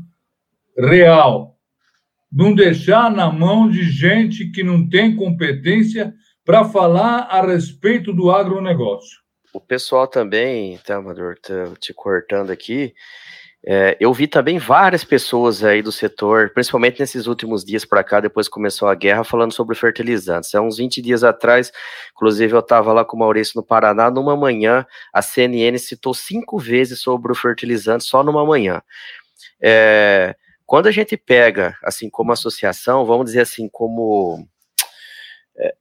real 0.76 1.55
não 2.34 2.52
deixar 2.52 3.11
na 3.12 3.30
mão 3.30 3.70
de 3.70 3.84
gente 3.84 4.50
que 4.50 4.64
não 4.64 4.88
tem 4.88 5.14
competência 5.14 6.12
para 6.44 6.64
falar 6.64 7.20
a 7.30 7.46
respeito 7.46 8.12
do 8.12 8.30
agronegócio. 8.30 9.22
O 9.52 9.61
pessoal 9.61 10.09
também, 10.09 10.76
tá, 10.78 10.96
Amador, 10.96 11.36
te 11.78 11.94
cortando 11.94 12.50
aqui, 12.50 12.92
é, 13.67 13.97
eu 13.99 14.12
vi 14.12 14.27
também 14.27 14.59
várias 14.59 15.05
pessoas 15.05 15.65
aí 15.65 15.81
do 15.81 15.91
setor, 15.91 16.51
principalmente 16.51 17.01
nesses 17.01 17.27
últimos 17.27 17.65
dias 17.65 17.83
para 17.85 18.05
cá, 18.05 18.21
depois 18.21 18.47
começou 18.47 18.89
a 18.89 18.95
guerra, 18.95 19.25
falando 19.25 19.53
sobre 19.53 19.75
fertilizantes. 19.75 20.55
Há 20.55 20.61
uns 20.61 20.77
20 20.77 21.01
dias 21.01 21.25
atrás, 21.25 21.73
inclusive 22.12 22.53
eu 22.53 22.59
estava 22.59 22.93
lá 22.93 23.07
com 23.07 23.17
o 23.17 23.21
Maurício 23.21 23.55
no 23.57 23.62
Paraná, 23.62 24.11
numa 24.11 24.37
manhã, 24.37 24.85
a 25.12 25.23
CNN 25.23 25.79
citou 25.79 26.12
cinco 26.12 26.59
vezes 26.59 27.01
sobre 27.01 27.33
o 27.33 27.35
fertilizante 27.35 28.05
só 28.05 28.23
numa 28.23 28.45
manhã. 28.45 28.83
É, 29.62 30.37
quando 30.67 30.87
a 30.87 30.91
gente 30.91 31.17
pega, 31.17 31.75
assim, 31.83 32.11
como 32.11 32.33
associação, 32.33 33.07
vamos 33.07 33.27
dizer 33.27 33.41
assim, 33.41 33.67
como. 33.71 34.47
É, 35.57 35.75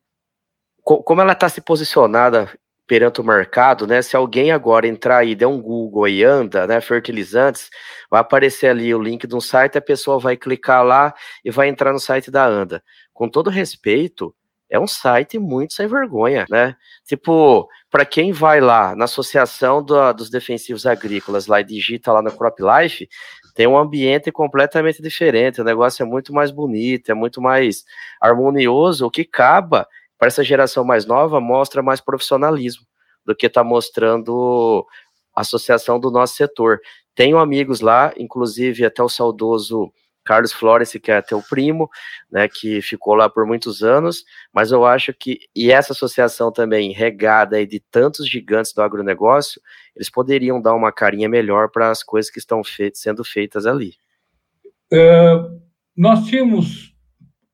como 0.84 1.22
ela 1.22 1.34
está 1.34 1.50
se 1.50 1.60
posicionada 1.60 2.50
perante 2.88 3.22
o 3.22 3.24
mercado, 3.24 3.88
né? 3.88 4.02
Se 4.02 4.16
alguém 4.16 4.52
agora 4.52 4.88
entrar 4.88 5.18
aí, 5.18 5.36
der 5.36 5.48
um 5.48 5.62
Google 5.62 6.08
e 6.08 6.24
anda, 6.24 6.68
né? 6.68 6.82
Fertilizantes, 6.82 7.70
vai 8.10 8.22
aparecer 8.22 8.68
ali 8.68 8.94
o 8.94 9.02
link 9.02 9.26
de 9.26 9.36
um 9.36 9.42
site, 9.42 9.78
a 9.78 9.82
pessoa 9.82 10.20
vai 10.20 10.36
clicar 10.38 10.84
lá 10.84 11.14
e 11.44 11.52
vai 11.52 11.68
entrar 11.68 11.94
no 11.94 12.00
site 12.00 12.30
da 12.30 12.46
Anda. 12.46 12.84
Com 13.14 13.30
todo 13.30 13.50
respeito, 13.50 14.36
é 14.70 14.80
um 14.80 14.88
site 14.88 15.38
muito 15.38 15.74
sem 15.74 15.88
vergonha, 15.88 16.46
né? 16.50 16.76
Tipo, 17.06 17.68
para 17.92 18.06
quem 18.06 18.32
vai 18.32 18.60
lá 18.60 18.96
na 18.96 19.06
Associação 19.06 19.84
do, 19.84 20.14
dos 20.14 20.30
Defensivos 20.32 20.86
Agrícolas 20.88 21.46
lá 21.46 21.62
e 21.62 21.64
digita 21.64 22.12
lá 22.12 22.24
no 22.24 22.32
Crop 22.32 22.58
Life, 22.60 23.08
tem 23.54 23.68
um 23.68 23.78
ambiente 23.78 24.32
completamente 24.32 25.00
diferente, 25.02 25.62
o 25.62 25.64
negócio 25.64 26.02
é 26.02 26.06
muito 26.06 26.34
mais 26.34 26.50
bonito, 26.50 27.12
é 27.12 27.14
muito 27.14 27.40
mais 27.40 27.84
harmonioso, 28.20 29.06
o 29.06 29.12
que 29.12 29.22
acaba 29.22 29.88
para 30.24 30.30
essa 30.30 30.41
geração 30.41 30.86
mais 30.86 31.05
nova 31.05 31.41
mostra 31.41 31.84
mais 31.84 31.99
profissionalismo 31.99 32.86
do 33.26 33.36
que 33.36 33.47
está 33.47 33.61
mostrando 33.61 34.88
a 35.36 35.41
associação 35.41 35.99
do 35.99 36.09
nosso 36.09 36.36
setor. 36.36 36.80
Tenho 37.13 37.38
amigos 37.38 37.82
lá, 37.82 38.13
inclusive 38.17 38.86
até 38.86 39.03
o 39.03 39.09
saudoso 39.09 39.91
Carlos 40.24 40.53
Flores, 40.53 40.93
que 40.93 41.11
é 41.11 41.21
teu 41.21 41.41
primo, 41.41 41.89
né, 42.32 42.47
que 42.47 42.82
ficou 42.82 43.15
lá 43.15 43.30
por 43.30 43.45
muitos 43.45 43.84
anos, 43.84 44.24
mas 44.53 44.71
eu 44.71 44.86
acho 44.86 45.13
que, 45.13 45.39
e 45.53 45.74
essa 45.74 45.91
associação 45.91 46.53
também, 46.53 46.93
regada 46.93 47.57
aí 47.57 47.67
de 47.67 47.82
tantos 47.82 48.26
gigantes 48.26 48.71
do 48.71 48.82
agronegócio, 48.82 49.61
eles 49.93 50.09
poderiam 50.09 50.61
dar 50.61 50.74
uma 50.74 50.93
carinha 50.93 51.28
melhor 51.28 51.69
para 51.69 51.91
as 51.91 52.01
coisas 52.01 52.32
que 52.32 52.39
estão 52.39 52.61
sendo 52.93 53.26
feitas 53.26 53.65
ali. 53.65 53.93
É, 54.89 55.34
nós 55.97 56.26
tínhamos, 56.28 56.95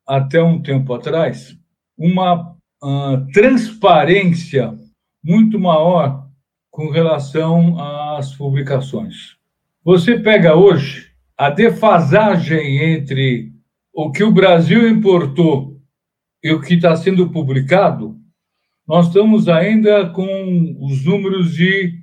até 0.06 0.40
um 0.40 0.62
tempo 0.62 0.94
atrás, 0.94 1.58
uma 1.98 2.59
uh, 2.84 3.26
transparência 3.34 4.78
muito 5.24 5.60
maior 5.60 6.28
com 6.72 6.90
relação 6.90 7.80
às 7.80 8.34
publicações. 8.36 9.38
Você 9.84 10.20
pega 10.20 10.56
hoje 10.56 11.12
a 11.38 11.50
defasagem 11.50 12.94
entre 12.94 13.52
o 13.94 14.12
que 14.12 14.24
o 14.24 14.32
Brasil 14.32 14.88
importou 14.88 15.78
e 16.44 16.52
o 16.52 16.62
que 16.62 16.76
está 16.76 16.96
sendo 16.96 17.30
publicado, 17.30 18.18
nós 18.88 19.08
estamos 19.08 19.48
ainda 19.48 20.10
com 20.10 20.78
os 20.80 21.06
números 21.06 21.54
de 21.54 22.00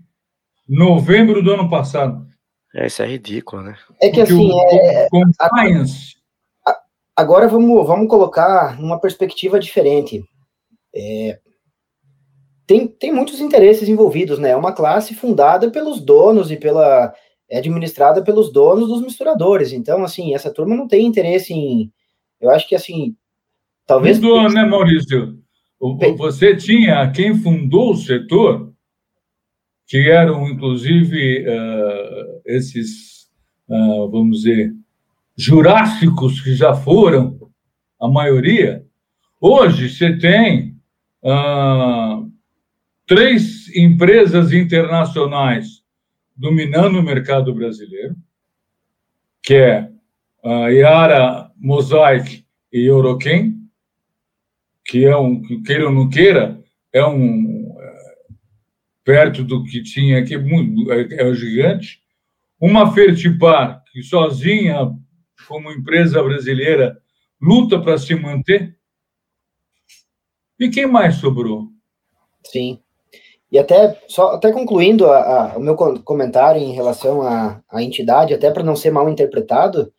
novembro 0.69 1.43
do 1.43 1.53
ano 1.53 1.71
passado. 1.71 2.27
É, 2.75 2.87
isso 2.87 3.03
é 3.03 3.07
ridículo, 3.07 3.63
né? 3.63 3.77
É 4.01 4.11
que 4.11 4.19
Porque 4.19 4.21
assim, 4.21 4.51
o, 4.53 4.61
é, 4.61 5.09
compliance... 5.09 6.17
Agora 7.17 7.49
vamos, 7.49 7.87
vamos 7.87 8.09
colocar 8.09 8.79
numa 8.79 9.01
perspectiva 9.01 9.59
diferente. 9.59 10.23
É, 10.97 11.39
tem, 12.67 12.89
tem 12.89 13.13
muitos 13.13 13.41
interesses 13.41 13.89
envolvidos, 13.89 14.39
né? 14.39 14.51
É 14.51 14.57
uma 14.57 14.73
classe 14.73 15.15
fundada 15.15 15.71
pelos 15.71 16.01
donos 16.01 16.51
e 16.51 16.57
pela 16.57 17.15
é 17.49 17.59
administrada 17.59 18.23
pelos 18.23 18.53
donos 18.53 18.89
dos 18.89 19.03
misturadores. 19.03 19.73
Então, 19.73 20.03
assim, 20.03 20.35
essa 20.35 20.53
turma 20.53 20.75
não 20.75 20.89
tem 20.89 21.07
interesse 21.07 21.53
em. 21.53 21.93
Eu 22.41 22.51
acho 22.51 22.69
que 22.69 22.75
assim, 22.75 23.15
talvez. 23.87 24.19
Mudou, 24.19 24.51
né, 24.51 24.65
Maurício? 24.65 25.39
Você 26.17 26.57
tinha 26.57 27.11
quem 27.13 27.37
fundou 27.39 27.93
o 27.93 27.97
setor, 27.97 28.73
que 29.87 30.11
eram 30.11 30.49
inclusive 30.49 31.47
uh, 31.47 32.41
esses, 32.47 33.29
uh, 33.69 34.11
vamos 34.11 34.39
dizer, 34.39 34.73
jurássicos 35.37 36.41
que 36.41 36.55
já 36.55 36.75
foram, 36.75 37.39
a 38.01 38.09
maioria. 38.09 38.85
Hoje 39.41 39.91
você 39.91 40.17
tem 40.19 40.76
ah, 41.29 42.23
três 43.07 43.75
empresas 43.75 44.53
internacionais 44.53 45.85
dominando 46.37 46.99
o 46.99 47.03
mercado 47.03 47.53
brasileiro, 47.55 48.15
que 49.43 49.55
é 49.55 49.91
a 50.45 50.69
Yara, 50.69 51.51
Mosaic 51.57 52.45
e 52.73 52.85
Euroquem, 52.85 53.57
que 54.85 55.05
é 55.05 55.17
um, 55.17 55.43
queira 55.65 55.87
ou 55.87 55.93
não 55.93 56.09
queira, 56.09 56.63
é 56.93 57.05
um 57.05 57.75
é, 57.79 58.03
perto 59.03 59.43
do 59.43 59.65
que 59.65 59.83
tinha 59.83 60.19
aqui, 60.21 60.35
é, 60.35 61.23
é 61.23 61.27
um 61.27 61.35
gigante. 61.35 62.01
Uma 62.61 62.93
Fertipar, 62.93 63.83
que 63.93 64.03
sozinha, 64.03 64.77
como 65.49 65.73
empresa 65.73 66.23
brasileira, 66.23 66.97
luta 67.41 67.81
para 67.81 67.99
se 67.99 68.15
manter, 68.15 68.76
e 70.59 70.71
quem 70.71 70.87
mais 70.87 71.17
sobrou? 71.17 71.65
Sim. 72.45 72.81
E 73.51 73.59
até, 73.59 74.01
só, 74.09 74.35
até 74.35 74.53
concluindo 74.53 75.07
a, 75.07 75.53
a, 75.53 75.57
o 75.57 75.61
meu 75.61 75.77
comentário 75.77 76.61
em 76.61 76.73
relação 76.73 77.23
à, 77.23 77.63
à 77.71 77.83
entidade, 77.83 78.35
até 78.35 78.51
para 78.51 78.63
não 78.63 78.75
ser 78.75 78.91
mal 78.91 79.09
interpretado, 79.09 79.93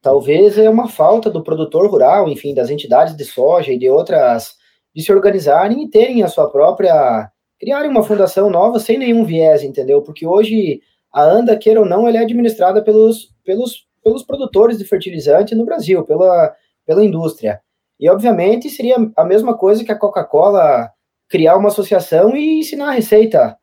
talvez 0.00 0.56
é 0.58 0.70
uma 0.70 0.88
falta 0.88 1.30
do 1.30 1.42
produtor 1.42 1.90
rural, 1.90 2.28
enfim, 2.28 2.54
das 2.54 2.70
entidades 2.70 3.16
de 3.16 3.24
soja 3.24 3.72
e 3.72 3.78
de 3.78 3.88
outras, 3.88 4.54
de 4.94 5.02
se 5.02 5.12
organizarem 5.12 5.82
e 5.82 5.90
terem 5.90 6.22
a 6.22 6.28
sua 6.28 6.48
própria, 6.50 7.30
criarem 7.58 7.90
uma 7.90 8.02
fundação 8.02 8.48
nova 8.48 8.78
sem 8.78 8.98
nenhum 8.98 9.24
viés, 9.24 9.62
entendeu? 9.62 10.02
Porque 10.02 10.26
hoje 10.26 10.80
a 11.12 11.22
ANDA, 11.22 11.56
queira 11.56 11.80
ou 11.80 11.86
não, 11.86 12.06
ela 12.08 12.18
é 12.18 12.20
administrada 12.20 12.82
pelos, 12.82 13.32
pelos, 13.44 13.86
pelos 14.02 14.22
produtores 14.24 14.78
de 14.78 14.84
fertilizante 14.84 15.54
no 15.54 15.64
Brasil, 15.64 16.04
pela, 16.04 16.54
pela 16.86 17.04
indústria. 17.04 17.60
E, 17.98 18.08
obviamente, 18.08 18.68
seria 18.70 18.96
a 19.16 19.24
mesma 19.24 19.56
coisa 19.56 19.84
que 19.84 19.92
a 19.92 19.98
Coca-Cola 19.98 20.90
criar 21.28 21.56
uma 21.56 21.68
associação 21.68 22.36
e 22.36 22.60
ensinar 22.60 22.88
a 22.88 22.92
receita, 22.92 23.56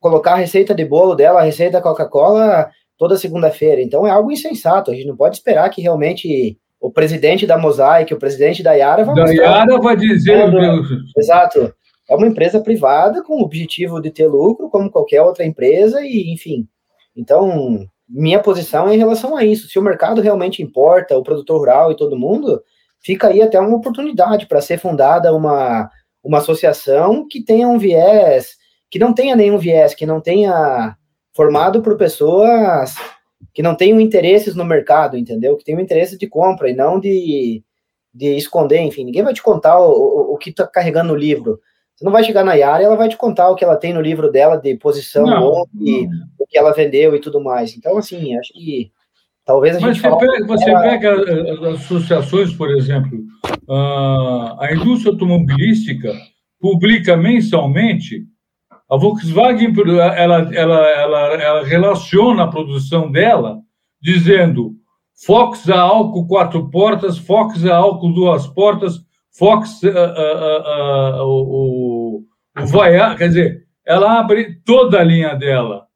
colocar 0.00 0.32
a 0.32 0.36
receita 0.36 0.74
de 0.74 0.84
bolo 0.84 1.14
dela, 1.14 1.40
a 1.40 1.44
receita 1.44 1.72
da 1.72 1.82
Coca-Cola 1.82 2.70
toda 2.98 3.16
segunda-feira. 3.16 3.80
Então 3.80 4.06
é 4.06 4.10
algo 4.10 4.30
insensato. 4.30 4.90
A 4.90 4.94
gente 4.94 5.08
não 5.08 5.16
pode 5.16 5.36
esperar 5.36 5.68
que 5.70 5.82
realmente 5.82 6.58
o 6.80 6.90
presidente 6.90 7.46
da 7.46 7.58
Mosaic, 7.58 8.12
o 8.12 8.18
presidente 8.18 8.62
da 8.62 8.72
Yara 8.72 9.04
vai 9.04 9.14
Da 9.14 9.30
Yara 9.30 9.78
vai 9.78 9.96
dizer. 9.96 10.50
Exato. 11.16 11.74
É 12.08 12.14
uma 12.14 12.26
empresa 12.26 12.60
privada 12.60 13.22
com 13.22 13.34
o 13.34 13.42
objetivo 13.42 14.00
de 14.00 14.10
ter 14.10 14.26
lucro, 14.26 14.68
como 14.68 14.90
qualquer 14.90 15.22
outra 15.22 15.44
empresa, 15.44 16.00
e 16.02 16.32
enfim. 16.32 16.66
Então, 17.16 17.86
minha 18.08 18.40
posição 18.40 18.88
é 18.88 18.94
em 18.94 18.98
relação 18.98 19.36
a 19.36 19.44
isso. 19.44 19.68
Se 19.68 19.78
o 19.78 19.82
mercado 19.82 20.20
realmente 20.20 20.62
importa, 20.62 21.16
o 21.16 21.22
produtor 21.22 21.58
rural 21.58 21.92
e 21.92 21.96
todo 21.96 22.18
mundo, 22.18 22.60
fica 23.02 23.28
aí 23.28 23.42
até 23.42 23.58
uma 23.60 23.76
oportunidade 23.76 24.46
para 24.46 24.60
ser 24.60 24.78
fundada 24.78 25.34
uma, 25.34 25.90
uma 26.22 26.38
associação 26.38 27.26
que 27.28 27.42
tenha 27.42 27.68
um 27.68 27.78
viés, 27.78 28.56
que 28.90 28.98
não 28.98 29.12
tenha 29.12 29.36
nenhum 29.36 29.58
viés, 29.58 29.94
que 29.94 30.06
não 30.06 30.20
tenha 30.20 30.96
formado 31.34 31.82
por 31.82 31.96
pessoas 31.96 32.94
que 33.54 33.62
não 33.62 33.74
tenham 33.74 34.00
interesses 34.00 34.54
no 34.54 34.64
mercado, 34.64 35.16
entendeu? 35.16 35.56
Que 35.56 35.64
tenham 35.64 35.80
interesse 35.80 36.16
de 36.16 36.26
compra 36.26 36.70
e 36.70 36.74
não 36.74 36.98
de, 36.98 37.62
de 38.14 38.36
esconder, 38.36 38.80
enfim, 38.80 39.04
ninguém 39.04 39.22
vai 39.22 39.34
te 39.34 39.42
contar 39.42 39.78
o, 39.78 39.90
o, 39.90 40.34
o 40.34 40.38
que 40.38 40.50
está 40.50 40.66
carregando 40.66 41.12
no 41.12 41.18
livro. 41.18 41.60
Você 41.94 42.04
não 42.04 42.12
vai 42.12 42.24
chegar 42.24 42.44
na 42.44 42.54
Yara 42.54 42.82
e 42.82 42.86
ela 42.86 42.96
vai 42.96 43.08
te 43.08 43.16
contar 43.16 43.50
o 43.50 43.54
que 43.54 43.64
ela 43.64 43.76
tem 43.76 43.92
no 43.92 44.00
livro 44.00 44.30
dela 44.30 44.56
de 44.56 44.74
posição, 44.76 45.26
não, 45.26 45.66
e 45.80 46.06
o 46.38 46.46
que 46.46 46.56
ela 46.56 46.72
vendeu 46.72 47.14
e 47.14 47.20
tudo 47.20 47.40
mais. 47.40 47.76
Então, 47.76 47.98
assim, 47.98 48.36
acho 48.38 48.52
que 48.52 48.90
Talvez 49.44 49.76
a 49.76 49.80
Mas 49.80 49.96
gente. 49.96 50.08
Mas 50.08 50.20
você, 50.20 50.26
pega, 50.26 50.46
você 50.46 50.64
pega 50.64 51.70
as 51.70 51.80
associações, 51.80 52.54
por 52.54 52.70
exemplo, 52.70 53.18
a 53.68 54.68
indústria 54.72 55.12
automobilística 55.12 56.12
publica 56.60 57.16
mensalmente. 57.16 58.24
A 58.88 58.96
Volkswagen 58.96 59.74
ela, 60.16 60.54
ela, 60.54 60.54
ela, 60.54 61.18
ela 61.42 61.64
relaciona 61.64 62.44
a 62.44 62.48
produção 62.48 63.10
dela 63.10 63.58
dizendo 64.00 64.74
Fox 65.24 65.68
a 65.70 65.80
álcool 65.80 66.26
quatro 66.26 66.68
portas, 66.68 67.16
Fox 67.16 67.64
a 67.64 67.76
álcool 67.76 68.12
duas 68.12 68.46
portas, 68.46 69.00
Fox 69.36 69.82
uh, 69.82 69.88
uh, 69.88 71.20
uh, 71.20 71.26
o, 71.26 72.24
o 72.58 72.66
Voyage, 72.66 73.16
quer 73.16 73.28
dizer, 73.28 73.66
ela 73.86 74.18
abre 74.18 74.60
toda 74.64 75.00
a 75.00 75.04
linha 75.04 75.34
dela. 75.34 75.86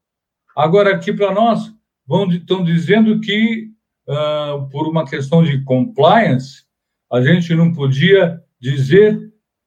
Agora 0.55 0.95
aqui 0.95 1.13
para 1.13 1.31
nós 1.31 1.71
vão 2.07 2.29
estão 2.31 2.63
dizendo 2.63 3.19
que 3.19 3.69
uh, 4.07 4.67
por 4.69 4.87
uma 4.87 5.05
questão 5.05 5.43
de 5.43 5.63
compliance, 5.63 6.63
a 7.11 7.21
gente 7.21 7.53
não 7.53 7.73
podia 7.73 8.41
dizer 8.59 9.17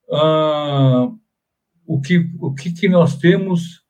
uh, 0.09 1.17
o, 1.87 2.01
que, 2.01 2.31
o 2.41 2.55
que, 2.55 2.73
que 2.73 2.89
nós 2.89 3.17
temos 3.19 3.83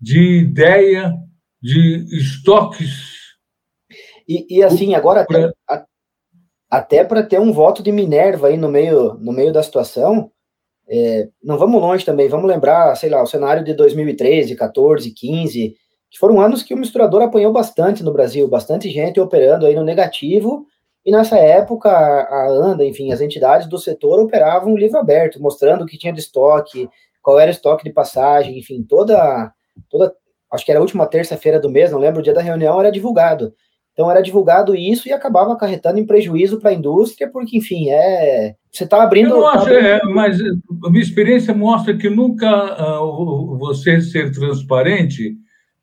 de 0.00 0.38
ideia 0.38 1.14
de 1.60 2.06
estoques. 2.16 3.16
E, 4.28 4.58
e 4.58 4.62
assim, 4.62 4.94
agora 4.94 5.22
até, 5.22 5.52
até 6.70 7.04
para 7.04 7.22
ter 7.22 7.40
um 7.40 7.52
voto 7.52 7.82
de 7.82 7.92
Minerva 7.92 8.48
aí 8.48 8.56
no 8.56 8.68
meio, 8.68 9.14
no 9.14 9.32
meio 9.32 9.52
da 9.52 9.62
situação, 9.62 10.30
é, 10.88 11.28
não 11.42 11.58
vamos 11.58 11.80
longe 11.80 12.04
também, 12.04 12.28
vamos 12.28 12.46
lembrar, 12.46 12.94
sei 12.96 13.10
lá, 13.10 13.22
o 13.22 13.26
cenário 13.26 13.64
de 13.64 13.74
2013, 13.74 14.54
14, 14.54 15.10
15, 15.10 15.74
que 16.10 16.18
foram 16.18 16.40
anos 16.40 16.62
que 16.62 16.74
o 16.74 16.76
misturador 16.76 17.22
apanhou 17.22 17.52
bastante 17.52 18.02
no 18.02 18.12
Brasil, 18.12 18.48
bastante 18.48 18.90
gente 18.90 19.20
operando 19.20 19.66
aí 19.66 19.74
no 19.74 19.84
negativo, 19.84 20.66
e 21.04 21.12
nessa 21.12 21.36
época 21.36 21.88
a 21.90 22.48
ANDA, 22.48 22.84
enfim, 22.84 23.12
as 23.12 23.20
entidades 23.20 23.68
do 23.68 23.78
setor 23.78 24.20
operavam 24.20 24.76
livro 24.76 24.98
aberto, 24.98 25.40
mostrando 25.40 25.82
o 25.82 25.86
que 25.86 25.98
tinha 25.98 26.12
de 26.12 26.20
estoque, 26.20 26.88
qual 27.22 27.38
era 27.38 27.50
o 27.50 27.54
estoque 27.54 27.84
de 27.84 27.92
passagem, 27.92 28.58
enfim, 28.58 28.82
toda, 28.82 29.52
toda 29.88 30.12
acho 30.52 30.64
que 30.64 30.70
era 30.70 30.80
a 30.80 30.82
última 30.82 31.06
terça-feira 31.06 31.60
do 31.60 31.70
mês, 31.70 31.90
não 31.90 31.98
lembro, 31.98 32.20
o 32.20 32.22
dia 32.22 32.34
da 32.34 32.40
reunião 32.40 32.80
era 32.80 32.90
divulgado. 32.90 33.52
Então 33.92 34.10
era 34.10 34.20
divulgado 34.20 34.76
isso 34.76 35.08
e 35.08 35.12
acabava 35.12 35.54
acarretando 35.54 35.98
em 35.98 36.04
prejuízo 36.04 36.60
para 36.60 36.68
a 36.68 36.74
indústria, 36.74 37.30
porque, 37.30 37.56
enfim, 37.56 37.88
é. 37.88 38.54
Você 38.70 38.84
está 38.84 39.02
abrindo. 39.02 39.30
Eu 39.30 39.40
não 39.40 39.46
acho, 39.48 39.64
tá 39.64 39.70
abrindo... 39.70 39.86
É, 39.86 40.00
mas 40.04 40.38
a 40.84 40.90
minha 40.90 41.02
experiência 41.02 41.54
mostra 41.54 41.96
que 41.96 42.10
nunca 42.10 43.00
uh, 43.00 43.56
você 43.56 44.02
ser 44.02 44.30
transparente 44.32 45.34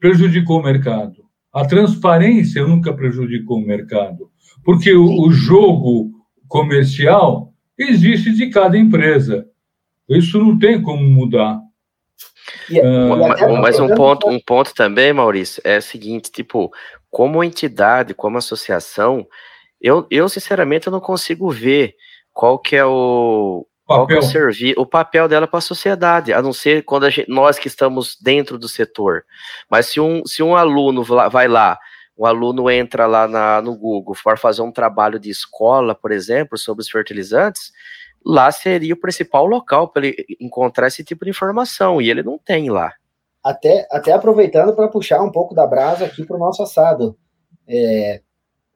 prejudicou 0.04 0.60
o 0.60 0.64
mercado. 0.64 1.24
A 1.54 1.66
transparência 1.66 2.68
nunca 2.68 2.94
prejudicou 2.94 3.58
o 3.58 3.66
mercado, 3.66 4.30
porque 4.62 4.94
o, 4.94 5.22
o 5.22 5.32
jogo 5.32 6.12
comercial 6.46 7.54
existe 7.78 8.34
de 8.34 8.50
cada 8.50 8.78
empresa. 8.78 9.48
Isso 10.10 10.38
não 10.40 10.60
tem 10.60 10.82
como 10.82 11.02
mudar. 11.02 11.58
Uh, 12.70 13.62
mas 13.62 13.80
um 13.80 13.96
ponto, 13.96 14.28
um 14.28 14.42
ponto 14.42 14.74
também, 14.74 15.14
Maurício, 15.14 15.62
é 15.64 15.78
o 15.78 15.82
seguinte, 15.82 16.30
tipo, 16.30 16.70
como 17.10 17.42
entidade, 17.42 18.14
como 18.14 18.38
associação, 18.38 19.26
eu, 19.80 20.06
eu 20.12 20.28
sinceramente 20.28 20.88
eu 20.88 20.92
não 20.92 21.00
consigo 21.00 21.50
ver 21.50 21.96
qual 22.34 22.60
que 22.60 22.76
é 22.76 22.84
o 22.84 23.66
o, 23.88 24.22
servir, 24.22 24.74
o 24.78 24.86
papel 24.86 25.28
dela 25.28 25.48
para 25.48 25.60
a 25.60 25.62
sociedade, 25.62 26.34
a 26.34 26.42
não 26.42 26.54
ser 26.54 26.84
quando 26.84 27.10
gente, 27.10 27.30
nós 27.30 27.60
que 27.60 27.68
estamos 27.68 28.18
dentro 28.22 28.58
do 28.58 28.68
setor. 28.68 29.26
Mas 29.70 29.88
se 29.88 30.00
um, 30.00 30.26
se 30.26 30.42
um 30.42 30.56
aluno 30.56 31.04
vai 31.04 31.48
lá, 31.48 31.78
um 32.18 32.26
aluno 32.26 32.70
entra 32.70 33.06
lá 33.06 33.28
na, 33.28 33.62
no 33.62 33.76
Google 33.76 34.16
for 34.16 34.38
fazer 34.38 34.62
um 34.62 34.72
trabalho 34.72 35.20
de 35.20 35.30
escola, 35.30 35.94
por 35.96 36.12
exemplo, 36.12 36.58
sobre 36.58 36.82
os 36.82 36.90
fertilizantes, 36.90 37.72
lá 38.26 38.52
seria 38.52 38.94
o 38.94 39.00
principal 39.00 39.46
local 39.46 39.90
para 39.90 40.08
ele 40.08 40.26
encontrar 40.40 40.88
esse 40.88 41.04
tipo 41.04 41.26
de 41.26 41.32
informação, 41.32 42.02
e 42.02 42.10
ele 42.10 42.24
não 42.24 42.38
tem 42.38 42.70
lá 42.70 42.94
até, 43.44 43.86
até 43.92 44.14
aproveitando 44.14 44.74
para 44.74 44.88
puxar 44.88 45.22
um 45.22 45.32
pouco 45.32 45.54
da 45.54 45.68
brasa 45.68 46.06
aqui 46.06 46.26
para 46.26 46.38
o 46.38 46.40
nosso 46.40 46.64
assado. 46.64 47.18
É, 47.68 48.22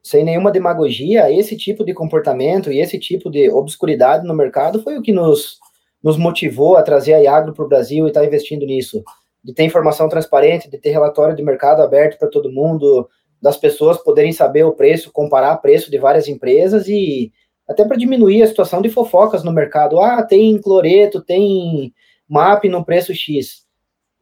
sem 0.08 0.24
nenhuma 0.24 0.50
demagogia, 0.50 1.30
esse 1.30 1.54
tipo 1.54 1.84
de 1.84 1.92
comportamento 1.92 2.72
e 2.72 2.80
esse 2.80 2.98
tipo 2.98 3.30
de 3.30 3.50
obscuridade 3.50 4.26
no 4.26 4.34
mercado 4.34 4.82
foi 4.82 4.96
o 4.96 5.02
que 5.02 5.12
nos, 5.12 5.58
nos 6.02 6.16
motivou 6.16 6.78
a 6.78 6.82
trazer 6.82 7.12
a 7.12 7.18
Iagro 7.18 7.52
para 7.52 7.64
o 7.64 7.68
Brasil 7.68 8.06
e 8.06 8.08
estar 8.08 8.20
tá 8.20 8.26
investindo 8.26 8.64
nisso. 8.64 9.04
De 9.44 9.52
ter 9.52 9.64
informação 9.64 10.08
transparente, 10.08 10.70
de 10.70 10.78
ter 10.78 10.90
relatório 10.90 11.36
de 11.36 11.42
mercado 11.42 11.82
aberto 11.82 12.18
para 12.18 12.28
todo 12.28 12.50
mundo, 12.50 13.06
das 13.40 13.58
pessoas 13.58 13.98
poderem 13.98 14.32
saber 14.32 14.64
o 14.64 14.72
preço, 14.72 15.12
comparar 15.12 15.58
preço 15.58 15.90
de 15.90 15.98
várias 15.98 16.26
empresas 16.26 16.88
e 16.88 17.30
até 17.68 17.84
para 17.84 17.96
diminuir 17.96 18.42
a 18.42 18.46
situação 18.46 18.80
de 18.80 18.88
fofocas 18.88 19.44
no 19.44 19.52
mercado. 19.52 20.00
Ah, 20.00 20.22
tem 20.22 20.58
cloreto, 20.58 21.20
tem 21.20 21.92
MAP 22.26 22.64
no 22.64 22.82
preço 22.82 23.14
X. 23.14 23.66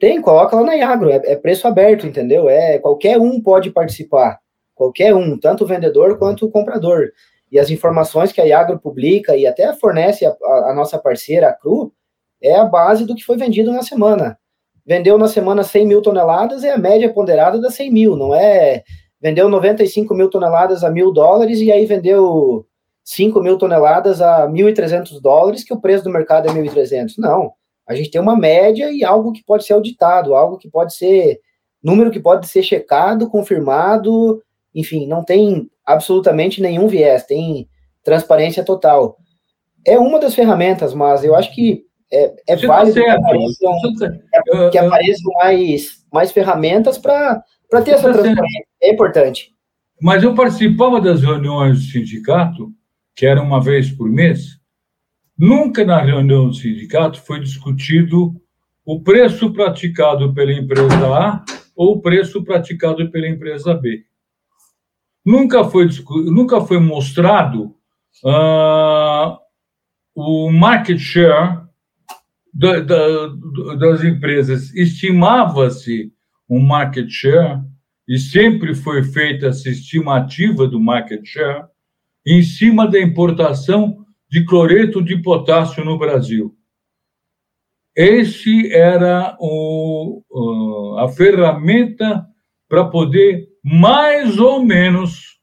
Tem, 0.00 0.20
coloca 0.20 0.56
lá 0.56 0.64
na 0.64 0.74
Iagro, 0.74 1.10
é, 1.10 1.22
é, 1.24 1.36
preço 1.36 1.68
aberto, 1.68 2.08
entendeu? 2.08 2.48
É 2.48 2.78
qualquer 2.80 3.18
um 3.18 3.40
pode 3.40 3.70
participar, 3.70 4.40
qualquer 4.76 5.12
um, 5.14 5.36
tanto 5.36 5.64
o 5.64 5.66
vendedor 5.66 6.18
quanto 6.18 6.46
o 6.46 6.50
comprador. 6.50 7.10
E 7.50 7.58
as 7.58 7.70
informações 7.70 8.30
que 8.30 8.40
a 8.40 8.44
Iagro 8.44 8.78
publica 8.78 9.36
e 9.36 9.46
até 9.46 9.72
fornece 9.72 10.24
a, 10.24 10.36
a, 10.44 10.70
a 10.70 10.74
nossa 10.74 10.98
parceira, 10.98 11.48
a 11.48 11.52
Cru, 11.52 11.92
é 12.40 12.54
a 12.54 12.64
base 12.64 13.04
do 13.04 13.14
que 13.14 13.24
foi 13.24 13.36
vendido 13.36 13.72
na 13.72 13.82
semana. 13.82 14.38
Vendeu 14.84 15.18
na 15.18 15.26
semana 15.26 15.64
100 15.64 15.86
mil 15.86 16.02
toneladas, 16.02 16.62
é 16.62 16.70
a 16.70 16.78
média 16.78 17.12
ponderada 17.12 17.60
das 17.60 17.74
100 17.74 17.92
mil, 17.92 18.16
não 18.16 18.32
é 18.32 18.84
vendeu 19.20 19.48
95 19.48 20.14
mil 20.14 20.28
toneladas 20.30 20.84
a 20.84 20.90
mil 20.90 21.10
dólares 21.10 21.58
e 21.60 21.72
aí 21.72 21.86
vendeu 21.86 22.64
5 23.02 23.40
mil 23.40 23.56
toneladas 23.56 24.20
a 24.20 24.46
1.300 24.46 25.20
dólares, 25.20 25.64
que 25.64 25.72
o 25.72 25.80
preço 25.80 26.04
do 26.04 26.10
mercado 26.10 26.48
é 26.48 26.52
1.300. 26.52 27.14
Não. 27.18 27.52
A 27.88 27.94
gente 27.94 28.10
tem 28.10 28.20
uma 28.20 28.36
média 28.36 28.90
e 28.92 29.04
algo 29.04 29.32
que 29.32 29.44
pode 29.44 29.64
ser 29.64 29.72
auditado, 29.72 30.34
algo 30.34 30.58
que 30.58 30.68
pode 30.68 30.94
ser 30.94 31.40
número 31.82 32.10
que 32.10 32.18
pode 32.18 32.48
ser 32.48 32.64
checado, 32.64 33.30
confirmado, 33.30 34.42
enfim, 34.76 35.06
não 35.06 35.24
tem 35.24 35.68
absolutamente 35.84 36.60
nenhum 36.60 36.86
viés, 36.86 37.24
tem 37.24 37.68
transparência 38.04 38.64
total. 38.64 39.16
É 39.84 39.98
uma 39.98 40.20
das 40.20 40.34
ferramentas, 40.34 40.94
mas 40.94 41.24
eu 41.24 41.34
acho 41.34 41.52
que 41.54 41.84
é, 42.12 42.34
é 42.46 42.56
válido 42.56 43.00
que 43.00 43.08
apareçam, 43.08 43.72
que, 43.80 44.70
que 44.70 44.78
apareçam 44.78 45.32
mais, 45.34 46.04
mais 46.12 46.30
ferramentas 46.30 46.98
para 46.98 47.42
ter 47.84 47.92
essa 47.92 48.12
transparência. 48.12 48.66
É 48.82 48.92
importante. 48.92 49.52
Mas 50.00 50.22
eu 50.22 50.34
participava 50.34 51.00
das 51.00 51.22
reuniões 51.22 51.78
do 51.78 51.90
sindicato, 51.90 52.70
que 53.14 53.24
era 53.26 53.42
uma 53.42 53.60
vez 53.60 53.90
por 53.90 54.08
mês, 54.08 54.60
Nunca 55.38 55.84
na 55.84 56.00
reunião 56.00 56.48
do 56.48 56.54
sindicato 56.54 57.20
foi 57.20 57.40
discutido 57.40 58.34
o 58.86 59.02
preço 59.02 59.52
praticado 59.52 60.32
pela 60.32 60.52
empresa 60.52 61.06
A 61.08 61.44
ou 61.74 61.96
o 61.96 62.00
preço 62.00 62.42
praticado 62.42 63.10
pela 63.10 63.28
empresa 63.28 63.74
B. 63.74 64.02
Nunca 65.26 65.64
foi, 65.64 65.88
nunca 66.26 66.60
foi 66.60 66.78
mostrado 66.78 67.74
uh, 68.24 69.36
o 70.14 70.52
market 70.52 71.00
share 71.00 71.66
da, 72.54 72.78
da, 72.78 73.26
das 73.76 74.04
empresas. 74.04 74.72
Estimava-se 74.72 76.12
um 76.48 76.60
market 76.60 77.10
share, 77.10 77.60
e 78.08 78.18
sempre 78.18 78.72
foi 78.72 79.02
feita 79.02 79.48
essa 79.48 79.68
estimativa 79.68 80.64
do 80.68 80.78
market 80.78 81.26
share, 81.26 81.64
em 82.24 82.40
cima 82.40 82.86
da 82.86 83.00
importação 83.00 84.06
de 84.30 84.44
cloreto 84.44 85.02
de 85.02 85.20
potássio 85.20 85.84
no 85.84 85.98
Brasil. 85.98 86.54
Esse 87.96 88.72
era 88.72 89.36
o, 89.40 90.22
a 91.00 91.08
ferramenta 91.08 92.24
para 92.68 92.84
poder 92.84 93.48
mais 93.68 94.38
ou 94.38 94.64
menos 94.64 95.40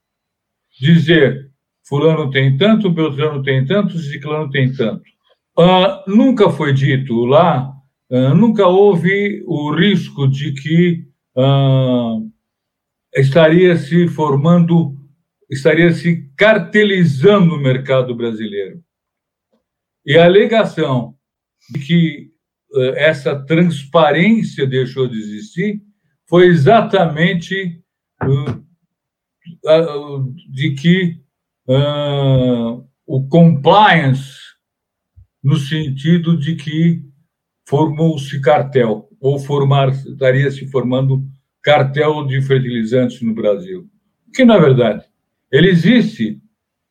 dizer 0.80 1.52
fulano 1.86 2.32
tem 2.32 2.56
tanto, 2.58 2.90
Beltrano 2.90 3.44
tem 3.44 3.66
tanto, 3.66 4.00
Ciclano 4.00 4.50
tem 4.50 4.72
tanto. 4.72 5.04
Uh, 5.60 6.10
nunca 6.10 6.50
foi 6.50 6.74
dito 6.74 7.26
lá, 7.26 7.70
uh, 8.10 8.34
nunca 8.34 8.66
houve 8.66 9.44
o 9.46 9.76
risco 9.76 10.26
de 10.26 10.54
que 10.54 11.06
uh, 11.36 12.32
estaria 13.14 13.76
se 13.76 14.08
formando 14.08 14.98
estaria 15.50 15.92
se 15.92 16.32
cartelizando 16.38 17.54
o 17.54 17.62
mercado 17.62 18.16
brasileiro. 18.16 18.82
E 20.06 20.18
a 20.18 20.24
alegação 20.24 21.14
de 21.72 21.80
que 21.80 22.34
essa 22.96 23.36
transparência 23.46 24.66
deixou 24.66 25.08
de 25.08 25.20
existir 25.20 25.82
foi 26.28 26.48
exatamente 26.48 27.83
de 30.50 30.72
que 30.76 31.20
o 33.06 33.28
compliance, 33.28 34.40
no 35.44 35.58
sentido 35.58 36.38
de 36.38 36.56
que 36.56 37.04
formou-se 37.68 38.40
cartel, 38.42 39.10
ou 39.20 39.40
formar, 39.40 39.90
estaria 39.90 40.52
se 40.52 40.68
formando 40.68 41.24
cartel 41.62 42.26
de 42.26 42.42
fertilizantes 42.42 43.22
no 43.22 43.34
Brasil. 43.34 43.90
Que, 44.34 44.44
na 44.44 44.58
verdade, 44.58 45.06
ele 45.50 45.70
existe 45.70 46.42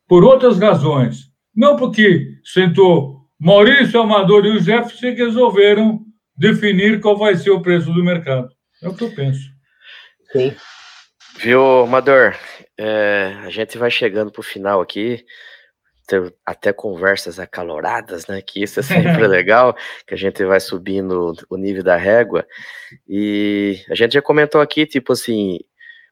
por 0.08 0.24
outras 0.24 0.58
razões. 0.58 1.30
Não 1.54 1.76
porque 1.76 2.38
sentou 2.42 3.26
Maurício 3.38 4.00
Amador 4.00 4.46
e 4.46 4.56
o 4.56 4.60
Jefferson 4.60 5.14
resolveram 5.14 6.06
definir 6.36 7.00
qual 7.00 7.18
vai 7.18 7.36
ser 7.36 7.50
o 7.50 7.60
preço 7.60 7.92
do 7.92 8.02
mercado. 8.02 8.48
É 8.82 8.88
o 8.88 8.94
que 8.94 9.04
eu 9.04 9.14
penso. 9.14 9.50
Sim. 10.32 10.54
Viu, 11.42 11.80
Amador? 11.80 12.36
É, 12.78 13.34
a 13.44 13.50
gente 13.50 13.76
vai 13.76 13.90
chegando 13.90 14.30
para 14.30 14.38
o 14.38 14.44
final 14.44 14.80
aqui. 14.80 15.24
Ter 16.06 16.32
até 16.46 16.72
conversas 16.72 17.40
acaloradas, 17.40 18.28
né? 18.28 18.40
Que 18.40 18.62
isso 18.62 18.78
é 18.78 18.82
sempre 18.84 19.26
legal, 19.26 19.76
que 20.06 20.14
a 20.14 20.16
gente 20.16 20.44
vai 20.44 20.60
subindo 20.60 21.34
o 21.50 21.56
nível 21.56 21.82
da 21.82 21.96
régua. 21.96 22.46
E 23.08 23.84
a 23.90 23.94
gente 23.96 24.12
já 24.12 24.22
comentou 24.22 24.60
aqui, 24.60 24.86
tipo 24.86 25.12
assim, 25.14 25.58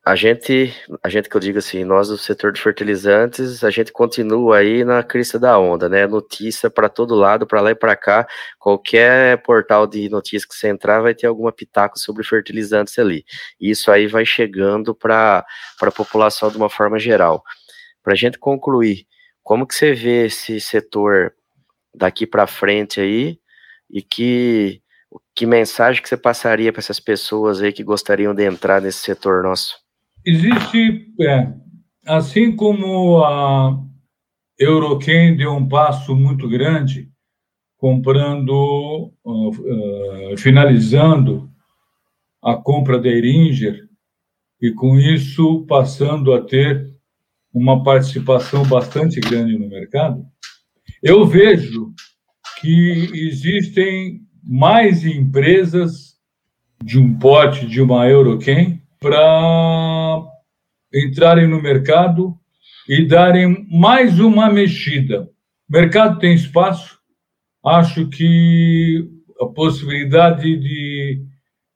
a 0.05 0.17
gente, 0.17 0.73
a 1.03 1.09
gente 1.11 1.29
que 1.29 1.37
eu 1.37 1.41
digo 1.41 1.59
assim, 1.59 1.85
nós 1.85 2.09
do 2.09 2.17
setor 2.17 2.53
de 2.53 2.61
fertilizantes, 2.61 3.63
a 3.63 3.71
gente 3.71 3.93
continua 3.93 4.59
aí 4.59 4.83
na 4.83 5.03
crista 5.03 5.39
da 5.39 5.59
onda, 5.59 5.91
né? 5.91 6.07
Notícia 6.07 6.71
para 6.71 6.89
todo 6.89 7.15
lado, 7.15 7.47
para 7.47 7.61
lá 7.61 7.71
e 7.73 7.75
para 7.75 7.95
cá. 7.95 8.27
Qualquer 8.59 9.43
portal 9.43 9.87
de 9.87 10.09
notícias 10.09 10.47
que 10.47 10.55
você 10.55 10.69
entrar 10.69 11.01
vai 11.03 11.15
ter 11.15 11.27
alguma 11.27 11.53
pitaco 11.53 11.99
sobre 11.99 12.25
fertilizantes 12.25 12.99
ali. 12.99 13.25
Isso 13.61 13.91
aí 13.91 14.07
vai 14.07 14.25
chegando 14.25 14.95
para 14.95 15.45
a 15.83 15.91
população 15.91 16.51
de 16.51 16.57
uma 16.57 16.71
forma 16.71 16.99
geral. 16.99 17.43
Para 18.03 18.15
a 18.15 18.17
gente 18.17 18.39
concluir, 18.39 19.07
como 19.43 19.67
que 19.67 19.75
você 19.75 19.93
vê 19.93 20.27
esse 20.27 20.61
setor 20.61 21.35
daqui 21.95 22.27
para 22.27 22.47
frente 22.47 23.01
aí 23.01 23.39
e 23.91 24.03
que 24.03 24.83
que 25.35 25.47
mensagem 25.47 26.03
que 26.03 26.09
você 26.09 26.17
passaria 26.17 26.73
para 26.73 26.81
essas 26.81 27.01
pessoas 27.01 27.61
aí 27.61 27.73
que 27.73 27.83
gostariam 27.83 28.35
de 28.35 28.45
entrar 28.45 28.81
nesse 28.81 29.01
setor 29.01 29.43
nosso? 29.43 29.90
Existe, 30.25 31.15
é, 31.21 31.53
assim 32.07 32.55
como 32.55 33.25
a 33.25 33.83
Euroquem 34.59 35.35
deu 35.37 35.53
um 35.53 35.67
passo 35.67 36.15
muito 36.15 36.47
grande, 36.47 37.11
comprando, 37.79 39.11
uh, 39.25 39.49
uh, 39.49 40.37
finalizando 40.37 41.51
a 42.43 42.55
compra 42.55 42.99
da 42.99 43.09
Eringer, 43.09 43.89
e 44.61 44.71
com 44.73 44.99
isso 44.99 45.65
passando 45.67 46.35
a 46.35 46.43
ter 46.43 46.95
uma 47.53 47.83
participação 47.83 48.63
bastante 48.67 49.19
grande 49.21 49.59
no 49.59 49.69
mercado, 49.69 50.23
eu 51.03 51.27
vejo 51.27 51.95
que 52.61 53.11
existem 53.15 54.21
mais 54.43 55.07
empresas 55.07 56.19
de 56.85 56.99
um 56.99 57.19
pote 57.19 57.67
de 57.67 57.81
uma 57.81 58.07
Euroquem 58.07 58.80
para 59.01 60.23
entrarem 60.93 61.49
no 61.49 61.61
mercado 61.61 62.39
e 62.87 63.07
darem 63.07 63.67
mais 63.71 64.21
uma 64.21 64.51
mexida. 64.51 65.23
O 65.69 65.73
mercado 65.73 66.19
tem 66.19 66.35
espaço, 66.35 66.99
acho 67.65 68.09
que 68.09 69.09
a 69.41 69.47
possibilidade 69.47 70.55
de, 70.59 71.25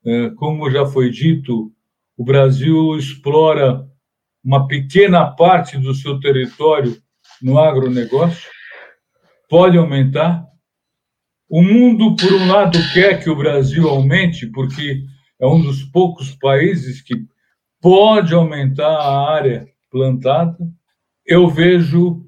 eh, 0.05 0.31
como 0.37 0.71
já 0.71 0.85
foi 0.85 1.11
dito, 1.11 1.73
o 2.17 2.25
Brasil 2.25 2.95
explora 2.97 3.89
uma 4.45 4.67
pequena 4.67 5.25
parte 5.25 5.79
do 5.79 5.95
seu 5.95 6.21
território 6.21 6.95
no 7.41 7.59
agronegócio, 7.59 8.51
pode 9.49 9.79
aumentar. 9.79 10.45
O 11.49 11.63
mundo, 11.63 12.15
por 12.17 12.33
um 12.35 12.49
lado, 12.49 12.79
quer 12.93 13.23
que 13.23 13.31
o 13.31 13.37
Brasil 13.37 13.89
aumente, 13.89 14.47
porque 14.49 15.05
é 15.41 15.47
um 15.47 15.61
dos 15.61 15.83
poucos 15.83 16.35
países 16.37 17.01
que 17.03 17.27
pode 17.81 18.35
aumentar 18.35 18.89
a 18.89 19.31
área 19.31 19.69
plantada. 19.91 20.57
Eu 21.27 21.49
vejo 21.49 22.27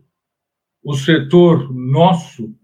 o 0.82 0.94
setor 0.94 1.72
nosso 1.74 2.54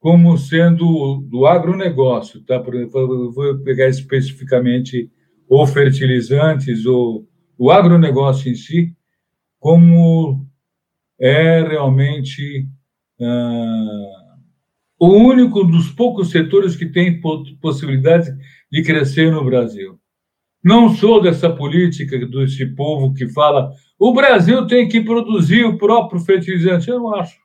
como 0.00 0.36
sendo 0.38 1.20
do 1.28 1.46
agronegócio, 1.46 2.42
tá? 2.42 2.58
Vou 2.58 3.58
pegar 3.62 3.88
especificamente 3.88 5.10
ou 5.48 5.66
fertilizantes 5.66 6.86
ou 6.86 7.28
o 7.58 7.70
agronegócio 7.70 8.50
em 8.50 8.54
si, 8.54 8.96
como 9.58 10.46
é 11.18 11.60
realmente 11.60 12.66
ah, 13.20 14.19
o 15.00 15.08
único 15.14 15.64
dos 15.64 15.90
poucos 15.90 16.30
setores 16.30 16.76
que 16.76 16.84
tem 16.84 17.22
possibilidade 17.58 18.30
de 18.70 18.82
crescer 18.82 19.32
no 19.32 19.42
Brasil. 19.42 19.98
Não 20.62 20.94
sou 20.94 21.22
dessa 21.22 21.48
política 21.48 22.18
desse 22.26 22.66
povo 22.74 23.14
que 23.14 23.26
fala 23.28 23.72
o 23.98 24.12
Brasil 24.12 24.66
tem 24.66 24.86
que 24.86 25.00
produzir 25.00 25.64
o 25.64 25.78
próprio 25.78 26.20
fertilizante. 26.20 26.88
Eu 26.88 27.00
não 27.00 27.14
acho. 27.14 27.38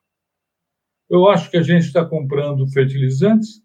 Eu 1.09 1.29
acho 1.29 1.49
que 1.49 1.57
a 1.57 1.61
gente 1.61 1.83
está 1.83 2.03
comprando 2.03 2.67
fertilizantes, 2.71 3.61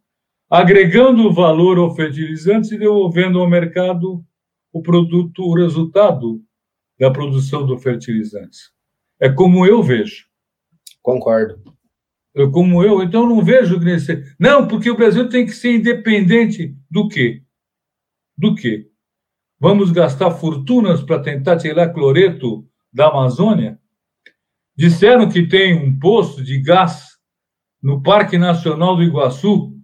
agregando 0.48 1.32
valor 1.32 1.78
ao 1.78 1.94
fertilizante 1.94 2.74
e 2.74 2.78
devolvendo 2.78 3.40
ao 3.40 3.48
mercado 3.48 4.24
o 4.72 4.82
produto, 4.82 5.42
o 5.42 5.54
resultado 5.54 6.40
da 6.98 7.10
produção 7.10 7.66
do 7.66 7.78
fertilizante. 7.78 8.58
É 9.20 9.28
como 9.28 9.66
eu 9.66 9.82
vejo. 9.82 10.26
Concordo. 11.02 11.79
Como 12.52 12.82
eu, 12.84 13.02
então 13.02 13.28
não 13.28 13.42
vejo 13.42 13.78
nesse. 13.78 14.22
Não, 14.38 14.68
porque 14.68 14.90
o 14.90 14.96
Brasil 14.96 15.28
tem 15.28 15.44
que 15.44 15.52
ser 15.52 15.74
independente 15.74 16.76
do 16.90 17.08
quê? 17.08 17.42
Do 18.38 18.54
quê? 18.54 18.88
Vamos 19.58 19.90
gastar 19.90 20.30
fortunas 20.30 21.02
para 21.02 21.20
tentar 21.20 21.56
tirar 21.56 21.92
cloreto 21.92 22.66
da 22.92 23.08
Amazônia? 23.08 23.78
Disseram 24.76 25.28
que 25.28 25.46
tem 25.46 25.74
um 25.74 25.98
poço 25.98 26.42
de 26.42 26.58
gás 26.60 27.18
no 27.82 28.02
Parque 28.02 28.38
Nacional 28.38 28.96
do 28.96 29.02
Iguaçu 29.02 29.76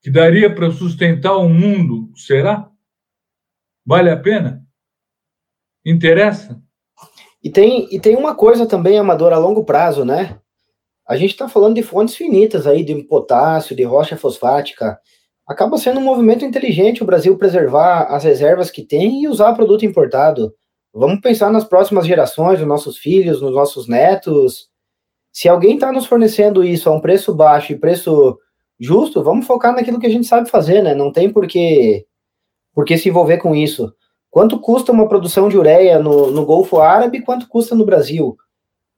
que 0.00 0.10
daria 0.10 0.54
para 0.54 0.70
sustentar 0.70 1.34
o 1.36 1.48
mundo. 1.48 2.12
Será? 2.14 2.70
Vale 3.86 4.10
a 4.10 4.16
pena? 4.16 4.62
Interessa? 5.84 6.62
E 7.42 7.50
tem, 7.50 7.88
e 7.90 7.98
tem 7.98 8.14
uma 8.14 8.34
coisa 8.34 8.66
também, 8.66 8.98
Amador, 8.98 9.32
a 9.32 9.38
longo 9.38 9.64
prazo, 9.64 10.04
né? 10.04 10.38
A 11.06 11.16
gente 11.16 11.30
está 11.30 11.48
falando 11.48 11.74
de 11.74 11.82
fontes 11.82 12.14
finitas 12.14 12.66
aí, 12.66 12.82
de 12.82 12.94
potássio, 13.04 13.76
de 13.76 13.82
rocha 13.82 14.16
fosfática 14.16 14.98
acaba 15.46 15.76
sendo 15.76 16.00
um 16.00 16.04
movimento 16.04 16.44
inteligente 16.44 17.02
o 17.02 17.06
Brasil 17.06 17.36
preservar 17.36 18.04
as 18.04 18.24
reservas 18.24 18.70
que 18.70 18.82
tem 18.82 19.22
e 19.22 19.28
usar 19.28 19.54
produto 19.54 19.84
importado. 19.84 20.54
Vamos 20.92 21.20
pensar 21.20 21.50
nas 21.50 21.64
próximas 21.64 22.06
gerações, 22.06 22.58
nos 22.60 22.68
nossos 22.68 22.98
filhos, 22.98 23.42
nos 23.42 23.52
nossos 23.52 23.86
netos. 23.88 24.68
Se 25.32 25.48
alguém 25.48 25.74
está 25.74 25.92
nos 25.92 26.06
fornecendo 26.06 26.64
isso 26.64 26.88
a 26.88 26.94
um 26.94 27.00
preço 27.00 27.34
baixo 27.34 27.72
e 27.72 27.78
preço 27.78 28.38
justo, 28.78 29.22
vamos 29.22 29.46
focar 29.46 29.74
naquilo 29.74 29.98
que 29.98 30.06
a 30.06 30.10
gente 30.10 30.26
sabe 30.26 30.48
fazer, 30.48 30.82
né? 30.82 30.94
Não 30.94 31.12
tem 31.12 31.30
por 31.30 31.46
que, 31.46 32.06
por 32.72 32.84
que 32.84 32.96
se 32.96 33.08
envolver 33.08 33.38
com 33.38 33.54
isso. 33.54 33.92
Quanto 34.30 34.58
custa 34.58 34.92
uma 34.92 35.08
produção 35.08 35.48
de 35.48 35.58
ureia 35.58 35.98
no, 35.98 36.30
no 36.30 36.46
Golfo 36.46 36.78
Árabe 36.78 37.22
quanto 37.22 37.48
custa 37.48 37.74
no 37.74 37.84
Brasil? 37.84 38.36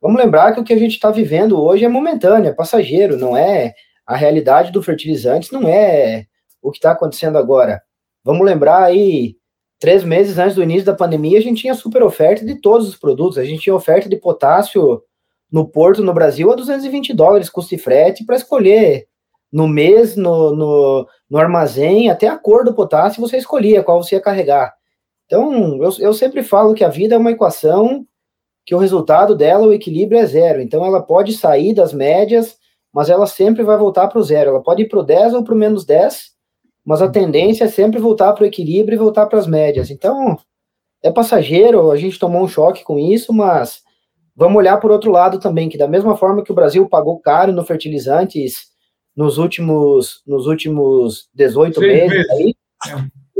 Vamos 0.07 0.23
lembrar 0.23 0.53
que 0.53 0.61
o 0.61 0.63
que 0.63 0.73
a 0.73 0.79
gente 0.79 0.93
está 0.93 1.11
vivendo 1.11 1.61
hoje 1.61 1.85
é 1.85 1.89
momentâneo, 1.89 2.49
é 2.49 2.55
passageiro, 2.55 3.19
não 3.19 3.37
é 3.37 3.75
a 4.07 4.15
realidade 4.15 4.71
do 4.71 4.81
fertilizantes, 4.81 5.51
não 5.51 5.67
é 5.67 6.27
o 6.63 6.71
que 6.71 6.79
está 6.79 6.93
acontecendo 6.93 7.37
agora. 7.37 7.83
Vamos 8.23 8.47
lembrar 8.47 8.85
aí, 8.85 9.35
três 9.81 10.05
meses 10.05 10.39
antes 10.39 10.55
do 10.55 10.63
início 10.63 10.87
da 10.87 10.95
pandemia, 10.95 11.37
a 11.37 11.43
gente 11.43 11.63
tinha 11.63 11.75
super 11.75 12.05
oferta 12.05 12.47
de 12.47 12.55
todos 12.61 12.89
os 12.89 12.95
produtos. 12.95 13.37
A 13.37 13.45
gente 13.45 13.63
tinha 13.63 13.75
oferta 13.75 14.09
de 14.09 14.15
potássio 14.15 15.03
no 15.51 15.67
porto 15.67 16.05
no 16.05 16.15
Brasil 16.15 16.53
a 16.53 16.55
220 16.55 17.13
dólares 17.13 17.51
custo 17.51 17.75
e 17.75 17.79
frete 17.79 18.25
para 18.25 18.37
escolher 18.37 19.09
no 19.53 19.67
mês, 19.67 20.15
no, 20.15 20.55
no, 20.55 21.09
no, 21.29 21.37
armazém, 21.37 22.11
até 22.11 22.29
a 22.29 22.39
cor 22.39 22.65
do 22.65 22.73
potássio 22.73 23.21
você 23.21 23.39
escolhia 23.39 23.83
qual 23.83 24.01
você 24.01 24.15
ia 24.15 24.23
carregar. 24.23 24.73
Então, 25.25 25.83
eu, 25.83 25.91
eu 25.99 26.15
sempre 26.15 26.45
falo 26.45 26.75
que 26.75 26.85
a 26.85 26.89
vida 26.89 27.17
é 27.17 27.19
uma 27.19 27.33
equação 27.33 28.07
que 28.67 28.75
o 28.75 28.79
resultado 28.79 29.37
dela, 29.37 29.69
o 29.69 29.73
equilíbrio 29.73 30.19
é 30.19 30.27
zero. 30.27 30.61
Então, 30.61 30.85
ela 30.85 31.01
pode 31.01 31.33
sair 31.35 31.73
das 31.73 31.93
médias, 31.93 32.57
mas 32.93 33.09
ela 33.09 33.27
sempre 33.27 33.63
vai 33.63 33.79
voltar 33.79 34.09
para 34.09 34.19
o 34.19 34.23
zero. 34.25 34.51
Ela 34.51 34.63
pode 34.63 34.83
ir 34.83 34.89
para 34.89 34.99
o 34.99 35.05
10 35.05 35.35
ou 35.35 35.45
para 35.45 35.55
o 35.55 35.57
menos 35.57 35.85
10, 35.85 36.33
mas 36.85 37.01
a 37.01 37.09
tendência 37.09 37.65
é 37.65 37.69
sempre 37.69 38.01
voltar 38.01 38.33
para 38.33 38.43
o 38.43 38.47
equilíbrio 38.47 38.97
e 38.97 38.99
voltar 38.99 39.27
para 39.27 39.39
as 39.39 39.47
médias. 39.47 39.89
Então, 39.89 40.37
é 41.01 41.13
passageiro, 41.13 41.93
a 41.93 41.97
gente 41.97 42.19
tomou 42.19 42.43
um 42.43 42.49
choque 42.49 42.83
com 42.83 42.99
isso, 42.99 43.33
mas 43.33 43.83
vamos 44.35 44.57
olhar 44.57 44.79
por 44.79 44.91
outro 44.91 45.13
lado 45.13 45.39
também, 45.39 45.69
que 45.69 45.79
da 45.79 45.87
mesma 45.87 46.17
forma 46.17 46.43
que 46.43 46.51
o 46.51 46.55
Brasil 46.55 46.89
pagou 46.89 47.21
caro 47.21 47.53
no 47.53 47.65
fertilizantes 47.65 48.67
nos 49.17 49.39
últimos, 49.39 50.23
nos 50.27 50.47
últimos 50.47 51.29
18 51.35 51.81
meses, 51.81 52.09
meses. 52.11 52.31
Aí, 52.31 52.55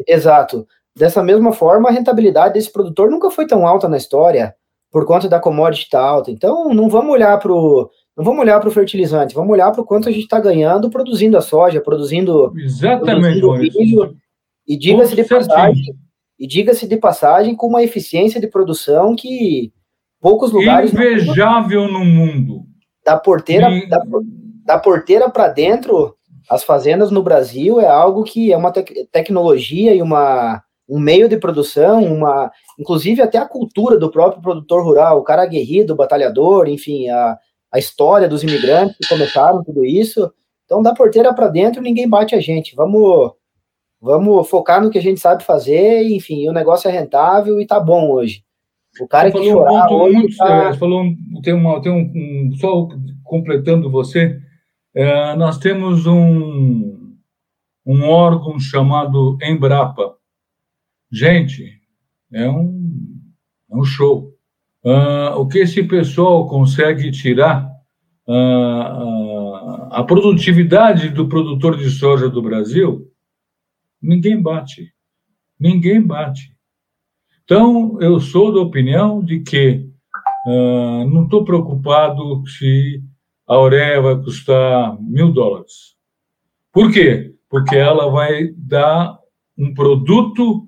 é. 0.07 0.15
exato. 0.15 0.67
Dessa 0.97 1.23
mesma 1.23 1.53
forma, 1.53 1.89
a 1.89 1.93
rentabilidade 1.93 2.55
desse 2.55 2.73
produtor 2.73 3.11
nunca 3.11 3.29
foi 3.29 3.47
tão 3.47 3.67
alta 3.67 3.89
na 3.89 3.97
história, 3.97 4.55
por 4.97 5.05
conta 5.05 5.29
da 5.29 5.39
commodity 5.39 5.91
tá 5.91 6.01
alta. 6.01 6.31
Então, 6.31 6.73
não 6.73 6.89
vamos 6.89 7.13
olhar 7.13 7.39
para 7.39 7.53
o 7.53 7.91
não 8.17 8.25
vamos 8.25 8.41
olhar 8.41 8.59
para 8.59 8.71
o 8.71 8.73
fertilizante, 8.73 9.35
vamos 9.35 9.53
olhar 9.53 9.71
para 9.71 9.83
o 9.83 9.85
quanto 9.85 10.09
a 10.09 10.11
gente 10.11 10.23
está 10.23 10.41
ganhando 10.41 10.89
produzindo 10.89 11.37
a 11.37 11.43
soja, 11.43 11.83
produzindo. 11.83 12.51
Exatamente, 12.57 13.39
produzindo 13.41 13.79
milho, 13.79 14.17
E 14.67 14.79
diga-se 14.79 15.15
de 15.15 15.23
passagem, 15.23 15.95
e 16.39 16.47
diga-se 16.47 16.89
de 16.89 16.97
passagem, 16.97 17.55
com 17.55 17.67
uma 17.67 17.83
eficiência 17.83 18.41
de 18.41 18.47
produção 18.47 19.15
que 19.15 19.71
poucos 20.19 20.51
lugares. 20.51 20.95
Invejável 20.95 21.93
no 21.93 22.03
mundo. 22.03 22.63
Da 23.05 23.19
porteira, 23.19 23.69
e... 23.69 23.87
da, 23.87 24.03
da 24.65 24.79
porteira 24.79 25.29
para 25.29 25.49
dentro, 25.49 26.17
as 26.49 26.65
fazendas 26.65 27.11
no 27.11 27.23
Brasil 27.23 27.79
é 27.79 27.87
algo 27.87 28.25
que 28.25 28.51
é 28.51 28.57
uma 28.57 28.73
te 28.73 29.07
tecnologia 29.13 29.95
e 29.95 30.01
uma, 30.01 30.63
um 30.89 30.99
meio 31.01 31.29
de 31.29 31.37
produção, 31.37 32.05
uma, 32.05 32.51
inclusive 32.79 33.21
até 33.21 33.39
a 33.39 33.49
cultura 33.49 33.99
do 33.99 34.11
próprio 34.11 34.41
produtor 34.41 34.85
rural, 34.85 35.19
o 35.19 35.25
cara 35.25 35.43
aguerrido, 35.43 35.93
o 35.93 35.97
batalhador, 35.97 36.69
enfim, 36.69 37.09
a, 37.09 37.37
a 37.73 37.79
história 37.79 38.29
dos 38.29 38.43
imigrantes 38.43 38.97
que 38.97 39.09
começaram 39.09 39.65
tudo 39.65 39.85
isso. 39.85 40.33
Então, 40.65 40.83
da 40.83 40.95
porteira 40.95 41.33
para 41.35 41.49
dentro, 41.49 41.83
ninguém 41.83 42.09
bate 42.09 42.35
a 42.35 42.41
gente. 42.41 42.75
Vamos, 42.75 43.33
vamos 44.01 44.49
focar 44.49 44.83
no 44.83 44.91
que 44.91 44.99
a 44.99 45.03
gente 45.03 45.21
sabe 45.21 45.45
fazer, 45.45 46.03
enfim, 46.11 46.49
o 46.49 46.53
negócio 46.53 46.89
é 46.89 46.93
rentável 46.93 47.61
e 47.61 47.67
tá 47.67 47.81
bom 47.81 48.11
hoje. 48.11 48.43
O 49.01 49.07
cara 49.07 49.31
você 49.31 49.39
que 49.41 49.51
falou 49.53 49.77
um 49.77 49.81
ponto 49.89 49.99
muito, 50.13 50.37
tá- 50.37 50.73
você 50.73 50.79
falou 50.79 51.05
tem 51.43 51.53
uma 51.53 51.83
tem 51.83 51.93
um, 51.93 52.13
um- 52.15 52.51
só 52.57 52.89
completando 53.23 53.91
você, 53.91 54.39
é, 54.95 55.37
nós 55.37 55.59
temos 55.59 56.07
um 56.07 56.97
um 57.87 58.09
órgão 58.09 58.59
chamado 58.59 59.39
Embrapa. 59.43 60.15
Gente, 61.17 61.81
é 62.31 62.47
um 62.47 63.19
é 63.71 63.75
um 63.75 63.85
show. 63.85 64.35
Ah, 64.85 65.35
o 65.39 65.49
que 65.49 65.61
esse 65.61 65.83
pessoal 65.83 66.47
consegue 66.47 67.11
tirar 67.11 67.67
ah, 68.29 68.35
ah, 68.35 69.89
a 69.93 70.05
produtividade 70.05 71.09
do 71.09 71.27
produtor 71.27 71.79
de 71.79 71.89
soja 71.89 72.29
do 72.29 72.43
Brasil, 72.43 73.11
ninguém 73.99 74.43
bate. 74.43 74.93
Ninguém 75.59 76.03
bate. 76.03 76.55
Então, 77.45 77.99
eu 78.03 78.21
sou 78.21 78.53
da 78.53 78.61
opinião 78.61 79.25
de 79.25 79.41
que 79.41 79.89
não 80.47 81.25
estou 81.25 81.47
preocupado 81.47 82.47
se 82.47 83.03
a 83.49 83.59
ureia 83.59 84.03
vai 84.03 84.17
custar 84.17 85.01
mil 85.01 85.33
dólares. 85.33 85.97
Por 86.71 86.93
quê? 86.93 87.35
Porque 87.49 87.75
ela 87.75 88.11
vai 88.11 88.49
dar 88.55 89.19
um 89.57 89.73
produto 89.73 90.66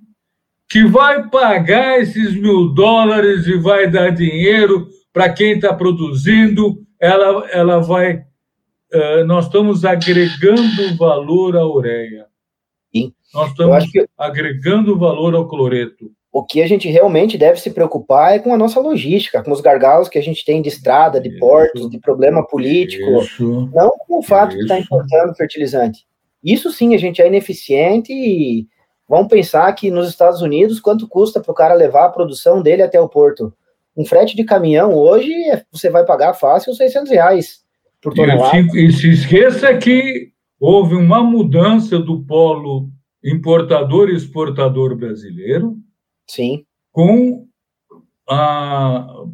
que 0.68 0.84
vai 0.84 1.28
pagar 1.28 2.00
esses 2.00 2.34
mil 2.34 2.68
dólares 2.74 3.46
e 3.46 3.56
vai 3.58 3.90
dar 3.90 4.10
dinheiro 4.10 4.88
para 5.12 5.32
quem 5.32 5.52
está 5.52 5.72
produzindo. 5.74 6.78
Ela, 7.00 7.48
ela 7.50 7.78
vai. 7.80 8.22
ah, 8.92 9.24
nós 9.24 9.46
estamos 9.46 9.84
agregando 9.84 10.96
valor 10.96 11.56
à 11.56 11.66
ureia. 11.66 12.26
Sim. 12.94 13.12
Nós 13.34 13.50
estamos 13.50 13.90
que 13.90 14.06
agregando 14.16 14.98
valor 14.98 15.34
ao 15.34 15.46
cloreto. 15.48 16.10
o 16.32 16.44
que 16.44 16.62
a 16.62 16.66
gente 16.68 16.88
realmente 16.88 17.38
deve 17.38 17.60
se 17.60 17.70
preocupar 17.70 18.34
é 18.34 18.38
com 18.38 18.52
a 18.52 18.58
nossa 18.58 18.78
logística, 18.80 19.42
com 19.42 19.50
os 19.50 19.60
gargalos 19.60 20.08
que 20.08 20.18
a 20.18 20.22
gente 20.22 20.44
tem 20.44 20.60
de 20.62 20.68
estrada, 20.68 21.20
de 21.20 21.30
Isso. 21.30 21.38
portos, 21.38 21.90
de 21.90 21.98
problema 21.98 22.46
político, 22.46 23.22
Isso. 23.22 23.70
não 23.74 23.90
com 24.06 24.18
o 24.18 24.22
fato 24.22 24.54
de 24.54 24.62
estar 24.62 24.78
Isso. 24.78 24.84
importando 24.84 25.34
fertilizante. 25.34 26.06
Isso 26.44 26.70
sim, 26.70 26.94
a 26.94 26.98
gente 26.98 27.20
é 27.20 27.26
ineficiente 27.26 28.12
e 28.12 28.66
vamos 29.08 29.28
pensar 29.28 29.72
que 29.72 29.90
nos 29.90 30.08
Estados 30.08 30.42
Unidos, 30.42 30.80
quanto 30.80 31.08
custa 31.08 31.40
para 31.40 31.52
o 31.52 31.54
cara 31.54 31.74
levar 31.74 32.04
a 32.04 32.10
produção 32.10 32.60
dele 32.62 32.82
até 32.82 33.00
o 33.00 33.08
porto? 33.08 33.52
Um 33.96 34.04
frete 34.04 34.36
de 34.36 34.44
caminhão 34.44 34.94
hoje, 34.94 35.32
é- 35.50 35.64
você 35.72 35.90
vai 35.90 36.04
pagar 36.04 36.34
fácil 36.34 36.74
600 36.74 37.10
reais 37.10 37.64
por 38.00 38.14
tonelada. 38.14 38.56
e 38.56 38.92
se 38.92 39.10
esqueça 39.10 39.76
que 39.76 40.30
houve 40.60 40.94
uma 40.94 41.22
mudança 41.22 41.98
do 41.98 42.22
polo 42.24 42.88
importador 43.24 44.08
e 44.08 44.14
exportador 44.14 44.94
brasileiro 44.96 45.76
Sim, 46.26 46.64
com 46.92 47.46
a 48.28 49.24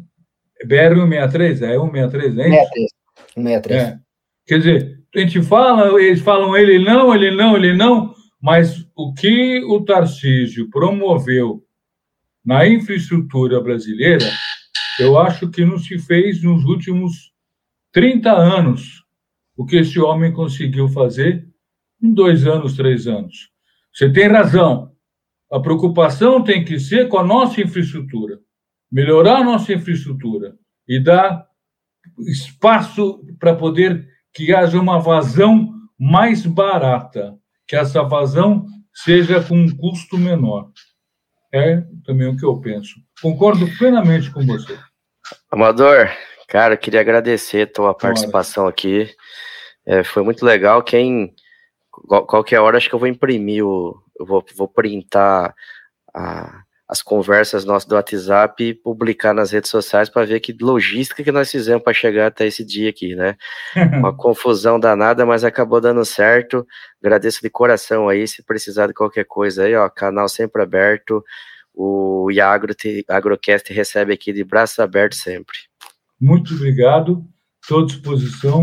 BR-163, 0.65 1.61
é 1.61 1.77
163, 1.77 2.37
é 2.37 2.49
isso? 2.49 2.71
63. 2.71 2.89
163. 3.35 3.81
É. 3.83 3.99
Quer 4.47 4.57
dizer, 4.57 4.99
a 5.15 5.19
gente 5.19 5.41
fala, 5.43 6.01
eles 6.01 6.21
falam 6.21 6.55
ele 6.55 6.79
não, 6.79 7.13
ele 7.13 7.31
não, 7.31 7.55
ele 7.55 7.75
não, 7.75 8.13
mas 8.45 8.87
o 8.95 9.11
que 9.11 9.63
o 9.63 9.83
Tarcísio 9.83 10.69
promoveu 10.69 11.65
na 12.45 12.67
infraestrutura 12.67 13.59
brasileira, 13.59 14.29
eu 14.99 15.17
acho 15.17 15.49
que 15.49 15.65
não 15.65 15.79
se 15.79 15.97
fez 15.97 16.43
nos 16.43 16.63
últimos 16.63 17.33
30 17.91 18.31
anos 18.31 19.03
o 19.57 19.65
que 19.65 19.77
esse 19.77 19.99
homem 19.99 20.31
conseguiu 20.31 20.87
fazer 20.87 21.49
em 21.99 22.13
dois 22.13 22.45
anos, 22.45 22.75
três 22.75 23.07
anos. 23.07 23.49
Você 23.91 24.13
tem 24.13 24.27
razão. 24.27 24.91
A 25.51 25.59
preocupação 25.59 26.43
tem 26.43 26.63
que 26.63 26.79
ser 26.79 27.09
com 27.09 27.17
a 27.17 27.23
nossa 27.23 27.59
infraestrutura, 27.59 28.39
melhorar 28.91 29.37
a 29.37 29.43
nossa 29.43 29.73
infraestrutura 29.73 30.55
e 30.87 30.99
dar 30.99 31.47
espaço 32.19 33.25
para 33.39 33.55
poder 33.55 34.07
que 34.31 34.53
haja 34.53 34.79
uma 34.79 34.99
vazão 34.99 35.73
mais 35.97 36.45
barata, 36.45 37.35
que 37.67 37.75
essa 37.75 38.03
vazão 38.03 38.65
seja 38.93 39.43
com 39.43 39.55
um 39.55 39.75
custo 39.75 40.17
menor. 40.17 40.69
É 41.53 41.81
também 42.03 42.27
o 42.27 42.35
que 42.37 42.45
eu 42.45 42.59
penso. 42.59 42.95
Concordo 43.21 43.65
plenamente 43.77 44.29
com 44.31 44.45
você. 44.45 44.77
Amador, 45.51 46.09
cara, 46.47 46.73
eu 46.73 46.77
queria 46.77 46.99
agradecer 47.01 47.61
a 47.67 47.73
tua 47.73 47.93
participação 47.93 48.67
aqui. 48.67 49.09
É, 49.85 50.03
foi 50.03 50.21
muito 50.23 50.45
legal. 50.45 50.83
Quem 50.83 51.33
qual- 51.89 52.25
qualquer 52.25 52.59
hora 52.59 52.77
acho 52.77 52.89
que 52.89 52.95
eu 52.95 52.99
vou 52.99 53.07
imprimir 53.07 53.65
o, 53.65 53.97
eu 54.19 54.25
vou, 54.25 54.43
vou 54.57 54.67
printar 54.67 55.55
a- 56.13 56.63
as 56.87 57.01
conversas 57.01 57.65
nossas 57.65 57.87
do 57.87 57.95
WhatsApp 57.95 58.63
e 58.63 58.73
publicar 58.73 59.33
nas 59.33 59.51
redes 59.51 59.71
sociais 59.71 60.07
para 60.07 60.25
ver 60.25 60.39
que 60.39 60.55
logística 60.61 61.23
que 61.23 61.31
nós 61.31 61.49
fizemos 61.49 61.81
para 61.83 61.93
chegar 61.93 62.27
até 62.27 62.45
esse 62.45 62.63
dia 62.63 62.89
aqui, 62.91 63.15
né? 63.15 63.35
Uma 63.99 64.15
confusão 64.15 64.79
danada, 64.79 65.25
mas 65.25 65.43
acabou 65.43 65.81
dando 65.81 66.05
certo. 66.05 66.65
Agradeço 67.03 67.39
de 67.41 67.49
coração 67.49 68.07
aí. 68.07 68.27
Se 68.27 68.43
precisar 68.43 68.87
de 68.87 68.93
qualquer 68.93 69.25
coisa 69.25 69.63
aí, 69.63 69.75
ó, 69.75 69.89
canal 69.89 70.29
sempre 70.29 70.61
aberto. 70.61 71.23
O 71.73 72.29
Iagro 72.31 72.73
te- 72.75 73.03
Agrocast 73.09 73.73
recebe 73.73 74.13
aqui 74.13 74.31
de 74.31 74.43
braços 74.43 74.77
abertos 74.79 75.19
sempre. 75.21 75.57
Muito 76.21 76.53
obrigado. 76.53 77.25
Estou 77.61 77.81
à 77.81 77.85
disposição 77.85 78.61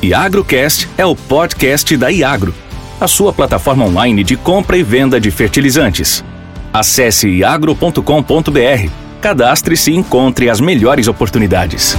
Iagrocast 0.03 0.89
é 0.99 1.07
o 1.07 1.15
podcast 1.15 1.97
da 1.97 2.11
Iagro, 2.11 2.53
a 3.01 3.07
sua 3.07 3.33
plataforma 3.33 3.85
online 3.85 4.25
de 4.25 4.37
compra 4.37 4.77
e 4.77 4.83
venda 4.83 5.21
de 5.21 5.31
fertilizantes. 5.31 6.25
Acesse 6.73 7.29
iagro.com.br, 7.29 8.91
cadastre-se 9.21 9.93
e 9.93 9.95
encontre 9.95 10.51
as 10.51 10.61
melhores 10.61 11.07
oportunidades. 11.07 11.97